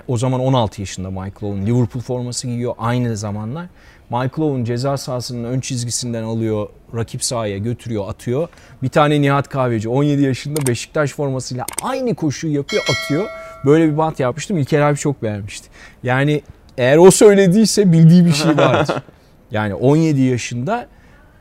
o 0.07 0.17
zaman 0.17 0.39
16 0.39 0.81
yaşında 0.81 1.09
Michael 1.09 1.31
Owen, 1.41 1.65
Liverpool 1.65 2.03
forması 2.03 2.47
giyiyor 2.47 2.75
aynı 2.77 3.17
zamanlar. 3.17 3.65
Michael 4.09 4.49
Owen 4.49 4.63
ceza 4.63 4.97
sahasının 4.97 5.43
ön 5.43 5.59
çizgisinden 5.59 6.23
alıyor, 6.23 6.69
rakip 6.95 7.23
sahaya 7.23 7.57
götürüyor, 7.57 8.09
atıyor. 8.09 8.47
Bir 8.83 8.89
tane 8.89 9.21
Nihat 9.21 9.49
Kahveci 9.49 9.89
17 9.89 10.21
yaşında 10.21 10.67
Beşiktaş 10.67 11.11
formasıyla 11.11 11.65
aynı 11.83 12.15
koşuyu 12.15 12.53
yapıyor, 12.53 12.83
atıyor. 12.83 13.27
Böyle 13.65 13.91
bir 13.91 13.97
bant 13.97 14.19
yapmıştım. 14.19 14.57
İlker 14.57 14.81
abi 14.81 14.97
çok 14.97 15.23
beğenmişti. 15.23 15.69
Yani 16.03 16.41
eğer 16.77 16.97
o 16.97 17.11
söylediyse 17.11 17.91
bildiği 17.91 18.25
bir 18.25 18.33
şey 18.33 18.57
vardır. 18.57 18.95
Yani 19.51 19.75
17 19.75 20.21
yaşında 20.21 20.87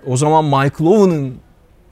o 0.07 0.17
zaman 0.17 0.45
Michael 0.45 0.91
Owen'ın 0.91 1.35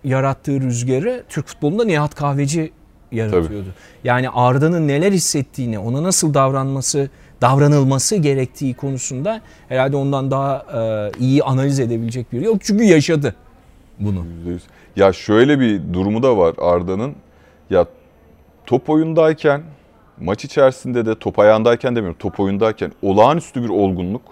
yarattığı 0.05 0.61
rüzgarı 0.61 1.25
Türk 1.29 1.47
futbolunda 1.47 1.85
Nihat 1.85 2.15
Kahveci 2.15 2.73
yaratıyordu. 3.13 3.69
Yani 4.05 4.31
Arda'nın 4.31 4.89
neler 4.89 5.13
hissettiğini, 5.13 5.79
ona 5.79 6.03
nasıl 6.03 6.35
davranması, 6.35 7.11
davranılması 7.41 8.17
gerektiği 8.17 8.75
konusunda 8.75 9.41
herhalde 9.69 9.97
ondan 9.97 10.31
daha 10.31 10.67
e, 10.75 11.11
iyi 11.19 11.43
analiz 11.43 11.81
edebilecek 11.81 12.33
biri 12.33 12.45
yok. 12.45 12.57
Çünkü 12.61 12.85
yaşadı 12.85 13.35
bunu. 13.99 14.25
%100. 14.47 14.59
Ya 14.97 15.13
şöyle 15.13 15.61
bir 15.61 15.93
durumu 15.93 16.23
da 16.23 16.37
var 16.37 16.55
Arda'nın. 16.59 17.15
Ya 17.71 17.87
top 18.67 18.91
oyundayken, 18.91 19.63
maç 20.21 20.45
içerisinde 20.45 21.07
de 21.07 21.19
top 21.19 21.39
ayağındayken 21.39 21.97
demiyorum, 21.97 22.19
top 22.19 22.41
oyundayken 22.41 22.93
olağanüstü 23.03 23.63
bir 23.63 23.69
olgunluk. 23.69 24.23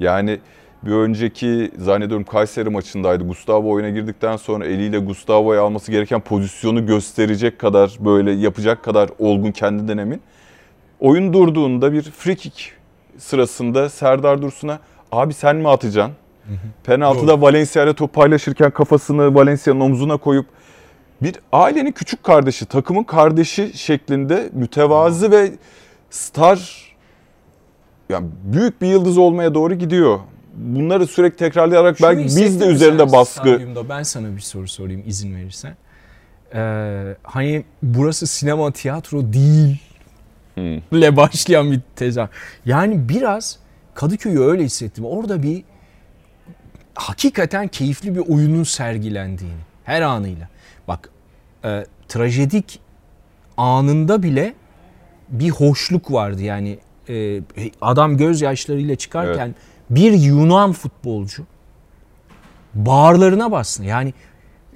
Yani 0.00 0.40
bir 0.82 0.92
önceki 0.92 1.70
zannediyorum 1.78 2.24
Kayseri 2.24 2.70
maçındaydı. 2.70 3.24
Gustavo 3.24 3.70
oyuna 3.70 3.88
girdikten 3.90 4.36
sonra 4.36 4.66
eliyle 4.66 4.98
Gustavo'ya 4.98 5.62
alması 5.62 5.92
gereken 5.92 6.20
pozisyonu 6.20 6.86
gösterecek 6.86 7.58
kadar 7.58 7.96
böyle 8.00 8.30
yapacak 8.30 8.82
kadar 8.82 9.10
olgun 9.18 9.52
kendinden 9.52 9.98
emin. 9.98 10.20
Oyun 11.00 11.32
durduğunda 11.32 11.92
bir 11.92 12.02
free 12.02 12.34
kick 12.34 12.72
sırasında 13.18 13.88
Serdar 13.88 14.42
Dursun'a 14.42 14.78
abi 15.12 15.34
sen 15.34 15.56
mi 15.56 15.68
atacaksın? 15.68 16.14
Penaltıda 16.84 17.40
Valencia 17.42 17.84
ile 17.84 17.94
top 17.94 18.12
paylaşırken 18.14 18.70
kafasını 18.70 19.34
Valencia'nın 19.34 19.80
omzuna 19.80 20.16
koyup 20.16 20.46
bir 21.22 21.34
ailenin 21.52 21.92
küçük 21.92 22.24
kardeşi, 22.24 22.66
takımın 22.66 23.04
kardeşi 23.04 23.78
şeklinde 23.78 24.50
mütevazı 24.52 25.30
ve 25.30 25.52
star 26.10 26.88
yani 28.08 28.26
büyük 28.44 28.82
bir 28.82 28.86
yıldız 28.86 29.18
olmaya 29.18 29.54
doğru 29.54 29.74
gidiyor. 29.74 30.18
Bunları 30.58 31.06
sürekli 31.06 31.36
tekrarlayarak 31.36 31.98
Şunu 31.98 32.08
belki 32.08 32.24
biz 32.24 32.60
de 32.60 32.66
üzerinde 32.66 33.12
baskı? 33.12 33.60
Ben 33.88 34.02
sana 34.02 34.36
bir 34.36 34.40
soru 34.40 34.68
sorayım 34.68 35.02
izin 35.06 35.36
verirsen. 35.36 35.76
Ee, 36.54 37.16
hani 37.22 37.64
burası 37.82 38.26
sinema 38.26 38.72
tiyatro 38.72 39.32
değil 39.32 39.78
Hmm. 40.54 40.98
ile 40.98 41.16
başlayan 41.16 41.72
bir 41.72 41.80
tezahür. 41.96 42.30
Yani 42.66 43.08
biraz 43.08 43.58
Kadıköy'ü 43.94 44.40
öyle 44.40 44.64
hissettim. 44.64 45.04
Orada 45.04 45.42
bir 45.42 45.62
hakikaten 46.94 47.68
keyifli 47.68 48.14
bir 48.14 48.20
oyunun 48.20 48.62
sergilendiğini 48.62 49.60
her 49.84 50.02
anıyla. 50.02 50.48
Bak 50.88 51.10
e, 51.64 51.86
trajedik 52.08 52.80
anında 53.56 54.22
bile 54.22 54.54
bir 55.28 55.50
hoşluk 55.50 56.12
vardı 56.12 56.42
yani 56.42 56.78
e, 57.08 57.40
adam 57.80 58.16
gözyaşlarıyla 58.16 58.96
çıkarken 58.96 59.54
bir 59.90 60.12
Yunan 60.12 60.72
futbolcu 60.72 61.42
bağırlarına 62.74 63.52
bastı. 63.52 63.84
Yani 63.84 64.14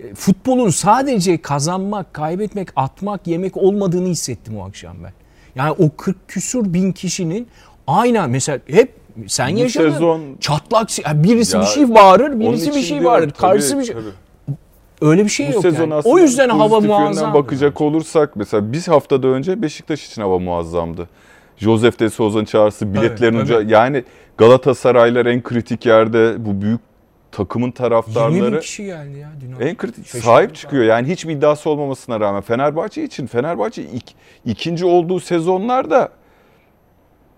e, 0.02 0.14
futbolun 0.14 0.68
sadece 0.70 1.42
kazanmak, 1.42 2.14
kaybetmek, 2.14 2.68
atmak, 2.76 3.26
yemek 3.26 3.56
olmadığını 3.56 4.08
hissettim 4.08 4.58
o 4.58 4.64
akşam 4.68 4.96
ben. 5.04 5.12
Yani 5.54 5.70
o 5.78 5.90
40 5.96 6.28
küsur 6.28 6.72
bin 6.74 6.92
kişinin 6.92 7.48
aynen 7.86 8.30
mesela 8.30 8.58
hep 8.66 8.94
sen 9.26 9.54
Bu 9.56 9.58
yaşadın. 9.58 9.90
sezon 9.90 10.20
Çatlak 10.40 10.88
birisi 11.14 11.56
Ya, 11.56 11.62
bir 11.62 11.66
şey 11.66 11.94
bağırır, 11.94 12.40
birisi 12.40 12.74
bir 12.74 12.82
şey 12.82 13.04
bağırır. 13.04 13.30
tabii, 13.30 13.38
Karşısı 13.38 13.78
bir 13.78 13.84
şey. 13.84 13.94
tabii. 13.94 14.54
Öyle 15.00 15.24
bir 15.24 15.28
şey 15.30 15.48
Bu 15.48 15.52
yok 15.52 15.62
sezon 15.62 15.90
yani. 15.90 16.02
O 16.04 16.18
yüzden 16.18 16.48
hava 16.48 16.80
muazzam. 16.80 17.34
bakacak 17.34 17.80
olursak 17.80 18.36
mesela 18.36 18.72
biz 18.72 18.88
haftada 18.88 19.26
önce 19.28 19.62
Beşiktaş 19.62 20.06
için 20.06 20.22
hava 20.22 20.38
muazzamdı. 20.38 21.08
Josef 21.56 21.98
de 21.98 22.10
Souza'nın 22.10 22.44
çağrısı, 22.44 22.94
biletlerin 22.94 23.32
tabii. 23.32 23.42
ucu 23.42 23.62
yani 23.68 24.04
Galatasaraylar 24.38 25.26
en 25.26 25.42
kritik 25.42 25.86
yerde 25.86 26.34
bu 26.38 26.62
büyük 26.62 26.80
takımın 27.32 27.66
20 27.66 27.72
bin 27.72 27.76
taraftarları 27.76 28.60
kişi 28.60 28.84
geldi 28.84 29.18
ya 29.18 29.30
dün. 29.40 29.66
en 29.66 29.76
kritik 29.76 30.06
Şaşırdım 30.06 30.24
sahip 30.24 30.54
çıkıyor. 30.54 30.84
Yani 30.84 31.08
hiçbir 31.08 31.32
iddiası 31.32 31.70
olmamasına 31.70 32.20
rağmen 32.20 32.42
Fenerbahçe 32.42 33.04
için 33.04 33.26
Fenerbahçe 33.26 33.82
ilk, 33.82 34.04
ikinci 34.44 34.84
olduğu 34.84 35.20
sezonlarda 35.20 36.08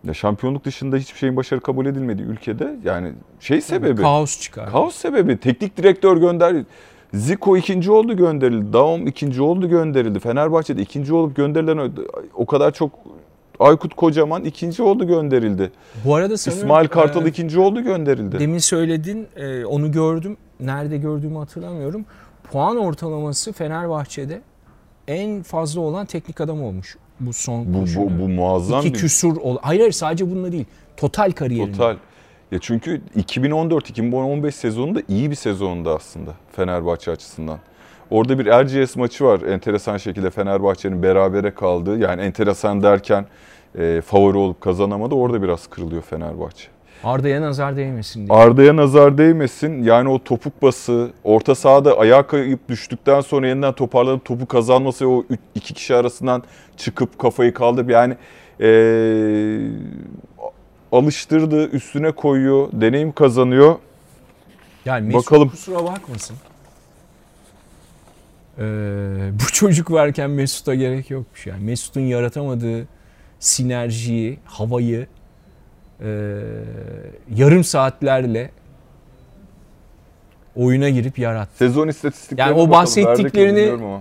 ya 0.05 0.15
şampiyonluk 0.15 0.65
dışında 0.65 0.97
hiçbir 0.97 1.19
şeyin 1.19 1.37
başarı 1.37 1.61
kabul 1.61 1.87
edilmediği 1.87 2.29
ülkede 2.29 2.77
yani 2.85 3.13
şey 3.41 3.61
sebebi 3.61 4.03
Kaos 4.03 4.41
çıkar. 4.41 4.71
Kaos 4.71 4.95
sebebi. 4.95 5.37
Teknik 5.37 5.77
direktör 5.77 6.17
gönder. 6.17 6.57
Zico 7.15 7.57
ikinci 7.57 7.91
oldu 7.91 8.17
gönderildi. 8.17 8.73
Daum 8.73 9.07
ikinci 9.07 9.43
oldu 9.43 9.69
gönderildi. 9.69 10.21
Fenerbahçe'de 10.21 10.83
ikinci 10.83 11.15
olup 11.15 11.37
gönderilen 11.37 11.93
o 12.35 12.47
kadar 12.47 12.71
çok 12.71 12.91
Aykut 13.59 13.95
Kocaman 13.95 14.45
ikinci 14.45 14.83
oldu 14.83 15.07
gönderildi. 15.07 15.73
Bu 16.05 16.15
arada 16.15 16.37
sanıyorum, 16.37 16.67
İsmail 16.67 16.89
Kartal 16.89 17.27
e, 17.27 17.29
ikinci 17.29 17.61
oldu 17.61 17.81
gönderildi. 17.81 18.39
Demin 18.39 18.59
söyledin, 18.59 19.27
e, 19.37 19.65
onu 19.65 19.93
gördüm. 19.93 20.37
Nerede 20.61 20.99
gördüğümü 20.99 21.39
hatırlamıyorum. 21.39 22.05
Puan 22.53 22.77
ortalaması 22.77 23.53
Fenerbahçe'de 23.53 24.41
en 25.09 25.43
fazla 25.43 25.81
olan 25.81 26.07
teknik 26.07 26.41
adam 26.41 26.63
olmuş 26.63 26.97
bu 27.21 27.33
son 27.33 27.75
bu, 27.75 27.79
bu, 27.97 28.19
bu 28.21 28.29
muazzam 28.29 28.81
İki 28.81 28.95
bir 28.95 28.99
küsur 28.99 29.37
ol. 29.37 29.57
Hayır 29.63 29.81
hayır 29.81 29.93
sadece 29.93 30.31
bununla 30.31 30.53
değil. 30.53 30.65
Total 30.97 31.33
kariyerinde. 31.33 31.73
total. 31.73 31.97
Ya 32.53 32.59
çünkü 32.61 33.01
2014-2015 33.17 34.53
sezonu 34.53 34.95
da 34.95 35.03
iyi 35.09 35.31
bir 35.31 35.37
sezondu 35.37 35.91
aslında 35.91 36.31
Fenerbahçe 36.53 37.11
açısından. 37.11 37.59
Orada 38.11 38.39
bir 38.39 38.47
Erciyes 38.47 38.97
maçı 38.97 39.25
var 39.25 39.41
enteresan 39.41 39.97
şekilde 39.97 40.31
Fenerbahçe'nin 40.31 41.03
berabere 41.03 41.51
kaldığı. 41.51 41.99
Yani 41.99 42.23
enteresan 42.23 42.83
derken 42.83 43.27
e, 43.79 44.01
favori 44.07 44.37
olup 44.37 44.61
kazanamadı. 44.61 45.15
Orada 45.15 45.43
biraz 45.43 45.67
kırılıyor 45.67 46.03
Fenerbahçe. 46.03 46.69
Arda'ya 47.05 47.43
nazar 47.43 47.77
değmesin 47.77 48.27
diye. 48.27 48.39
Arda'ya 48.39 48.77
nazar 48.77 49.19
değmesin. 49.19 49.83
Yani 49.83 50.09
o 50.09 50.19
topuk 50.25 50.63
bası, 50.63 51.11
orta 51.25 51.55
sahada 51.55 51.99
ayağa 51.99 52.27
kayıp 52.27 52.69
düştükten 52.69 53.21
sonra 53.21 53.49
yeniden 53.49 53.73
toparlanıp 53.73 54.25
topu 54.25 54.47
kazanması 54.47 55.09
o 55.09 55.25
iki 55.55 55.75
kişi 55.75 55.95
arasından 55.95 56.43
çıkıp 56.77 57.19
kafayı 57.19 57.55
kaldırıp 57.55 57.91
yani 57.91 58.17
eee, 58.61 59.61
alıştırdı, 60.93 61.69
üstüne 61.71 62.11
koyuyor, 62.13 62.69
deneyim 62.73 63.13
kazanıyor. 63.13 63.75
Yani 64.85 65.07
Mesut 65.07 65.27
Bakalım. 65.27 65.49
kusura 65.49 65.85
bakmasın. 65.85 66.37
Ee, 68.59 68.63
bu 69.33 69.53
çocuk 69.53 69.91
varken 69.91 70.31
Mesut'a 70.31 70.75
gerek 70.75 71.11
yokmuş 71.11 71.47
yani. 71.47 71.65
Mesut'un 71.65 72.01
yaratamadığı 72.01 72.87
sinerjiyi, 73.39 74.39
havayı 74.45 75.07
e, 76.01 76.41
yarım 77.37 77.65
saatlerle 77.65 78.51
oyuna 80.57 80.89
girip 80.89 81.19
yarattı. 81.19 81.57
Sezon 81.57 81.89
istatistiklerine 81.89 82.51
Yani 82.51 82.61
o 82.61 82.71
bahsettiklerini-. 82.71 84.01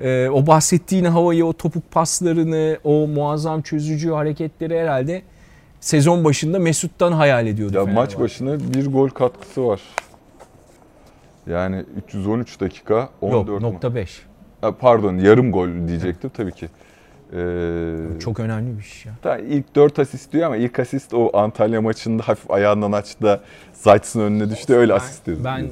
Ee, 0.00 0.28
o 0.28 0.46
bahsettiğin 0.46 1.04
havayı, 1.04 1.46
o 1.46 1.52
topuk 1.52 1.90
paslarını, 1.90 2.78
o 2.84 3.06
muazzam 3.06 3.62
çözücü 3.62 4.10
hareketleri 4.10 4.78
herhalde 4.80 5.22
sezon 5.80 6.24
başında 6.24 6.58
Mesut'tan 6.58 7.12
hayal 7.12 7.46
ediyordu. 7.46 7.76
Ya 7.76 7.80
maç 7.80 7.90
Fenerbahçe. 7.92 8.18
başına 8.18 8.74
bir 8.74 8.86
gol 8.86 9.08
katkısı 9.08 9.66
var. 9.66 9.80
Yani 11.46 11.84
313 11.96 12.60
dakika 12.60 13.08
14 13.20 13.48
Yok, 13.48 13.60
nokta 13.60 13.94
5. 13.94 14.22
Ha, 14.60 14.76
Pardon 14.76 15.18
yarım 15.18 15.52
gol 15.52 15.88
diyecektim 15.88 16.30
tabii 16.34 16.52
ki. 16.52 16.68
Ee, 17.32 17.96
Çok 18.20 18.40
önemli 18.40 18.78
bir 18.78 18.82
iş 18.82 19.06
ya. 19.06 19.12
Da 19.24 19.38
ilk 19.38 19.74
4 19.74 19.98
asist 19.98 20.32
diyor 20.32 20.46
ama 20.46 20.56
ilk 20.56 20.78
asist 20.78 21.14
o 21.14 21.38
Antalya 21.38 21.82
maçında 21.82 22.28
hafif 22.28 22.50
ayağından 22.50 22.92
açtı 22.92 23.22
da 23.24 23.40
Zayt'sın 23.72 24.20
önüne 24.20 24.50
düştü 24.50 24.74
öyle 24.74 24.94
asist 24.94 25.26
diyoruz. 25.26 25.44
Ben 25.44 25.70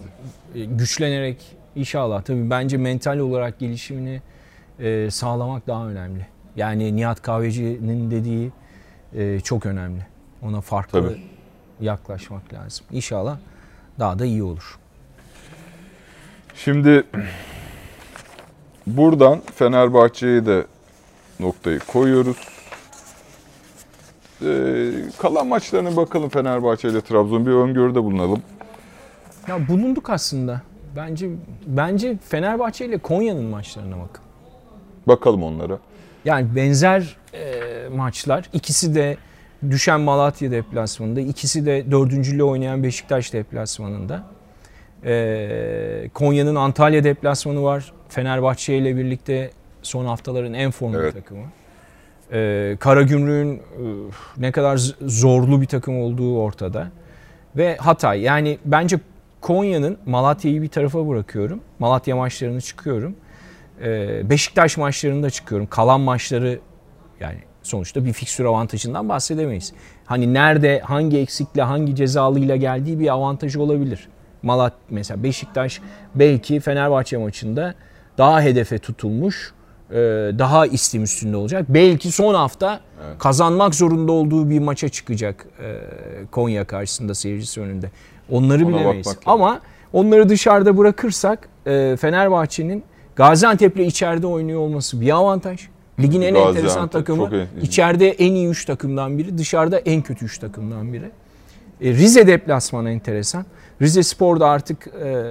e, 0.55 0.65
güçlenerek 0.65 1.57
inşallah 1.77 2.23
tabii 2.23 2.51
bence 2.51 2.77
mental 2.77 3.19
olarak 3.19 3.59
gelişimini 3.59 4.23
e, 4.79 5.11
sağlamak 5.11 5.67
daha 5.67 5.89
önemli. 5.89 6.27
Yani 6.57 6.97
Nihat 6.97 7.23
Kahveci'nin 7.23 8.11
dediği 8.11 8.53
e, 9.15 9.41
çok 9.41 9.67
önemli. 9.67 10.07
Ona 10.43 10.61
farklı 10.61 11.03
Tabii. 11.03 11.21
yaklaşmak 11.81 12.53
lazım. 12.53 12.87
İnşallah 12.91 13.39
daha 13.99 14.19
da 14.19 14.25
iyi 14.25 14.43
olur. 14.43 14.79
Şimdi 16.55 17.05
buradan 18.87 19.41
Fenerbahçe'ye 19.55 20.47
de 20.47 20.65
noktayı 21.41 21.79
koyuyoruz. 21.79 22.37
Ee, 24.43 24.91
kalan 25.19 25.47
maçlarına 25.47 25.97
bakalım 25.97 26.29
Fenerbahçe 26.29 26.88
ile 26.88 27.01
Trabzon 27.01 27.47
bir 27.47 27.51
öngörüde 27.51 28.03
bulunalım. 28.05 28.43
Ya 29.49 29.69
bulunduk 29.69 30.11
aslında. 30.11 30.62
Bence 30.97 31.31
bence 31.67 32.19
Fenerbahçe 32.29 32.87
ile 32.87 32.99
Konya'nın 32.99 33.45
maçlarına 33.45 33.97
bakın. 33.97 34.25
Bakalım 35.07 35.43
onlara. 35.43 35.79
Yani 36.25 36.57
benzer 36.57 37.17
e, 37.35 37.88
maçlar. 37.97 38.49
İkisi 38.53 38.95
de 38.95 39.17
düşen 39.71 40.01
Malatya 40.01 40.51
deplasmanında. 40.51 41.21
ikisi 41.21 41.67
de 41.67 41.91
dördüncülüğü 41.91 42.43
oynayan 42.43 42.83
Beşiktaş 42.83 43.33
deplasmanında. 43.33 44.25
E, 45.05 46.11
Konya'nın 46.15 46.55
Antalya 46.55 47.05
deplasmanı 47.05 47.62
var. 47.62 47.93
Fenerbahçe 48.09 48.77
ile 48.77 48.97
birlikte 48.97 49.51
son 49.83 50.05
haftaların 50.05 50.55
en 50.55 50.71
formlu 50.71 50.99
Evet. 50.99 51.15
takımı. 51.15 51.45
E, 52.33 52.77
Karagümrük'ün 52.81 53.57
e, 53.57 53.61
ne 54.37 54.53
kadar 54.53 54.77
zorlu 55.01 55.61
bir 55.61 55.67
takım 55.67 56.01
olduğu 56.01 56.38
ortada. 56.38 56.88
Ve 57.57 57.77
Hatay. 57.77 58.21
Yani 58.21 58.59
bence 58.65 59.01
Konya'nın 59.41 59.99
Malatya'yı 60.07 60.62
bir 60.62 60.69
tarafa 60.69 61.09
bırakıyorum. 61.09 61.61
Malatya 61.79 62.17
maçlarını 62.17 62.61
çıkıyorum. 62.61 63.15
Ee, 63.83 64.31
Beşiktaş 64.31 64.77
maçlarında 64.77 65.31
çıkıyorum. 65.31 65.67
Kalan 65.67 66.01
maçları 66.01 66.59
yani 67.21 67.38
sonuçta 67.62 68.05
bir 68.05 68.12
fikstür 68.12 68.45
avantajından 68.45 69.09
bahsedemeyiz. 69.09 69.73
Hani 70.07 70.35
nerede 70.35 70.81
hangi 70.81 71.19
eksikle 71.19 71.62
hangi 71.62 71.97
cezalıyla 71.97 72.57
geldiği 72.57 73.01
bir 73.01 73.12
avantajı 73.12 73.62
olabilir. 73.62 74.09
Malat 74.42 74.72
mesela 74.90 75.22
Beşiktaş 75.22 75.81
belki 76.14 76.61
Fenerbahçe 76.61 77.16
maçında 77.16 77.74
daha 78.18 78.42
hedefe 78.42 78.78
tutulmuş, 78.78 79.52
e, 79.90 79.94
daha 80.38 80.66
istim 80.66 81.02
üstünde 81.02 81.37
olacak. 81.37 81.64
Belki 81.68 82.12
son 82.12 82.35
hafta 82.35 82.81
kazanmak 83.18 83.74
zorunda 83.74 84.12
olduğu 84.12 84.50
bir 84.50 84.59
maça 84.59 84.88
çıkacak 84.88 85.46
e, 85.62 85.76
Konya 86.31 86.64
karşısında 86.64 87.14
seyircisi 87.14 87.61
önünde. 87.61 87.90
Onları 88.31 88.66
Ona 88.66 88.68
bilemeyiz. 88.68 89.07
lazım. 89.07 89.22
Ama 89.26 89.61
onları 89.92 90.28
dışarıda 90.28 90.78
bırakırsak 90.78 91.48
e, 91.66 91.96
Fenerbahçe'nin 92.00 92.85
Gaziantep'le 93.16 93.78
içeride 93.81 94.26
oynuyor 94.26 94.61
olması 94.61 95.00
bir 95.00 95.11
avantaj. 95.16 95.61
Ligin 96.00 96.22
en 96.22 96.35
Gaziantep 96.35 96.57
enteresan 96.57 96.88
takımı. 96.88 97.31
İçeride 97.62 98.09
en 98.11 98.33
iyi 98.35 98.48
3 98.48 98.64
takımdan 98.64 99.18
biri, 99.18 99.38
dışarıda 99.38 99.78
en 99.78 100.02
kötü 100.02 100.24
3 100.24 100.38
takımdan 100.38 100.92
biri. 100.92 101.11
E, 101.83 101.92
Rize 101.92 102.27
deplasmanı 102.27 102.90
enteresan. 102.90 103.45
Rize 103.83 104.03
Spor 104.03 104.40
da 104.40 104.49
artık 104.49 104.87
e, 104.87 105.25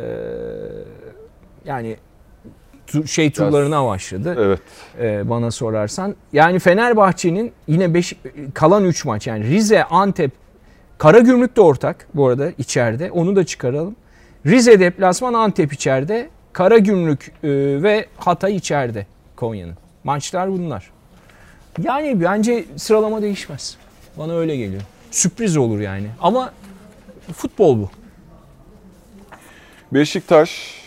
yani 1.65 1.97
şey 3.05 3.31
turlarına 3.31 3.85
başladı 3.85 4.35
Evet. 4.39 4.59
e, 4.99 5.29
bana 5.29 5.51
sorarsan. 5.51 6.15
Yani 6.33 6.59
Fenerbahçe'nin 6.59 7.51
yine 7.67 7.93
beş, 7.93 8.13
kalan 8.53 8.85
3 8.85 9.05
maç 9.05 9.27
yani 9.27 9.43
Rize, 9.43 9.83
Antep, 9.83 10.31
Karagümrük 10.97 11.55
de 11.55 11.61
ortak 11.61 12.07
bu 12.13 12.27
arada 12.27 12.51
içeride. 12.57 13.11
Onu 13.11 13.35
da 13.35 13.43
çıkaralım. 13.45 13.95
Rize 14.45 14.79
deplasman 14.79 15.33
Antep 15.33 15.73
içeride. 15.73 16.29
Karagümrük 16.53 17.31
e, 17.43 17.49
ve 17.83 18.05
Hatay 18.17 18.55
içeride 18.55 19.05
Konya'nın. 19.35 19.75
Maçlar 20.03 20.51
bunlar. 20.51 20.91
Yani 21.83 22.21
bence 22.21 22.65
sıralama 22.75 23.21
değişmez. 23.21 23.77
Bana 24.17 24.33
öyle 24.33 24.55
geliyor. 24.55 24.81
Sürpriz 25.11 25.57
olur 25.57 25.79
yani. 25.79 26.07
Ama 26.21 26.53
futbol 27.33 27.77
bu. 27.77 27.89
Beşiktaş 29.93 30.81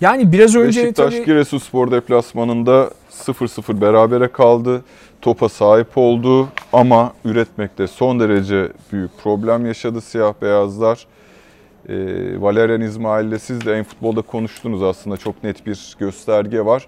Yani 0.00 0.32
biraz 0.32 0.56
önce 0.56 0.82
Beşiktaş 0.82 1.14
tabii 1.14 1.24
Giresunspor 1.24 1.90
deplasmanında 1.90 2.90
0-0 3.10 3.80
berabere 3.80 4.28
kaldı. 4.28 4.84
Topa 5.22 5.48
sahip 5.48 5.98
oldu 5.98 6.48
ama 6.72 7.12
üretmekte 7.24 7.86
son 7.86 8.20
derece 8.20 8.68
büyük 8.92 9.18
problem 9.22 9.66
yaşadı 9.66 10.00
siyah 10.00 10.34
beyazlar. 10.42 11.06
E, 11.88 11.94
Valerian 12.40 12.80
İsmail'le 12.80 13.38
siz 13.38 13.66
de 13.66 13.74
en 13.74 13.84
futbolda 13.84 14.22
konuştunuz 14.22 14.82
aslında 14.82 15.16
çok 15.16 15.44
net 15.44 15.66
bir 15.66 15.96
gösterge 15.98 16.64
var. 16.64 16.86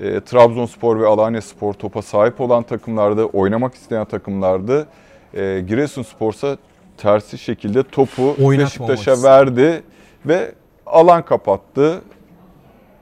E, 0.00 0.20
Trabzonspor 0.20 1.00
ve 1.00 1.06
Alanya 1.06 1.42
Spor 1.42 1.72
topa 1.74 2.02
sahip 2.02 2.40
olan 2.40 2.62
takımlarda, 2.62 3.26
oynamak 3.26 3.74
isteyen 3.74 4.04
takımlardı. 4.04 4.86
E, 5.34 5.64
Giresunspor 5.68 6.32
ise 6.32 6.56
tersi 6.96 7.38
şekilde 7.38 7.82
topu 7.82 8.36
Beşiktaş'a 8.38 9.22
verdi 9.22 9.82
ve 10.26 10.54
alan 10.86 11.24
kapattı. 11.24 12.02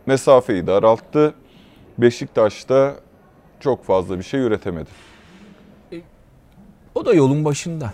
Mesafeyi 0.06 0.66
daralttı. 0.66 1.34
Beşiktaş 1.98 2.68
da 2.68 2.94
çok 3.60 3.84
fazla 3.84 4.18
bir 4.18 4.24
şey 4.24 4.40
üretemedi. 4.40 4.90
O 6.94 7.06
da 7.06 7.14
yolun 7.14 7.44
başında. 7.44 7.92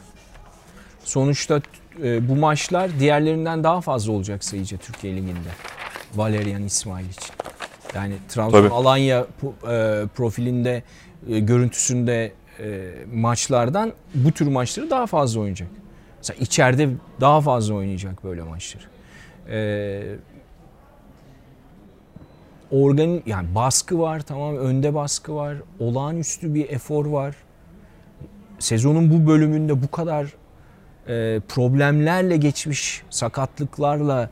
Sonuçta 1.05 1.61
e, 2.03 2.29
bu 2.29 2.37
maçlar 2.37 3.01
diğerlerinden 3.01 3.65
daha 3.65 3.81
fazla 3.81 4.13
olacak 4.13 4.45
sayıca 4.45 4.77
Türkiye 4.77 5.17
Ligi'nde. 5.17 5.49
Valerian 6.15 6.63
İsmail 6.63 7.09
için. 7.11 7.35
Yani 7.95 8.15
Trabzon 8.29 8.63
Tabii. 8.63 8.75
Alanya 8.75 9.27
e, 9.71 10.05
profilinde, 10.15 10.83
e, 11.29 11.39
görüntüsünde 11.41 12.33
e, 12.61 12.91
maçlardan 13.15 13.93
bu 14.15 14.33
tür 14.33 14.47
maçları 14.47 14.91
daha 14.91 15.07
fazla 15.07 15.41
oynayacak. 15.41 15.69
Mesela 16.19 16.37
içeride 16.41 16.89
daha 17.21 17.41
fazla 17.41 17.75
oynayacak 17.75 18.25
böyle 18.25 18.43
maçları. 18.43 18.85
Ee, 19.51 20.17
organ 22.71 23.23
yani 23.27 23.55
baskı 23.55 23.99
var 23.99 24.21
tamam 24.21 24.57
önde 24.57 24.95
baskı 24.95 25.35
var. 25.35 25.57
Olağanüstü 25.79 26.55
bir 26.55 26.71
efor 26.71 27.07
var. 27.07 27.37
Sezonun 28.59 29.11
bu 29.11 29.31
bölümünde 29.31 29.83
bu 29.83 29.91
kadar 29.91 30.25
e, 31.09 31.41
problemlerle 31.49 32.37
geçmiş 32.37 33.03
sakatlıklarla 33.11 34.31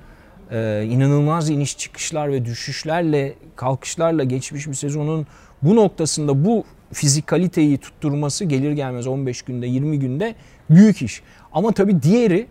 e, 0.51 0.85
inanılmaz 0.91 1.51
iniş 1.51 1.79
çıkışlar 1.79 2.33
ve 2.33 2.45
düşüşlerle 2.45 3.35
kalkışlarla 3.57 4.25
geçmiş 4.25 4.67
bir 4.67 4.75
sezonun 4.75 5.27
bu 5.63 5.77
noktasında 5.77 6.45
bu 6.45 6.65
fizikaliteyi 6.95 7.79
tutturması 7.79 8.45
gelir 8.45 8.73
gelmez 8.73 9.07
15 9.07 9.43
günde 9.43 9.67
20 9.67 9.99
günde 9.99 10.35
büyük 10.71 11.03
iş. 11.03 11.23
Ama 11.53 11.73
tabii 11.73 12.03
diğeri 12.03 12.47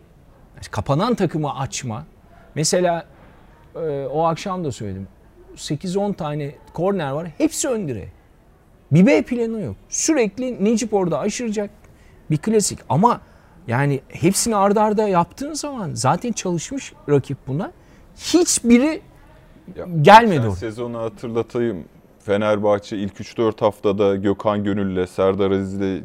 kapanan 0.72 1.16
takımı 1.16 1.60
açma. 1.60 2.06
Mesela 2.56 3.06
e, 3.76 4.06
o 4.06 4.24
akşam 4.24 4.66
da 4.66 4.72
söyledim. 4.72 5.08
8-10 5.56 6.14
tane 6.14 6.56
korner 6.74 7.12
var. 7.12 7.28
Hepsi 7.38 7.68
ön 7.70 7.88
direğe. 7.88 8.10
Bir 8.92 9.06
B 9.06 9.22
planı 9.22 9.62
yok. 9.62 9.76
Sürekli 9.90 10.66
Necip 10.66 10.94
orada 10.94 11.20
aşıracak. 11.20 11.70
Bir 12.32 12.38
klasik. 12.38 12.80
Ama 12.90 13.22
yani 13.68 14.02
hepsini 14.08 14.56
ardarda 14.56 15.04
arda 15.04 15.08
yaptığın 15.08 15.54
zaman 15.54 15.94
zaten 15.94 16.32
çalışmış 16.32 16.94
rakip 17.10 17.38
buna. 17.48 17.72
Hiçbiri 18.16 19.02
ya, 19.76 19.88
gelmedi 20.02 20.40
orada. 20.40 20.56
Sezonu 20.56 21.00
hatırlatayım. 21.00 21.86
Fenerbahçe 22.26 22.98
ilk 22.98 23.14
3-4 23.14 23.60
haftada 23.60 24.16
Gökhan 24.16 24.64
Gönül'le, 24.64 25.08
Serdar 25.08 25.52
Aziz'le 25.52 26.04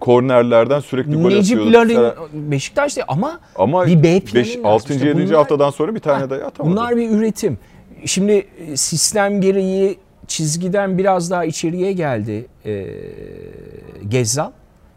kornerlerden 0.00 0.80
sürekli 0.80 1.22
gol 1.22 1.28
Necip 1.28 1.60
atıyordu. 1.60 1.88
Necip 1.88 2.50
Beşiktaş'ta 2.50 3.04
ama, 3.08 3.40
ama 3.56 3.86
bir 3.86 4.02
B 4.02 4.20
planı 4.20 4.44
5, 4.44 4.58
6. 4.64 4.92
İşte 4.92 5.08
7. 5.08 5.18
Bunlar, 5.18 5.36
haftadan 5.36 5.70
sonra 5.70 5.94
bir 5.94 6.00
tane 6.00 6.20
ha, 6.20 6.30
daha 6.30 6.46
atamadı. 6.46 6.72
Bunlar 6.72 6.96
bir 6.96 7.10
üretim. 7.10 7.58
Şimdi 8.04 8.32
e, 8.32 8.76
sistem 8.76 9.40
gereği 9.40 9.98
çizgiden 10.26 10.98
biraz 10.98 11.30
daha 11.30 11.44
içeriye 11.44 11.92
geldi 11.92 12.46
e, 12.66 12.86
Gezzal 14.08 14.50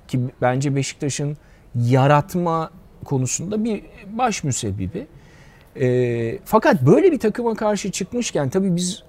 ki 0.07 0.19
bence 0.41 0.75
Beşiktaş'ın 0.75 1.37
yaratma 1.75 2.71
konusunda 3.05 3.63
bir 3.63 3.81
baş 4.11 4.43
müsebbibi. 4.43 5.07
E, 5.79 6.39
fakat 6.45 6.81
böyle 6.81 7.11
bir 7.11 7.19
takıma 7.19 7.55
karşı 7.55 7.91
çıkmışken 7.91 8.49
tabii 8.49 8.75
biz 8.75 9.03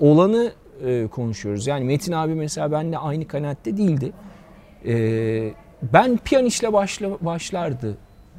olanı 0.00 0.52
e, 0.86 1.06
konuşuyoruz. 1.06 1.66
Yani 1.66 1.84
Metin 1.84 2.12
abi 2.12 2.34
mesela 2.34 2.72
benimle 2.72 2.98
aynı 2.98 3.26
kanaatte 3.26 3.76
değildi. 3.76 4.12
E, 4.86 5.54
ben 5.82 6.16
Pjanic'le 6.16 6.72
başla, 6.72 7.10
başlardı 7.20 7.96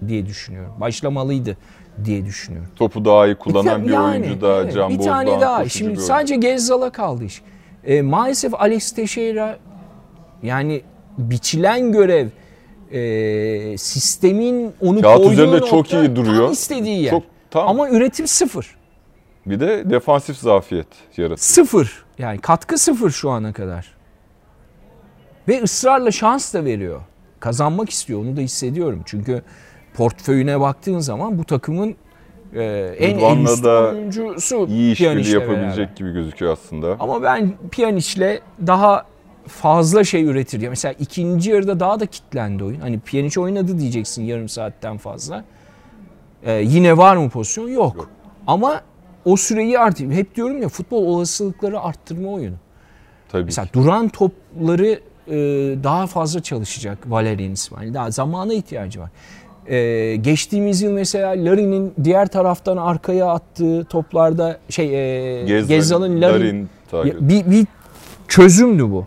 diye 0.07 0.25
düşünüyorum. 0.25 0.73
Başlamalıydı 0.79 1.57
diye 2.05 2.25
düşünüyorum. 2.25 2.69
Topu 2.75 3.05
daha 3.05 3.27
iyi 3.27 3.35
kullanan 3.35 3.83
bir, 3.83 3.87
bir 3.87 3.93
yani, 3.93 4.25
oyuncu 4.25 4.41
da 4.41 4.61
evet, 4.61 4.73
Can 4.73 4.89
Bir 4.89 4.99
tane 4.99 5.41
daha. 5.41 5.69
Şimdi 5.69 6.01
sadece 6.01 6.35
Gezzal'a 6.35 6.89
kaldı 6.89 7.23
iş. 7.23 7.41
E, 7.83 8.01
maalesef 8.01 8.53
Alex 8.53 8.91
Teixeira 8.91 9.57
yani 10.43 10.81
biçilen 11.17 11.91
görev 11.91 12.27
e, 12.91 13.77
sistemin 13.77 14.73
onu 14.81 15.01
Kağıt 15.01 15.31
üzerinde 15.31 15.55
nokta, 15.55 15.67
çok 15.67 15.93
iyi 15.93 16.15
duruyor. 16.15 16.43
Tam 16.43 16.51
istediği 16.51 17.01
yer. 17.03 17.11
Çok, 17.11 17.23
tam. 17.51 17.67
Ama 17.67 17.89
üretim 17.89 18.27
sıfır. 18.27 18.75
Bir 19.45 19.59
de 19.59 19.89
defansif 19.89 20.37
zafiyet 20.37 20.87
yaratıyor. 21.17 21.37
Sıfır. 21.37 22.02
Yani 22.19 22.37
katkı 22.39 22.77
sıfır 22.77 23.11
şu 23.11 23.29
ana 23.29 23.53
kadar. 23.53 23.93
Ve 25.47 25.61
ısrarla 25.63 26.11
şans 26.11 26.53
da 26.53 26.65
veriyor. 26.65 27.01
Kazanmak 27.39 27.89
istiyor 27.89 28.19
onu 28.19 28.37
da 28.37 28.41
hissediyorum. 28.41 29.01
Çünkü 29.05 29.41
portföyüne 29.93 30.59
baktığın 30.59 30.99
zaman 30.99 31.37
bu 31.37 31.43
takımın 31.43 31.95
e, 32.55 32.63
en 32.99 33.17
en 33.19 33.43
üst 33.43 33.65
oyuncusu 33.65 34.67
iyi 34.67 34.93
işbirliği 34.93 35.33
yapabilecek 35.33 35.77
beraber. 35.77 35.95
gibi 35.95 36.13
gözüküyor 36.13 36.53
aslında. 36.53 36.97
Ama 36.99 37.23
ben 37.23 37.53
Pjanic'le 37.71 38.41
daha 38.67 39.05
fazla 39.47 40.03
şey 40.03 40.23
üretir. 40.23 40.61
Ya 40.61 40.69
mesela 40.69 40.95
ikinci 40.99 41.51
yarıda 41.51 41.79
daha 41.79 41.99
da 41.99 42.05
kitlendi 42.05 42.63
oyun. 42.63 42.79
Hani 42.79 42.99
Pjanic 42.99 43.41
oynadı 43.41 43.79
diyeceksin 43.79 44.23
yarım 44.23 44.49
saatten 44.49 44.97
fazla. 44.97 45.45
Ee, 46.43 46.51
yine 46.53 46.97
var 46.97 47.15
mı 47.15 47.29
pozisyon? 47.29 47.67
Yok. 47.67 47.95
Yok. 47.95 48.09
Ama 48.47 48.81
o 49.25 49.37
süreyi 49.37 49.79
artıyor. 49.79 50.11
Hep 50.11 50.35
diyorum 50.35 50.61
ya 50.61 50.69
futbol 50.69 51.05
olasılıkları 51.05 51.79
arttırma 51.79 52.29
oyunu. 52.29 52.55
Tabii 53.29 53.43
Mesela 53.43 53.65
ki. 53.65 53.73
duran 53.73 54.09
topları 54.09 54.99
e, 55.27 55.33
daha 55.83 56.07
fazla 56.07 56.39
çalışacak 56.39 56.97
Valerian 57.07 57.51
İsmail. 57.51 57.93
Daha 57.93 58.11
zamana 58.11 58.53
ihtiyacı 58.53 58.99
var. 58.99 59.09
E, 59.67 60.15
geçtiğimiz 60.15 60.81
yıl 60.81 60.91
mesela 60.91 61.29
Larin'in 61.29 61.93
diğer 62.03 62.27
taraftan 62.27 62.77
arkaya 62.77 63.27
attığı 63.27 63.85
toplarda 63.85 64.57
şey 64.69 64.85
e, 65.41 65.61
Gezzal'ın 65.61 66.21
Larin, 66.21 66.69
Larin 66.93 67.29
bir, 67.29 67.51
bir 67.51 67.67
çözümdü 68.27 68.83
bu. 68.91 69.05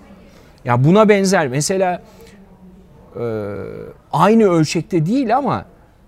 Ya 0.65 0.85
buna 0.85 1.09
benzer 1.09 1.49
mesela 1.49 2.03
e, 3.21 3.25
aynı 4.13 4.45
ölçekte 4.45 5.07
değil 5.07 5.37
ama 5.37 5.65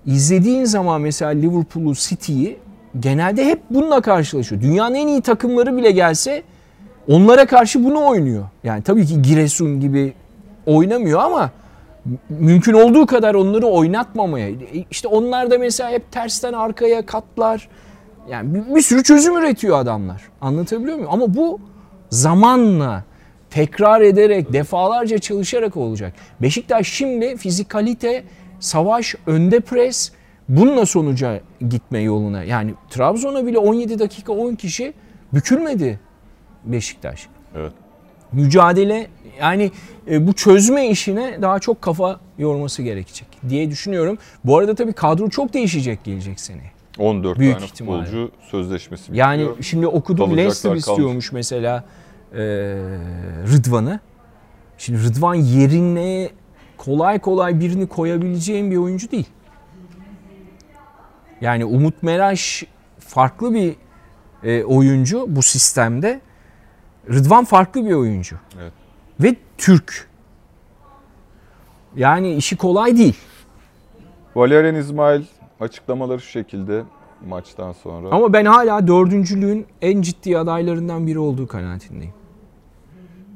izlediğin 0.07 0.65
zaman 0.65 1.01
mesela 1.01 1.31
Liverpool'u 1.31 1.95
City'yi 1.95 2.59
genelde 3.01 3.45
hep 3.45 3.63
bununla 3.71 4.01
karşılaşıyor. 4.01 4.63
Dünyanın 4.63 4.95
en 4.95 5.07
iyi 5.07 5.23
takımları 5.23 5.77
bile 5.77 5.91
gelse 5.91 6.43
onlara 7.09 7.47
karşı 7.47 7.85
bunu 7.85 8.07
oynuyor. 8.07 8.45
Yani 8.65 8.83
tabii 8.83 9.07
ki 9.07 9.23
Giresun 9.23 9.81
gibi 9.81 10.15
oynamıyor 10.67 11.21
ama 11.21 11.51
mümkün 12.29 12.73
olduğu 12.73 13.07
kadar 13.07 13.35
onları 13.35 13.67
oynatmamaya. 13.67 14.51
İşte 14.91 15.09
onlar 15.09 15.51
da 15.51 15.59
mesela 15.59 15.91
hep 15.91 16.13
tersten 16.13 16.53
arkaya 16.53 17.07
katlar. 17.07 17.69
Yani 18.31 18.75
bir, 18.75 18.83
sürü 18.83 19.03
çözüm 19.03 19.37
üretiyor 19.37 19.79
adamlar. 19.79 20.23
Anlatabiliyor 20.41 20.97
muyum? 20.97 21.11
Ama 21.13 21.35
bu 21.35 21.61
zamanla 22.11 23.05
tekrar 23.51 24.01
ederek, 24.01 24.53
defalarca 24.53 25.19
çalışarak 25.19 25.77
olacak. 25.77 26.13
Beşiktaş 26.43 26.89
şimdi 26.89 27.37
fizikalite, 27.37 28.25
savaş, 28.61 29.15
önde 29.27 29.61
pres 29.61 30.13
bununla 30.49 30.87
sonuca 30.87 31.41
gitme 31.69 32.01
yoluna. 32.01 32.43
Yani 32.43 32.75
Trabzon'a 32.91 33.47
bile 33.47 33.59
17 33.59 33.99
dakika 33.99 34.33
10 34.33 34.55
kişi 34.55 34.95
bükülmedi 35.35 36.01
Beşiktaş. 36.65 37.27
Evet. 37.57 37.73
Mücadele 38.33 39.07
yani 39.41 39.71
e, 40.11 40.27
bu 40.27 40.33
çözme 40.33 40.89
işine 40.89 41.43
daha 41.43 41.59
çok 41.59 41.83
kafa 41.83 42.21
yorması 42.39 42.83
gerekecek 42.83 43.29
diye 43.49 43.71
düşünüyorum. 43.71 44.19
Bu 44.45 44.59
arada 44.59 44.75
tabii 44.75 44.93
kadro 44.93 45.29
çok 45.29 45.55
değişecek 45.55 46.05
gelecek 46.05 46.41
sene. 46.41 46.63
14 46.99 47.39
Büyük 47.39 47.55
tane 47.55 47.67
ihtimalle. 47.67 48.05
futbolcu 48.05 48.31
sözleşmesi 48.51 49.03
bitiyor. 49.03 49.29
Yani 49.29 49.49
şimdi 49.61 49.87
okudum 49.87 50.37
Leicester 50.37 50.75
istiyormuş 50.75 51.33
mesela 51.33 51.85
e, 52.33 52.39
Rıdvan'ı. 53.53 54.01
Şimdi 54.79 55.05
Rıdvan 55.05 55.35
yerine 55.35 56.31
kolay 56.77 57.19
kolay 57.19 57.61
birini 57.61 57.87
koyabileceğim 57.87 58.71
bir 58.71 58.77
oyuncu 58.77 59.11
değil. 59.11 59.27
Yani 61.41 61.65
Umut 61.65 62.03
Meraş 62.03 62.65
farklı 62.99 63.55
bir 63.55 63.77
e, 64.45 64.65
oyuncu 64.65 65.25
bu 65.29 65.43
sistemde. 65.43 66.21
Rıdvan 67.11 67.45
farklı 67.45 67.87
bir 67.87 67.93
oyuncu. 67.93 68.37
Evet. 68.61 68.73
Ve 69.21 69.37
Türk. 69.59 70.09
Yani 71.97 72.35
işi 72.35 72.57
kolay 72.57 72.97
değil. 72.97 73.17
Valerian 74.37 74.75
İsmail 74.75 75.23
açıklamaları 75.61 76.21
şu 76.21 76.29
şekilde 76.29 76.83
maçtan 77.29 77.73
sonra. 77.73 78.09
Ama 78.11 78.33
ben 78.33 78.45
hala 78.45 78.87
dördüncülüğün 78.87 79.67
en 79.83 80.03
ciddi 80.03 80.39
adaylarından 80.39 81.07
biri 81.07 81.19
olduğu 81.19 81.47
kanaatindeyim. 81.47 82.15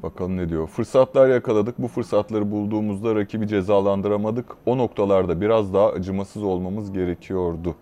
Bakalım 0.03 0.37
ne 0.37 0.49
diyor. 0.49 0.67
Fırsatlar 0.67 1.29
yakaladık. 1.29 1.81
Bu 1.81 1.87
fırsatları 1.87 2.51
bulduğumuzda 2.51 3.15
rakibi 3.15 3.47
cezalandıramadık. 3.47 4.45
O 4.65 4.77
noktalarda 4.77 5.41
biraz 5.41 5.73
daha 5.73 5.89
acımasız 5.89 6.43
olmamız 6.43 6.93
gerekiyordu. 6.93 7.75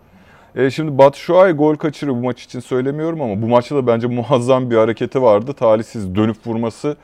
E 0.56 0.70
şimdi 0.70 0.98
Batshuayi 0.98 1.54
gol 1.54 1.74
kaçırıyor 1.76 2.16
bu 2.16 2.20
maç 2.20 2.42
için 2.42 2.60
söylemiyorum 2.60 3.20
ama 3.20 3.42
bu 3.42 3.46
maçta 3.48 3.76
da 3.76 3.86
bence 3.86 4.06
muazzam 4.06 4.70
bir 4.70 4.76
hareketi 4.76 5.22
vardı. 5.22 5.52
Talihsiz 5.52 6.14
dönüp 6.14 6.46
vurması 6.46 6.96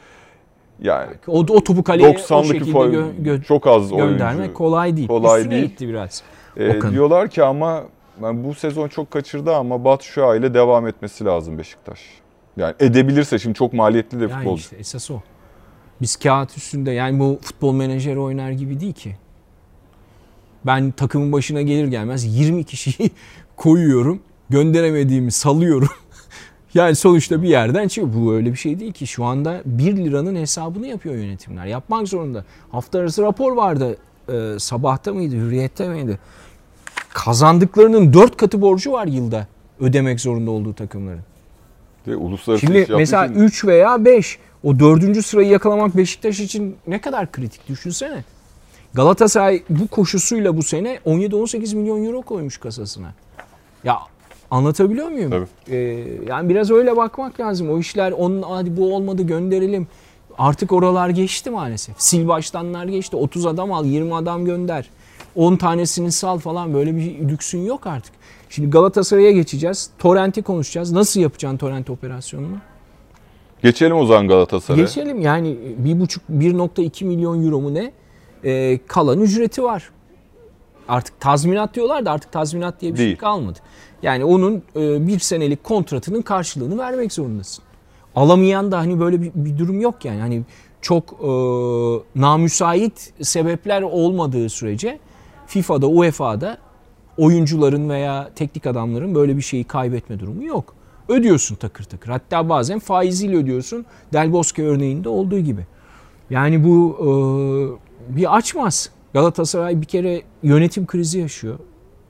yani 0.82 1.10
O, 1.26 1.38
o 1.40 1.64
topu 1.64 1.82
kaleye 1.84 2.08
o 2.08 2.12
90'lık 2.12 2.52
bir 2.54 2.58
şekilde 2.58 2.78
gö- 2.78 3.22
gö- 3.22 3.42
çok 3.44 3.66
az 3.66 3.90
göndermek 3.90 4.38
oyuncu. 4.40 4.54
kolay 4.54 4.96
değil. 4.96 5.08
Kolay 5.08 5.40
Üstüne 5.40 5.54
değil. 5.54 5.64
gitti 5.68 5.88
biraz. 5.88 6.22
E, 6.56 6.80
diyorlar 6.90 7.28
ki 7.28 7.44
ama 7.44 7.82
yani 8.22 8.44
bu 8.44 8.54
sezon 8.54 8.88
çok 8.88 9.10
kaçırdı 9.10 9.54
ama 9.56 9.84
Batshuayi 9.84 10.40
ile 10.40 10.54
devam 10.54 10.86
etmesi 10.86 11.24
lazım 11.24 11.58
Beşiktaş. 11.58 12.00
Yani 12.56 12.74
edebilirse 12.80 13.38
şimdi 13.38 13.54
çok 13.58 13.72
maliyetli 13.72 14.20
de 14.20 14.22
Yani 14.24 14.32
futbolcu. 14.32 14.60
işte 14.60 14.76
esas 14.76 15.10
o. 15.10 15.20
Biz 16.00 16.16
kağıt 16.16 16.56
üstünde 16.56 16.90
yani 16.90 17.20
bu 17.20 17.38
futbol 17.42 17.72
menajeri 17.74 18.18
oynar 18.18 18.50
gibi 18.50 18.80
değil 18.80 18.92
ki. 18.92 19.16
Ben 20.68 20.90
takımın 20.90 21.32
başına 21.32 21.62
gelir 21.62 21.86
gelmez 21.86 22.38
20 22.38 22.64
kişiyi 22.64 23.10
koyuyorum. 23.56 24.20
Gönderemediğimi 24.50 25.32
salıyorum. 25.32 25.88
yani 26.74 26.94
sonuçta 26.94 27.42
bir 27.42 27.48
yerden 27.48 27.88
çıkıyor. 27.88 28.14
Bu 28.14 28.34
öyle 28.34 28.52
bir 28.52 28.56
şey 28.56 28.80
değil 28.80 28.92
ki. 28.92 29.06
Şu 29.06 29.24
anda 29.24 29.62
1 29.64 29.96
liranın 29.96 30.36
hesabını 30.36 30.86
yapıyor 30.86 31.14
yönetimler. 31.14 31.66
Yapmak 31.66 32.08
zorunda. 32.08 32.44
Hafta 32.72 32.98
arası 32.98 33.22
rapor 33.22 33.52
vardı. 33.52 33.96
Ee, 34.32 34.58
sabahta 34.58 35.12
mıydı? 35.12 35.36
Hürriyette 35.36 35.88
miydi? 35.88 36.18
Kazandıklarının 37.08 38.12
4 38.12 38.36
katı 38.36 38.62
borcu 38.62 38.92
var 38.92 39.06
yılda. 39.06 39.46
Ödemek 39.80 40.20
zorunda 40.20 40.50
olduğu 40.50 40.74
takımların. 40.74 41.22
Ve 42.06 42.16
uluslararası 42.16 42.66
Şimdi 42.66 42.86
mesela 42.96 43.26
için 43.26 43.34
3 43.34 43.64
veya 43.64 44.04
5 44.04 44.38
o 44.64 44.78
dördüncü 44.78 45.22
sırayı 45.22 45.48
yakalamak 45.48 45.96
Beşiktaş 45.96 46.40
için 46.40 46.76
ne 46.86 47.00
kadar 47.00 47.32
kritik 47.32 47.68
düşünsene. 47.68 48.24
Galatasaray 48.94 49.62
bu 49.70 49.86
koşusuyla 49.86 50.56
bu 50.56 50.62
sene 50.62 50.98
17-18 51.06 51.76
milyon 51.76 52.04
euro 52.04 52.22
koymuş 52.22 52.58
kasasına. 52.58 53.12
Ya 53.84 53.98
anlatabiliyor 54.50 55.08
muyum? 55.08 55.30
Tabii. 55.30 55.76
Ee, 55.76 56.06
yani 56.28 56.48
biraz 56.48 56.70
öyle 56.70 56.96
bakmak 56.96 57.40
lazım. 57.40 57.70
O 57.70 57.78
işler 57.78 58.12
onun 58.12 58.42
hadi 58.42 58.76
bu 58.76 58.94
olmadı 58.94 59.22
gönderelim. 59.22 59.86
Artık 60.38 60.72
oralar 60.72 61.08
geçti 61.08 61.50
maalesef. 61.50 61.94
Sil 62.06 62.22
baştanlar 62.28 62.84
geçti. 62.86 63.16
30 63.16 63.46
adam 63.46 63.72
al, 63.72 63.84
20 63.84 64.14
adam 64.14 64.44
gönder. 64.44 64.90
10 65.36 65.56
tanesini 65.56 66.12
sal 66.12 66.38
falan 66.38 66.74
böyle 66.74 66.96
bir 66.96 67.28
lüksün 67.28 67.58
yok 67.64 67.86
artık. 67.86 68.12
Şimdi 68.50 68.70
Galatasaray'a 68.70 69.30
geçeceğiz. 69.30 69.90
Torrent'i 69.98 70.42
konuşacağız. 70.42 70.92
Nasıl 70.92 71.20
yapacaksın 71.20 71.58
Torrent 71.58 71.90
operasyonunu? 71.90 72.56
geçelim 73.62 73.96
o 73.96 74.06
zaman 74.06 74.28
Galatasaray'a. 74.28 74.84
Geçelim 74.84 75.20
yani 75.20 75.56
1,5 75.84 76.18
1.2 76.30 77.04
milyon 77.04 77.44
euro 77.44 77.60
mu 77.60 77.74
ne? 77.74 77.92
Ee, 78.44 78.78
kalan 78.86 79.20
ücreti 79.20 79.62
var. 79.62 79.90
Artık 80.88 81.20
tazminat 81.20 81.74
diyorlar 81.74 82.04
da 82.04 82.12
artık 82.12 82.32
tazminat 82.32 82.80
diye 82.80 82.92
bir 82.92 82.96
şey 82.96 83.06
Değil. 83.06 83.16
kalmadı. 83.16 83.58
Yani 84.02 84.24
onun 84.24 84.62
e, 84.76 85.06
bir 85.06 85.18
senelik 85.18 85.64
kontratının 85.64 86.22
karşılığını 86.22 86.78
vermek 86.78 87.12
zorundasın. 87.12 87.64
Alamayan 88.14 88.72
da 88.72 88.78
hani 88.78 89.00
böyle 89.00 89.22
bir, 89.22 89.32
bir 89.34 89.58
durum 89.58 89.80
yok 89.80 90.04
yani. 90.04 90.20
Hani 90.20 90.42
çok 90.80 91.12
e, 91.12 91.28
namüsait 92.20 93.12
sebepler 93.22 93.82
olmadığı 93.82 94.48
sürece 94.48 94.98
FIFA'da, 95.46 95.88
UEFA'da 95.88 96.58
oyuncuların 97.16 97.88
veya 97.88 98.30
teknik 98.36 98.66
adamların 98.66 99.14
böyle 99.14 99.36
bir 99.36 99.42
şeyi 99.42 99.64
kaybetme 99.64 100.20
durumu 100.20 100.44
yok. 100.44 100.74
Ödüyorsun 101.08 101.54
takır 101.54 101.84
takır. 101.84 102.10
Hatta 102.10 102.48
bazen 102.48 102.78
faiziyle 102.78 103.36
ödüyorsun. 103.36 103.86
Del 104.12 104.32
Bosque 104.32 104.66
örneğinde 104.66 105.08
olduğu 105.08 105.38
gibi. 105.38 105.66
Yani 106.30 106.64
bu 106.64 106.96
e, 107.00 107.08
bir 108.08 108.36
açmaz. 108.36 108.90
Galatasaray 109.14 109.80
bir 109.80 109.86
kere 109.86 110.22
yönetim 110.42 110.86
krizi 110.86 111.18
yaşıyor. 111.18 111.58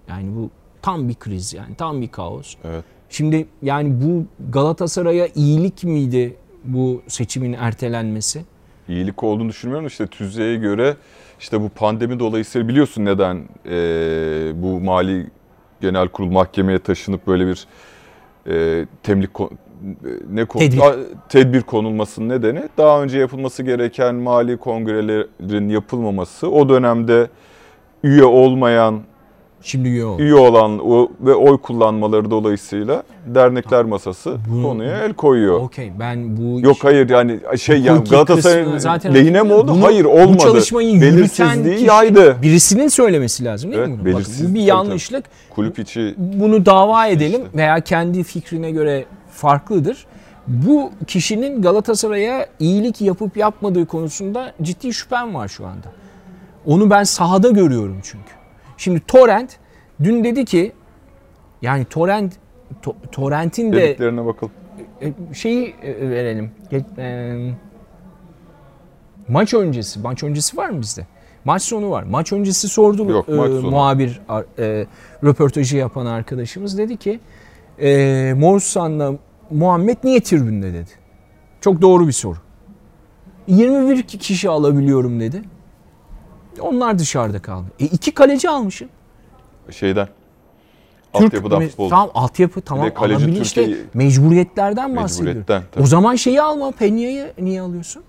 Yani 0.08 0.36
bu 0.36 0.50
tam 0.82 1.08
bir 1.08 1.14
kriz 1.14 1.54
yani 1.54 1.74
tam 1.74 2.02
bir 2.02 2.08
kaos. 2.08 2.54
Evet. 2.64 2.84
Şimdi 3.10 3.46
yani 3.62 4.02
bu 4.02 4.24
Galatasaray'a 4.52 5.28
iyilik 5.34 5.84
miydi 5.84 6.36
bu 6.64 7.02
seçimin 7.08 7.52
ertelenmesi? 7.52 8.44
İyilik 8.88 9.22
olduğunu 9.22 9.48
düşünmüyorum. 9.48 9.86
İşte 9.86 10.06
TÜZE'ye 10.06 10.56
göre 10.56 10.96
işte 11.40 11.60
bu 11.60 11.68
pandemi 11.68 12.18
dolayısıyla 12.20 12.68
biliyorsun 12.68 13.04
neden 13.04 13.36
eee, 13.36 14.52
bu 14.54 14.80
mali 14.80 15.26
genel 15.80 16.08
kurul 16.08 16.30
mahkemeye 16.30 16.78
taşınıp 16.78 17.26
böyle 17.26 17.46
bir 17.46 17.66
eee 18.46 18.86
temlik 19.02 19.30
ne 20.32 20.44
konu- 20.44 20.62
Tedbir. 20.62 20.78
Aa, 20.80 20.94
tedbir 21.28 21.62
konulmasının 21.62 22.28
nedeni 22.28 22.62
daha 22.78 23.02
önce 23.02 23.18
yapılması 23.18 23.62
gereken 23.62 24.14
mali 24.14 24.56
kongrelerin 24.56 25.68
yapılmaması 25.68 26.50
o 26.50 26.68
dönemde 26.68 27.26
üye 28.02 28.24
olmayan 28.24 29.00
Şimdi 29.62 29.88
yok. 29.88 30.20
üye 30.20 30.34
olan 30.34 30.78
o, 30.90 31.08
ve 31.20 31.34
oy 31.34 31.58
kullanmaları 31.58 32.30
dolayısıyla 32.30 33.02
dernekler 33.26 33.84
masası 33.84 34.36
Bu- 34.50 34.62
konuya 34.62 35.04
el 35.04 35.12
koyuyor. 35.14 35.60
Okey 35.60 35.92
ben 36.00 36.36
bu 36.36 36.60
Yok 36.60 36.76
hayır 36.82 37.10
yani 37.10 37.40
şey 37.58 37.80
ya 37.80 37.94
Hukuki 37.94 38.10
Galatasaray'ın 38.10 39.14
lehine 39.14 39.42
mi 39.42 39.52
oldu? 39.52 39.72
Bunu- 39.74 39.84
hayır 39.84 40.04
bu 40.04 40.08
olmadı. 40.08 40.38
çalışmayı 40.38 40.88
yürüten 40.90 41.16
Belirsizliği 41.16 41.74
kişi- 41.74 41.86
yaydı. 41.86 42.36
birisinin 42.42 42.88
söylemesi 42.88 43.44
lazım 43.44 43.70
değil 43.72 43.82
Evet, 43.82 43.88
mi? 43.88 43.94
bunu? 44.04 44.04
Bakın, 44.14 44.18
belirsiz- 44.24 44.44
bu 44.50 44.54
bir 44.54 44.60
tabii, 44.60 44.68
yanlışlık. 44.68 45.24
Kulüp 45.50 45.78
içi 45.78 46.14
Bunu 46.18 46.66
dava 46.66 47.06
edelim 47.06 47.42
İşte. 47.44 47.58
veya 47.58 47.80
kendi 47.80 48.22
fikrine 48.22 48.70
göre 48.70 49.04
farklıdır. 49.38 50.06
Bu 50.46 50.90
kişinin 51.06 51.62
Galatasaray'a 51.62 52.46
iyilik 52.58 53.00
yapıp 53.00 53.36
yapmadığı 53.36 53.86
konusunda 53.86 54.52
ciddi 54.62 54.92
şüphem 54.94 55.34
var 55.34 55.48
şu 55.48 55.66
anda. 55.66 55.86
Onu 56.66 56.90
ben 56.90 57.02
sahada 57.04 57.48
görüyorum 57.50 58.00
çünkü. 58.02 58.30
Şimdi 58.76 59.00
Torrent 59.00 59.56
dün 60.02 60.24
dedi 60.24 60.44
ki 60.44 60.72
yani 61.62 61.84
Torrent 61.84 62.32
To- 62.82 62.94
Torrent'in 63.12 63.72
de 63.72 63.76
dediklerine 63.76 64.26
bakalım. 64.26 64.52
e, 65.02 65.34
şeyi 65.34 65.74
e, 65.82 66.10
verelim. 66.10 66.50
E, 66.98 67.36
maç 69.28 69.54
öncesi, 69.54 70.00
maç 70.00 70.22
öncesi 70.22 70.56
var 70.56 70.68
mı 70.68 70.80
bizde? 70.80 71.06
Maç 71.44 71.62
sonu 71.62 71.90
var. 71.90 72.02
Maç 72.02 72.32
öncesi 72.32 72.68
sordu 72.68 73.10
Yok, 73.10 73.28
e, 73.28 73.32
maç 73.32 73.50
sonu. 73.50 73.70
muhabir 73.70 74.20
e, 74.58 74.86
röportajı 75.24 75.76
yapan 75.76 76.06
arkadaşımız 76.06 76.78
dedi 76.78 76.96
ki 76.96 77.20
e, 77.80 78.34
Morsan'la 78.36 79.12
Muhammed 79.50 79.96
niye 80.04 80.20
tribünde 80.20 80.72
dedi. 80.72 80.90
Çok 81.60 81.82
doğru 81.82 82.06
bir 82.06 82.12
soru. 82.12 82.38
21 83.46 84.02
kişi 84.02 84.48
alabiliyorum 84.50 85.20
dedi. 85.20 85.42
Onlar 86.60 86.98
dışarıda 86.98 87.42
kaldı. 87.42 87.66
E 87.80 87.84
iki 87.84 88.14
kaleci 88.14 88.50
almışsın. 88.50 88.88
Şeyden. 89.70 90.08
Türk 91.14 91.24
Altyapıdan 91.24 91.60
futbol. 91.68 91.90
Tamam 91.90 92.10
altyapı 92.14 92.60
tamam 92.60 92.94
kaleci 92.94 93.24
alabilir 93.24 93.40
işte 93.40 93.74
mecburiyetlerden 93.94 94.96
bahsediyorum. 94.96 95.44
Tabii. 95.46 95.82
O 95.82 95.86
zaman 95.86 96.14
şeyi 96.14 96.42
alma 96.42 96.70
Penya'yı 96.70 97.32
niye 97.38 97.60
alıyorsun? 97.60 98.02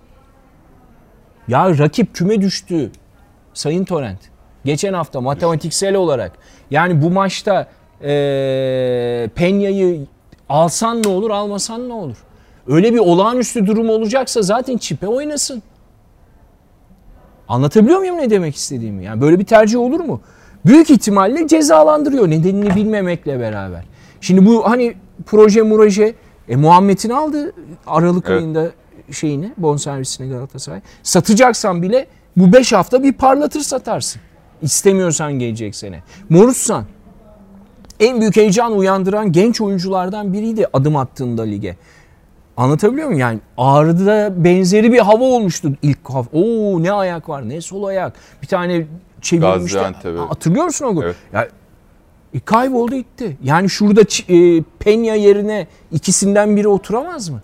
Ya 1.48 1.78
rakip 1.78 2.16
küme 2.16 2.42
düştü 2.42 2.92
Sayın 3.54 3.86
Torrent. 3.86 4.20
Geçen 4.66 4.94
hafta 4.94 5.22
matematiksel 5.22 5.96
olarak 5.96 6.32
yani 6.72 7.02
bu 7.02 7.10
maçta 7.10 7.68
eee 8.02 9.30
Penya'yı 9.36 10.06
alsan 10.50 11.04
ne 11.04 11.08
olur 11.08 11.30
almasan 11.30 11.90
ne 11.90 11.94
olur? 11.94 12.18
Öyle 12.68 12.94
bir 12.94 13.00
olağanüstü 13.00 13.68
durum 13.68 13.90
olacaksa 13.90 14.42
zaten 14.42 14.78
çipe 14.78 15.08
oynasın. 15.08 15.64
Anlatabiliyor 17.48 18.00
muyum 18.00 18.18
ne 18.18 18.30
demek 18.30 18.56
istediğimi? 18.56 19.06
Yani 19.06 19.22
böyle 19.22 19.40
bir 19.40 19.46
tercih 19.46 19.80
olur 19.80 20.00
mu? 20.00 20.22
Büyük 20.66 20.90
ihtimalle 20.90 21.48
cezalandırıyor 21.48 22.30
nedenini 22.30 22.76
bilmemekle 22.76 23.40
beraber. 23.40 23.84
Şimdi 24.22 24.46
bu 24.46 24.70
hani 24.70 24.96
proje 25.26 25.62
muraje 25.62 26.16
e, 26.50 26.56
Muhammed'in 26.56 27.10
aldı 27.10 27.54
Aralık 27.88 28.26
Evet. 28.30 28.42
ayında 28.42 28.70
şeyini 29.12 29.54
bonservisini 29.58 30.30
Galatasaray. 30.30 30.82
Satacaksan 31.04 31.82
bile 31.82 32.08
bu 32.38 32.54
5 32.54 32.74
hafta 32.74 33.04
bir 33.04 33.14
parlatır 33.14 33.60
satarsın. 33.60 34.22
İstemiyorsan 34.62 35.34
gelecek 35.34 35.76
sene. 35.76 36.04
Morussan 36.30 36.86
en 38.00 38.22
büyük 38.22 38.36
heyecan 38.36 38.78
uyandıran 38.78 39.32
genç 39.32 39.62
oyunculardan 39.62 40.34
biriydi 40.34 40.68
adım 40.74 40.96
attığında 40.96 41.44
lige. 41.44 41.76
Anlatabiliyor 42.58 43.08
muyum? 43.08 43.20
Yani 43.20 43.40
Ağrı'da 43.58 44.44
benzeri 44.44 44.94
bir 44.94 45.00
hava 45.00 45.24
olmuştu 45.24 45.74
ilk 45.82 46.10
hafta. 46.10 46.38
Oo 46.38 46.84
ne 46.84 46.92
ayak 46.92 47.30
var 47.30 47.50
ne 47.50 47.62
sol 47.62 47.84
ayak. 47.84 48.14
Bir 48.42 48.48
tane 48.48 48.86
çevirmişti. 49.22 49.80
Hatırlıyor 50.30 50.66
musun 50.66 50.86
o 50.86 50.94
golü? 50.94 51.06
Evet. 51.06 51.16
Ya, 51.34 51.48
e, 52.34 52.40
kayboldu 52.40 52.96
gitti. 52.96 53.38
Yani 53.44 53.70
şurada 53.70 54.02
e, 54.02 54.64
Penya 54.80 55.16
yerine 55.16 55.68
ikisinden 55.92 56.58
biri 56.58 56.68
oturamaz 56.68 57.30
mı? 57.30 57.42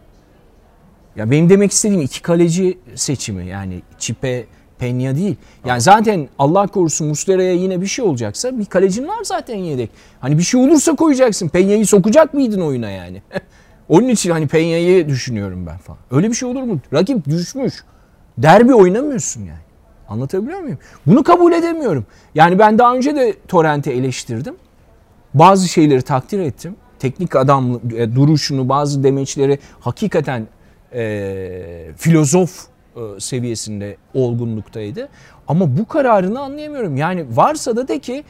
Ya 1.16 1.32
benim 1.32 1.50
demek 1.50 1.72
istediğim 1.72 2.02
iki 2.02 2.22
kaleci 2.22 2.78
seçimi 2.96 3.48
yani 3.48 3.82
Çipe 4.00 4.46
Penya 4.80 5.16
değil. 5.16 5.36
Yani 5.66 5.82
zaten 5.82 6.30
Allah 6.40 6.68
korusun 6.68 7.08
Muslera'ya 7.08 7.54
yine 7.54 7.82
bir 7.82 7.88
şey 7.88 8.06
olacaksa 8.06 8.60
bir 8.60 8.66
kalecin 8.66 9.08
var 9.08 9.24
zaten 9.24 9.56
yedek. 9.56 9.90
Hani 10.20 10.38
bir 10.38 10.44
şey 10.44 10.62
olursa 10.62 10.96
koyacaksın. 10.96 11.50
Penya'yı 11.50 11.88
sokacak 11.88 12.34
mıydın 12.34 12.62
oyuna 12.62 12.90
yani? 12.90 13.22
Onun 13.90 14.08
için 14.08 14.32
hani 14.32 14.48
Peña'yı 14.48 15.10
düşünüyorum 15.10 15.66
ben 15.66 15.78
falan. 15.78 16.00
Öyle 16.12 16.30
bir 16.30 16.34
şey 16.34 16.50
olur 16.50 16.64
mu? 16.64 16.80
Rakip 16.94 17.26
düşmüş. 17.26 17.74
Derbi 18.38 18.74
oynamıyorsun 18.74 19.42
yani. 19.42 19.66
Anlatabiliyor 20.10 20.60
muyum? 20.60 20.78
Bunu 21.06 21.24
kabul 21.24 21.52
edemiyorum. 21.52 22.06
Yani 22.36 22.60
ben 22.60 22.78
daha 22.80 22.96
önce 22.96 23.16
de 23.16 23.36
Torrent'i 23.48 23.92
eleştirdim. 23.92 24.56
Bazı 25.34 25.68
şeyleri 25.68 26.02
takdir 26.02 26.40
ettim. 26.40 26.76
Teknik 27.00 27.36
adam 27.36 27.82
e, 27.96 28.16
duruşunu, 28.16 28.70
bazı 28.70 29.04
demeçleri 29.04 29.60
hakikaten 29.80 30.48
e, 30.94 31.92
filozof 31.98 32.68
seviyesinde 33.20 33.98
olgunluktaydı. 34.14 35.10
Ama 35.48 35.78
bu 35.78 35.88
kararını 35.88 36.40
anlayamıyorum. 36.40 36.98
Yani 36.98 37.26
varsa 37.38 37.76
da 37.76 37.88
de 37.88 38.00
ki 38.00 38.24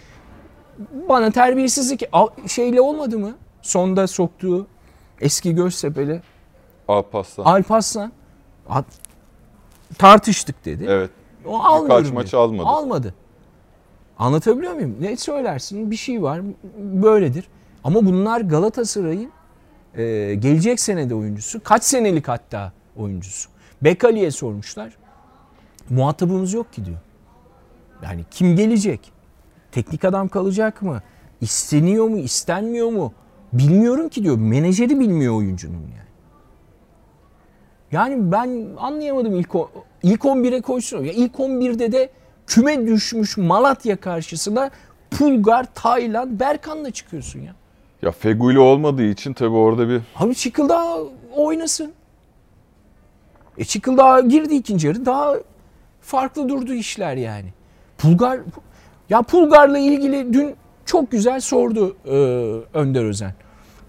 bana 1.10 1.32
terbiyesizlik 1.32 2.04
şeyle 2.48 2.82
olmadı 2.82 3.20
mı? 3.20 3.36
Sonda 3.62 4.08
soktuğu 4.08 4.68
eski 5.22 5.56
Göztepe'li 5.56 6.22
Alpaslan. 6.88 7.46
Alpaslan 7.46 8.12
tartıştık 9.98 10.66
dedi. 10.66 10.86
Evet. 10.90 11.10
O 11.46 11.60
almıyorum 11.60 12.04
Birkaç 12.04 12.14
maç 12.14 12.34
almadı. 12.34 12.68
Almadı. 12.68 13.14
Anlatabiliyor 14.20 14.74
muyum? 14.74 14.96
Ne 15.00 15.18
söylersin? 15.18 15.92
Bir 15.92 15.96
şey 15.96 16.24
var. 16.24 16.42
Böyledir. 16.78 17.48
Ama 17.84 18.06
bunlar 18.06 18.42
Galatasaray'ın 18.42 19.32
e, 19.96 20.36
gelecek 20.36 20.80
senede 20.80 21.16
oyuncusu. 21.16 21.64
Kaç 21.64 21.84
senelik 21.84 22.28
hatta 22.28 22.72
oyuncusu. 22.98 23.50
Bekali'ye 23.82 24.32
sormuşlar. 24.32 24.98
Muhatabımız 25.90 26.54
yok 26.54 26.74
ki 26.74 26.86
diyor. 26.86 26.98
Yani 28.04 28.26
kim 28.32 28.56
gelecek? 28.56 29.12
Teknik 29.72 30.06
adam 30.06 30.28
kalacak 30.28 30.82
mı? 30.82 31.02
İsteniyor 31.42 32.08
mu, 32.08 32.18
istenmiyor 32.18 32.92
mu? 32.92 33.14
Bilmiyorum 33.54 34.10
ki 34.10 34.24
diyor. 34.24 34.38
Menajeri 34.38 35.00
bilmiyor 35.00 35.36
oyuncunun 35.36 35.74
yani. 35.74 36.06
Yani 37.92 38.32
ben 38.32 38.68
anlayamadım 38.78 39.36
ilk 39.36 39.50
ilk 40.04 40.22
11'e 40.22 40.62
koysun. 40.62 41.04
Ya 41.04 41.12
ilk 41.12 41.36
11'de 41.36 41.92
de 41.92 42.10
küme 42.48 42.88
düşmüş 42.88 43.38
Malatya 43.38 43.96
karşısında 43.96 44.72
Pulgar, 45.12 45.66
Taylan, 45.76 46.40
Berkan'la 46.40 46.92
çıkıyorsun 46.92 47.40
ya. 47.40 47.56
Ya 48.02 48.12
Feguli 48.12 48.60
olmadığı 48.60 49.04
için 49.04 49.34
tabii 49.34 49.56
orada 49.56 49.90
bir... 49.90 50.02
Abi 50.16 50.36
Çıkıldağ 50.36 50.98
oynasın. 51.36 51.94
E 53.58 53.66
Çıkıldağ 53.66 54.22
girdi 54.22 54.56
ikinci 54.56 54.88
yarı 54.88 55.06
daha 55.06 55.36
farklı 56.02 56.50
durdu 56.50 56.74
işler 56.74 57.16
yani. 57.16 57.54
Pulgar 57.98 58.40
ya 59.10 59.22
Pulgar'la 59.22 59.78
ilgili 59.78 60.34
dün 60.34 60.56
çok 60.86 61.12
güzel 61.12 61.40
sordu 61.40 61.98
e, 62.06 62.12
Önder 62.78 63.04
Özen. 63.04 63.34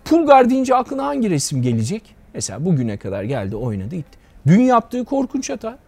Pulgar 0.05 0.51
deyince 0.51 0.75
aklına 0.75 1.07
hangi 1.07 1.31
resim 1.31 1.63
gelecek? 1.63 2.17
Mesela 2.35 2.65
bugüne 2.65 2.97
kadar 2.97 3.23
geldi 3.23 3.57
oynadı 3.57 3.97
gitti. 3.97 4.19
Dün 4.47 4.61
yaptığı 4.61 5.05
korkunç 5.05 5.51
hata. 5.51 5.79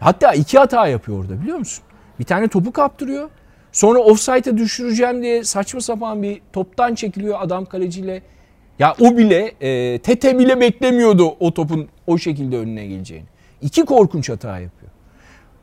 Hatta 0.00 0.32
iki 0.32 0.58
hata 0.58 0.86
yapıyor 0.86 1.20
orada 1.20 1.42
biliyor 1.42 1.58
musun? 1.58 1.84
Bir 2.20 2.24
tane 2.24 2.48
topu 2.48 2.72
kaptırıyor. 2.72 3.30
Sonra 3.72 3.98
offside'a 3.98 4.56
düşüreceğim 4.56 5.22
diye 5.22 5.44
saçma 5.44 5.80
sapan 5.80 6.22
bir 6.22 6.40
toptan 6.52 6.94
çekiliyor 6.94 7.38
adam 7.40 7.64
kaleciyle. 7.64 8.22
Ya 8.78 8.94
o 9.00 9.16
bile 9.16 9.52
e, 9.60 9.98
Tete 9.98 10.38
bile 10.38 10.60
beklemiyordu 10.60 11.36
o 11.40 11.54
topun 11.54 11.88
o 12.06 12.18
şekilde 12.18 12.58
önüne 12.58 12.86
geleceğini. 12.86 13.26
İki 13.62 13.84
korkunç 13.84 14.28
hata 14.28 14.58
yapıyor. 14.58 14.92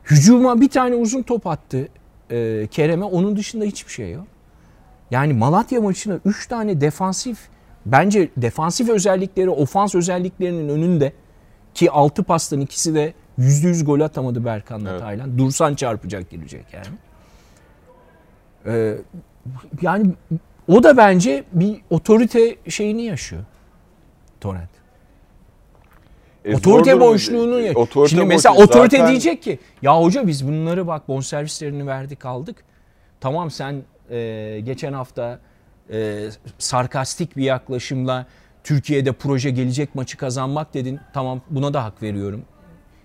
Hücuma 0.04 0.60
bir 0.60 0.68
tane 0.68 0.94
uzun 0.94 1.22
top 1.22 1.46
attı 1.46 1.88
e, 2.30 2.66
Kerem'e. 2.70 3.04
Onun 3.04 3.36
dışında 3.36 3.64
hiçbir 3.64 3.92
şey 3.92 4.12
yok. 4.12 4.26
Yani 5.10 5.32
Malatya 5.32 5.80
maçına 5.80 6.18
3 6.24 6.46
tane 6.46 6.80
defansif 6.80 7.38
bence 7.86 8.28
defansif 8.36 8.88
özellikleri 8.88 9.50
ofans 9.50 9.94
özelliklerinin 9.94 10.68
önünde 10.68 11.12
ki 11.74 11.90
6 11.90 12.22
pastan 12.22 12.60
ikisi 12.60 12.94
de 12.94 13.14
%100 13.38 13.84
gol 13.84 14.00
atamadı 14.00 14.44
Berkan'la 14.44 14.90
evet. 14.90 15.00
Taylan. 15.00 15.38
Dursan 15.38 15.74
çarpacak 15.74 16.30
gelecek 16.30 16.64
yani. 16.72 16.86
Ee, 18.66 18.96
yani 19.82 20.06
o 20.68 20.82
da 20.82 20.96
bence 20.96 21.44
bir 21.52 21.80
otorite 21.90 22.56
şeyini 22.68 23.02
yaşıyor. 23.02 23.44
Torrent. 24.40 24.70
E, 26.44 26.56
otorite 26.56 27.00
boşluğunu 27.00 27.60
e, 27.60 27.72
otorite 27.72 28.10
Şimdi 28.10 28.24
mesela 28.24 28.54
otorite 28.54 28.96
zaten... 28.96 29.08
diyecek 29.08 29.42
ki 29.42 29.58
ya 29.82 30.00
hoca 30.00 30.26
biz 30.26 30.48
bunları 30.48 30.86
bak 30.86 31.08
bonservislerini 31.08 31.86
verdik 31.86 32.24
aldık. 32.24 32.64
Tamam 33.20 33.50
sen 33.50 33.82
e, 34.10 34.60
geçen 34.64 34.92
hafta 34.92 35.40
e, 35.92 36.28
sarkastik 36.58 37.36
bir 37.36 37.44
yaklaşımla 37.44 38.26
Türkiye'de 38.64 39.12
proje 39.12 39.50
gelecek 39.50 39.94
maçı 39.94 40.16
kazanmak 40.16 40.74
dedin. 40.74 41.00
Tamam 41.12 41.40
buna 41.50 41.74
da 41.74 41.84
hak 41.84 42.02
veriyorum. 42.02 42.44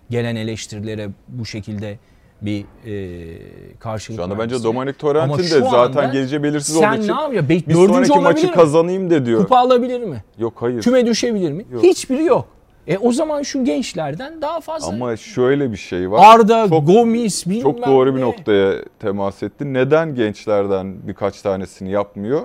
Gelen 0.09 0.35
eleştirilere 0.35 1.09
bu 1.27 1.45
şekilde 1.45 1.97
bir 2.41 2.65
e, 2.85 3.79
karşılık 3.79 4.19
Şu 4.19 4.23
anda 4.23 4.39
bence 4.39 4.63
Dominic 4.63 4.97
Torrent'in 4.97 5.43
de 5.43 5.69
zaten 5.69 6.11
geleceği 6.11 6.43
belirsiz 6.43 6.75
olduğu 6.77 6.85
için. 6.85 7.01
Sen 7.01 7.17
ne 7.17 7.21
yapıyor? 7.21 7.49
Bir 7.49 7.73
sonraki 7.73 8.19
maçı 8.19 8.47
mi? 8.47 8.53
kazanayım 8.53 9.09
de 9.09 9.25
diyor. 9.25 9.41
Kupa 9.41 9.57
alabilir 9.57 10.01
mi? 10.01 10.23
Yok 10.37 10.53
hayır. 10.55 10.81
Küme 10.81 11.05
düşebilir 11.05 11.51
mi? 11.51 11.65
Yok. 11.71 11.83
Hiçbiri 11.83 12.23
yok. 12.23 12.45
E 12.87 12.97
o 12.97 13.11
zaman 13.11 13.41
şu 13.41 13.65
gençlerden 13.65 14.41
daha 14.41 14.61
fazla. 14.61 14.87
Ama 14.93 15.17
şöyle 15.17 15.71
bir 15.71 15.77
şey 15.77 16.11
var. 16.11 16.35
Arda, 16.35 16.69
çok, 16.69 16.87
Gomis 16.87 17.45
bilmem 17.47 17.61
Çok 17.61 17.85
doğru 17.85 18.11
ne. 18.11 18.15
bir 18.15 18.21
noktaya 18.21 18.73
temas 18.99 19.43
etti. 19.43 19.73
Neden 19.73 20.15
gençlerden 20.15 21.07
birkaç 21.07 21.41
tanesini 21.41 21.91
yapmıyor? 21.91 22.41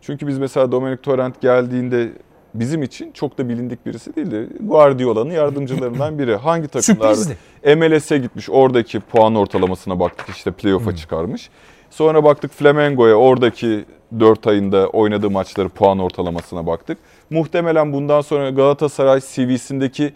Çünkü 0.00 0.26
biz 0.26 0.38
mesela 0.38 0.72
Dominic 0.72 1.02
Torrent 1.02 1.40
geldiğinde 1.40 2.12
bizim 2.60 2.82
için 2.82 3.12
çok 3.12 3.38
da 3.38 3.48
bilindik 3.48 3.86
birisi 3.86 4.16
değildi. 4.16 4.48
Guardiola'nın 4.60 5.30
yardımcılarından 5.30 6.18
biri. 6.18 6.36
Hangi 6.36 6.68
takımlarda? 6.68 7.76
MLS'e 7.76 8.18
gitmiş 8.18 8.50
oradaki 8.50 9.00
puan 9.00 9.34
ortalamasına 9.34 10.00
baktık 10.00 10.28
işte 10.28 10.50
playoff'a 10.50 10.96
çıkarmış. 10.96 11.50
Sonra 11.90 12.24
baktık 12.24 12.52
Flamengo'ya 12.52 13.14
oradaki 13.14 13.84
4 14.20 14.46
ayında 14.46 14.88
oynadığı 14.88 15.30
maçları 15.30 15.68
puan 15.68 15.98
ortalamasına 15.98 16.66
baktık. 16.66 16.98
Muhtemelen 17.30 17.92
bundan 17.92 18.20
sonra 18.20 18.50
Galatasaray 18.50 19.20
CV'sindeki 19.20 20.12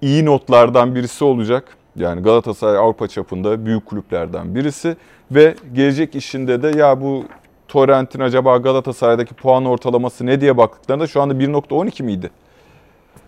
iyi 0.00 0.24
notlardan 0.24 0.94
birisi 0.94 1.24
olacak. 1.24 1.76
Yani 1.96 2.22
Galatasaray 2.22 2.76
Avrupa 2.76 3.08
çapında 3.08 3.66
büyük 3.66 3.86
kulüplerden 3.86 4.54
birisi 4.54 4.96
ve 5.30 5.54
gelecek 5.74 6.14
işinde 6.14 6.62
de 6.62 6.78
ya 6.78 7.00
bu 7.00 7.24
Torrent'in 7.74 8.20
acaba 8.20 8.56
Galatasaray'daki 8.56 9.34
puan 9.34 9.64
ortalaması 9.64 10.26
ne 10.26 10.40
diye 10.40 10.56
baktıklarında 10.56 11.06
şu 11.06 11.22
anda 11.22 11.34
1.12 11.34 12.02
miydi? 12.02 12.30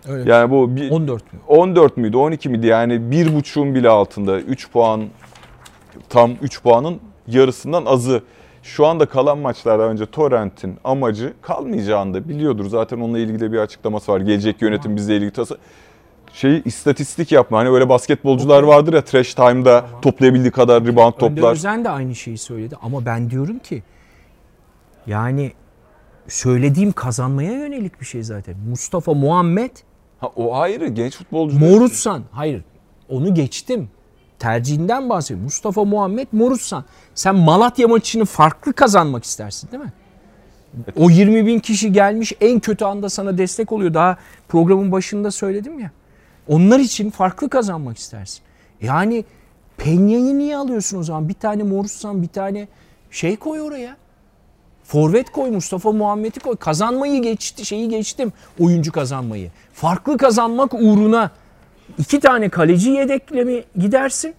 Öyle. 0.07 0.31
Yani 0.31 0.51
bu 0.51 0.75
bir, 0.75 0.91
14 0.91 1.33
mü? 1.33 1.39
14 1.47 1.97
müydü 1.97 2.17
12 2.17 2.49
miydi 2.49 2.67
yani 2.67 2.93
1.5'un 2.93 3.75
bile 3.75 3.89
altında 3.89 4.39
3 4.39 4.71
puan 4.71 5.03
tam 6.09 6.31
3 6.41 6.63
puanın 6.63 6.99
yarısından 7.27 7.85
azı. 7.85 8.21
Şu 8.63 8.85
anda 8.85 9.05
kalan 9.05 9.37
maçlarda 9.37 9.83
önce 9.83 10.05
Torrent'in 10.05 10.77
amacı 10.83 11.33
kalmayacağını 11.41 12.13
da 12.13 12.29
biliyordur. 12.29 12.65
Zaten 12.65 12.97
onunla 12.97 13.19
ilgili 13.19 13.39
de 13.39 13.51
bir 13.51 13.57
açıklaması 13.57 14.11
var. 14.11 14.19
Gelecek 14.19 14.61
yönetim 14.61 14.95
bizle 14.95 15.15
ilgili 15.15 15.31
tası 15.31 15.57
şey 16.33 16.61
istatistik 16.65 17.31
yapma. 17.31 17.57
Hani 17.57 17.69
öyle 17.69 17.89
basketbolcular 17.89 18.63
vardır 18.63 18.93
ya 18.93 19.01
trash 19.01 19.33
time'da 19.33 19.85
toplayabildiği 20.01 20.51
kadar 20.51 20.85
rebound 20.85 21.13
toplar. 21.13 21.29
Önder 21.29 21.51
Özen 21.51 21.85
de 21.85 21.89
aynı 21.89 22.15
şeyi 22.15 22.37
söyledi 22.37 22.75
ama 22.81 23.05
ben 23.05 23.29
diyorum 23.29 23.59
ki 23.59 23.83
yani 25.07 25.51
söylediğim 26.27 26.91
kazanmaya 26.91 27.51
yönelik 27.51 28.01
bir 28.01 28.05
şey 28.05 28.23
zaten. 28.23 28.55
Mustafa 28.69 29.13
Muhammed 29.13 29.71
Ha 30.19 30.31
o 30.35 30.55
ayrı 30.55 30.87
genç 30.87 31.17
futbolcu. 31.17 31.59
Morutsan. 31.59 32.23
Hayır. 32.31 32.63
Onu 33.09 33.33
geçtim. 33.33 33.89
Tercihinden 34.39 35.09
bahsediyorum. 35.09 35.43
Mustafa 35.43 35.83
Muhammed 35.85 36.27
Morutsan. 36.31 36.85
Sen 37.15 37.35
Malatya 37.35 37.87
maçını 37.87 38.25
farklı 38.25 38.73
kazanmak 38.73 39.23
istersin 39.23 39.71
değil 39.71 39.83
mi? 39.83 39.93
Evet. 40.75 40.95
O 40.97 41.09
20 41.09 41.45
bin 41.45 41.59
kişi 41.59 41.91
gelmiş 41.91 42.33
en 42.41 42.59
kötü 42.59 42.85
anda 42.85 43.09
sana 43.09 43.37
destek 43.37 43.71
oluyor. 43.71 43.93
Daha 43.93 44.17
programın 44.47 44.91
başında 44.91 45.31
söyledim 45.31 45.79
ya. 45.79 45.91
Onlar 46.47 46.79
için 46.79 47.09
farklı 47.09 47.49
kazanmak 47.49 47.97
istersin. 47.97 48.41
Yani 48.81 49.25
Penya'yı 49.77 50.37
niye 50.37 50.57
alıyorsun 50.57 50.97
o 50.97 51.03
zaman? 51.03 51.29
Bir 51.29 51.33
tane 51.33 51.63
Morutsan 51.63 52.21
bir 52.21 52.27
tane 52.27 52.67
şey 53.11 53.35
koy 53.35 53.61
oraya. 53.61 53.97
Forvet 54.87 55.29
koy 55.29 55.49
Mustafa 55.49 55.91
Muhammed'i 55.91 56.39
koy. 56.39 56.55
Kazanmayı 56.55 57.21
geçti, 57.21 57.65
şeyi 57.65 57.89
geçtim. 57.89 58.33
Oyuncu 58.59 58.91
kazanmayı. 58.91 59.51
Farklı 59.73 60.17
kazanmak 60.17 60.73
uğruna 60.73 61.31
iki 61.97 62.19
tane 62.19 62.49
kaleci 62.49 62.89
yedekle 62.89 63.43
mi 63.43 63.63
gidersin? 63.77 64.35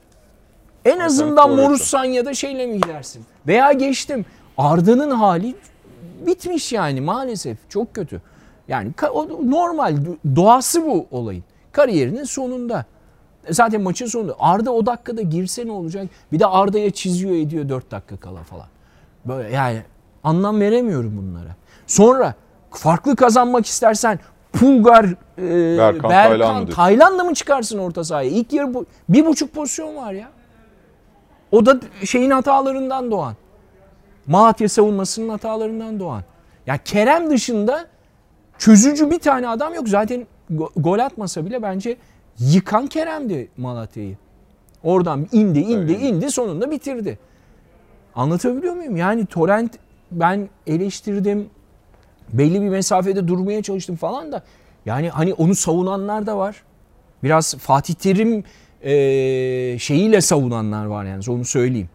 En 0.84 0.98
azından 0.98 1.50
Morussan 1.50 2.04
ya 2.04 2.24
da 2.24 2.34
şeyle 2.34 2.66
mi 2.66 2.80
gidersin? 2.80 3.24
Veya 3.46 3.72
geçtim. 3.72 4.24
Arda'nın 4.58 5.10
hali 5.10 5.54
bitmiş 6.26 6.72
yani 6.72 7.00
maalesef. 7.00 7.58
Çok 7.68 7.94
kötü. 7.94 8.22
Yani 8.68 8.90
normal 9.44 9.96
doğası 10.36 10.86
bu 10.86 11.06
olayın. 11.10 11.44
Kariyerinin 11.72 12.24
sonunda. 12.24 12.84
Zaten 13.50 13.80
maçın 13.80 14.06
sonunda. 14.06 14.36
Arda 14.38 14.72
o 14.72 14.86
dakikada 14.86 15.22
girse 15.22 15.66
ne 15.66 15.72
olacak? 15.72 16.06
Bir 16.32 16.40
de 16.40 16.46
Arda'ya 16.46 16.90
çiziyor 16.90 17.34
ediyor 17.34 17.68
4 17.68 17.90
dakika 17.90 18.16
kala 18.16 18.42
falan. 18.42 18.66
Böyle 19.24 19.56
yani 19.56 19.82
Anlam 20.28 20.60
veremiyorum 20.60 21.16
bunlara. 21.16 21.56
Sonra 21.86 22.34
farklı 22.70 23.16
kazanmak 23.16 23.66
istersen 23.66 24.18
Pulgar, 24.52 25.04
e, 25.38 25.78
Berkan, 25.78 26.10
Berkan. 26.10 26.66
Tayland'ı 26.66 27.24
mı 27.24 27.34
çıkarsın 27.34 27.78
orta 27.78 28.04
sahaya? 28.04 28.30
İlk 28.30 28.52
yarı 28.52 28.74
bu, 28.74 28.86
bir 29.08 29.26
buçuk 29.26 29.54
pozisyon 29.54 29.96
var 29.96 30.12
ya. 30.12 30.28
O 31.52 31.66
da 31.66 31.80
şeyin 32.04 32.30
hatalarından 32.30 33.10
doğan. 33.10 33.34
Malatya 34.26 34.68
savunmasının 34.68 35.28
hatalarından 35.28 36.00
doğan. 36.00 36.22
Ya 36.66 36.78
Kerem 36.84 37.30
dışında 37.30 37.86
çözücü 38.58 39.10
bir 39.10 39.18
tane 39.18 39.48
adam 39.48 39.74
yok. 39.74 39.88
Zaten 39.88 40.26
go- 40.50 40.82
gol 40.82 40.98
atmasa 40.98 41.46
bile 41.46 41.62
bence 41.62 41.96
yıkan 42.38 42.86
Kerem'di 42.86 43.48
Malatya'yı. 43.56 44.16
Oradan 44.82 45.26
indi, 45.32 45.58
indi, 45.58 45.92
Evet. 45.92 46.02
indi 46.02 46.30
sonunda 46.30 46.70
bitirdi. 46.70 47.18
Anlatabiliyor 48.14 48.74
muyum? 48.74 48.96
Yani 48.96 49.26
Torrent 49.26 49.78
ben 50.10 50.48
eleştirdim. 50.66 51.46
Belli 52.32 52.62
bir 52.62 52.68
mesafede 52.68 53.28
durmaya 53.28 53.62
çalıştım 53.62 53.96
falan 53.96 54.32
da. 54.32 54.42
Yani 54.86 55.10
hani 55.10 55.34
onu 55.34 55.54
savunanlar 55.54 56.26
da 56.26 56.38
var. 56.38 56.62
Biraz 57.22 57.54
Fatih 57.56 57.94
Terim 57.94 58.44
eee, 58.84 59.78
şeyiyle 59.78 60.20
savunanlar 60.20 60.84
var 60.86 61.04
yani 61.04 61.22
onu 61.28 61.44
söyleyeyim. 61.44 61.88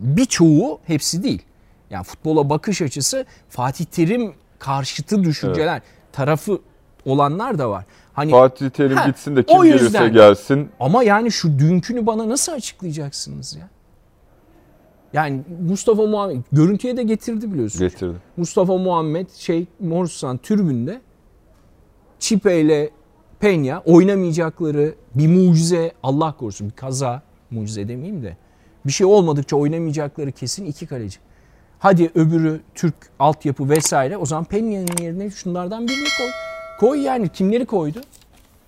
Birçoğu 0.00 0.80
hepsi 0.86 1.22
değil. 1.22 1.42
Yani 1.90 2.04
futbola 2.04 2.50
bakış 2.50 2.82
açısı 2.82 3.26
Fatih 3.48 3.84
Terim 3.84 4.34
karşıtı 4.58 5.24
düşünceler 5.24 5.82
tarafı 6.12 6.60
olanlar 7.04 7.58
da 7.58 7.70
var. 7.70 7.84
Hani 8.12 8.30
Fatih 8.30 8.70
Terim 8.70 8.96
Ha, 8.96 9.06
gitsin 9.06 9.36
de 9.36 9.42
kim 9.42 9.62
gelirse 9.62 10.08
gelsin. 10.08 10.68
ama 10.80 11.02
yani 11.02 11.32
şu 11.32 11.58
dünkünü 11.58 12.06
bana 12.06 12.28
nasıl 12.28 12.52
açıklayacaksınız 12.52 13.56
ya? 13.56 13.68
Yani 15.12 15.40
Mustafa 15.68 16.06
Muhammed 16.06 16.36
görüntüye 16.52 16.96
de 16.96 17.02
getirdi 17.02 17.52
biliyorsun. 17.52 17.78
Getirdi. 17.78 18.16
Mustafa 18.36 18.76
Muhammed 18.76 19.30
şey 19.30 19.66
Morsan 19.80 20.38
tribünde 20.38 21.00
Çipe 22.18 22.60
ile 22.60 22.90
Penya 23.40 23.82
oynamayacakları 23.86 24.94
bir 25.14 25.28
mucize 25.28 25.92
Allah 26.02 26.36
korusun 26.38 26.68
bir 26.68 26.74
kaza 26.74 27.22
mucize 27.50 27.88
demeyeyim 27.88 28.22
de 28.22 28.36
bir 28.86 28.92
şey 28.92 29.06
olmadıkça 29.06 29.56
oynamayacakları 29.56 30.32
kesin 30.32 30.64
iki 30.64 30.86
kaleci. 30.86 31.18
Hadi 31.78 32.10
öbürü 32.14 32.60
Türk 32.74 32.94
altyapı 33.18 33.68
vesaire 33.68 34.16
o 34.16 34.26
zaman 34.26 34.44
Penya'nın 34.44 35.02
yerine 35.02 35.30
şunlardan 35.30 35.88
birini 35.88 36.08
koy. 36.18 36.28
Koy 36.80 37.02
yani 37.02 37.28
kimleri 37.28 37.66
koydu? 37.66 38.00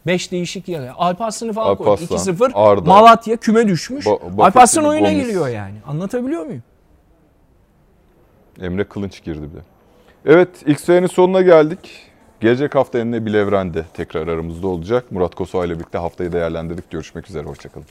Beş 0.06 0.32
değişik 0.32 0.68
yani. 0.68 0.90
Alparslan'ı 0.90 1.52
falan 1.52 1.76
koydu. 1.76 1.90
Alparslan, 1.90 2.34
2-0 2.34 2.52
Arda. 2.54 2.88
Malatya 2.90 3.36
küme 3.36 3.68
düşmüş. 3.68 4.06
Ba- 4.06 4.12
Bakırköy'ün 4.12 4.38
Alparslan 4.38 4.84
oyuna 4.86 5.08
Gomis. 5.10 5.24
giriyor 5.26 5.48
yani. 5.48 5.74
Anlatabiliyor 5.86 6.46
muyum? 6.46 6.62
Emre 8.60 8.84
Kılınç 8.84 9.22
girdi 9.24 9.42
bir 9.42 9.56
de. 9.56 9.62
Evet 10.26 10.48
X-Ray'nin 10.66 11.06
sonuna 11.06 11.40
geldik. 11.40 12.02
Gelecek 12.40 12.74
hafta 12.74 12.98
yine 12.98 13.26
Bilevrende 13.26 13.84
tekrar 13.94 14.28
aramızda 14.28 14.66
olacak. 14.68 15.12
Murat 15.12 15.34
Kosova 15.34 15.64
ile 15.66 15.74
birlikte 15.74 15.98
haftayı 15.98 16.32
değerlendirdik. 16.32 16.90
Görüşmek 16.90 17.28
üzere. 17.30 17.44
Hoşçakalın. 17.44 17.86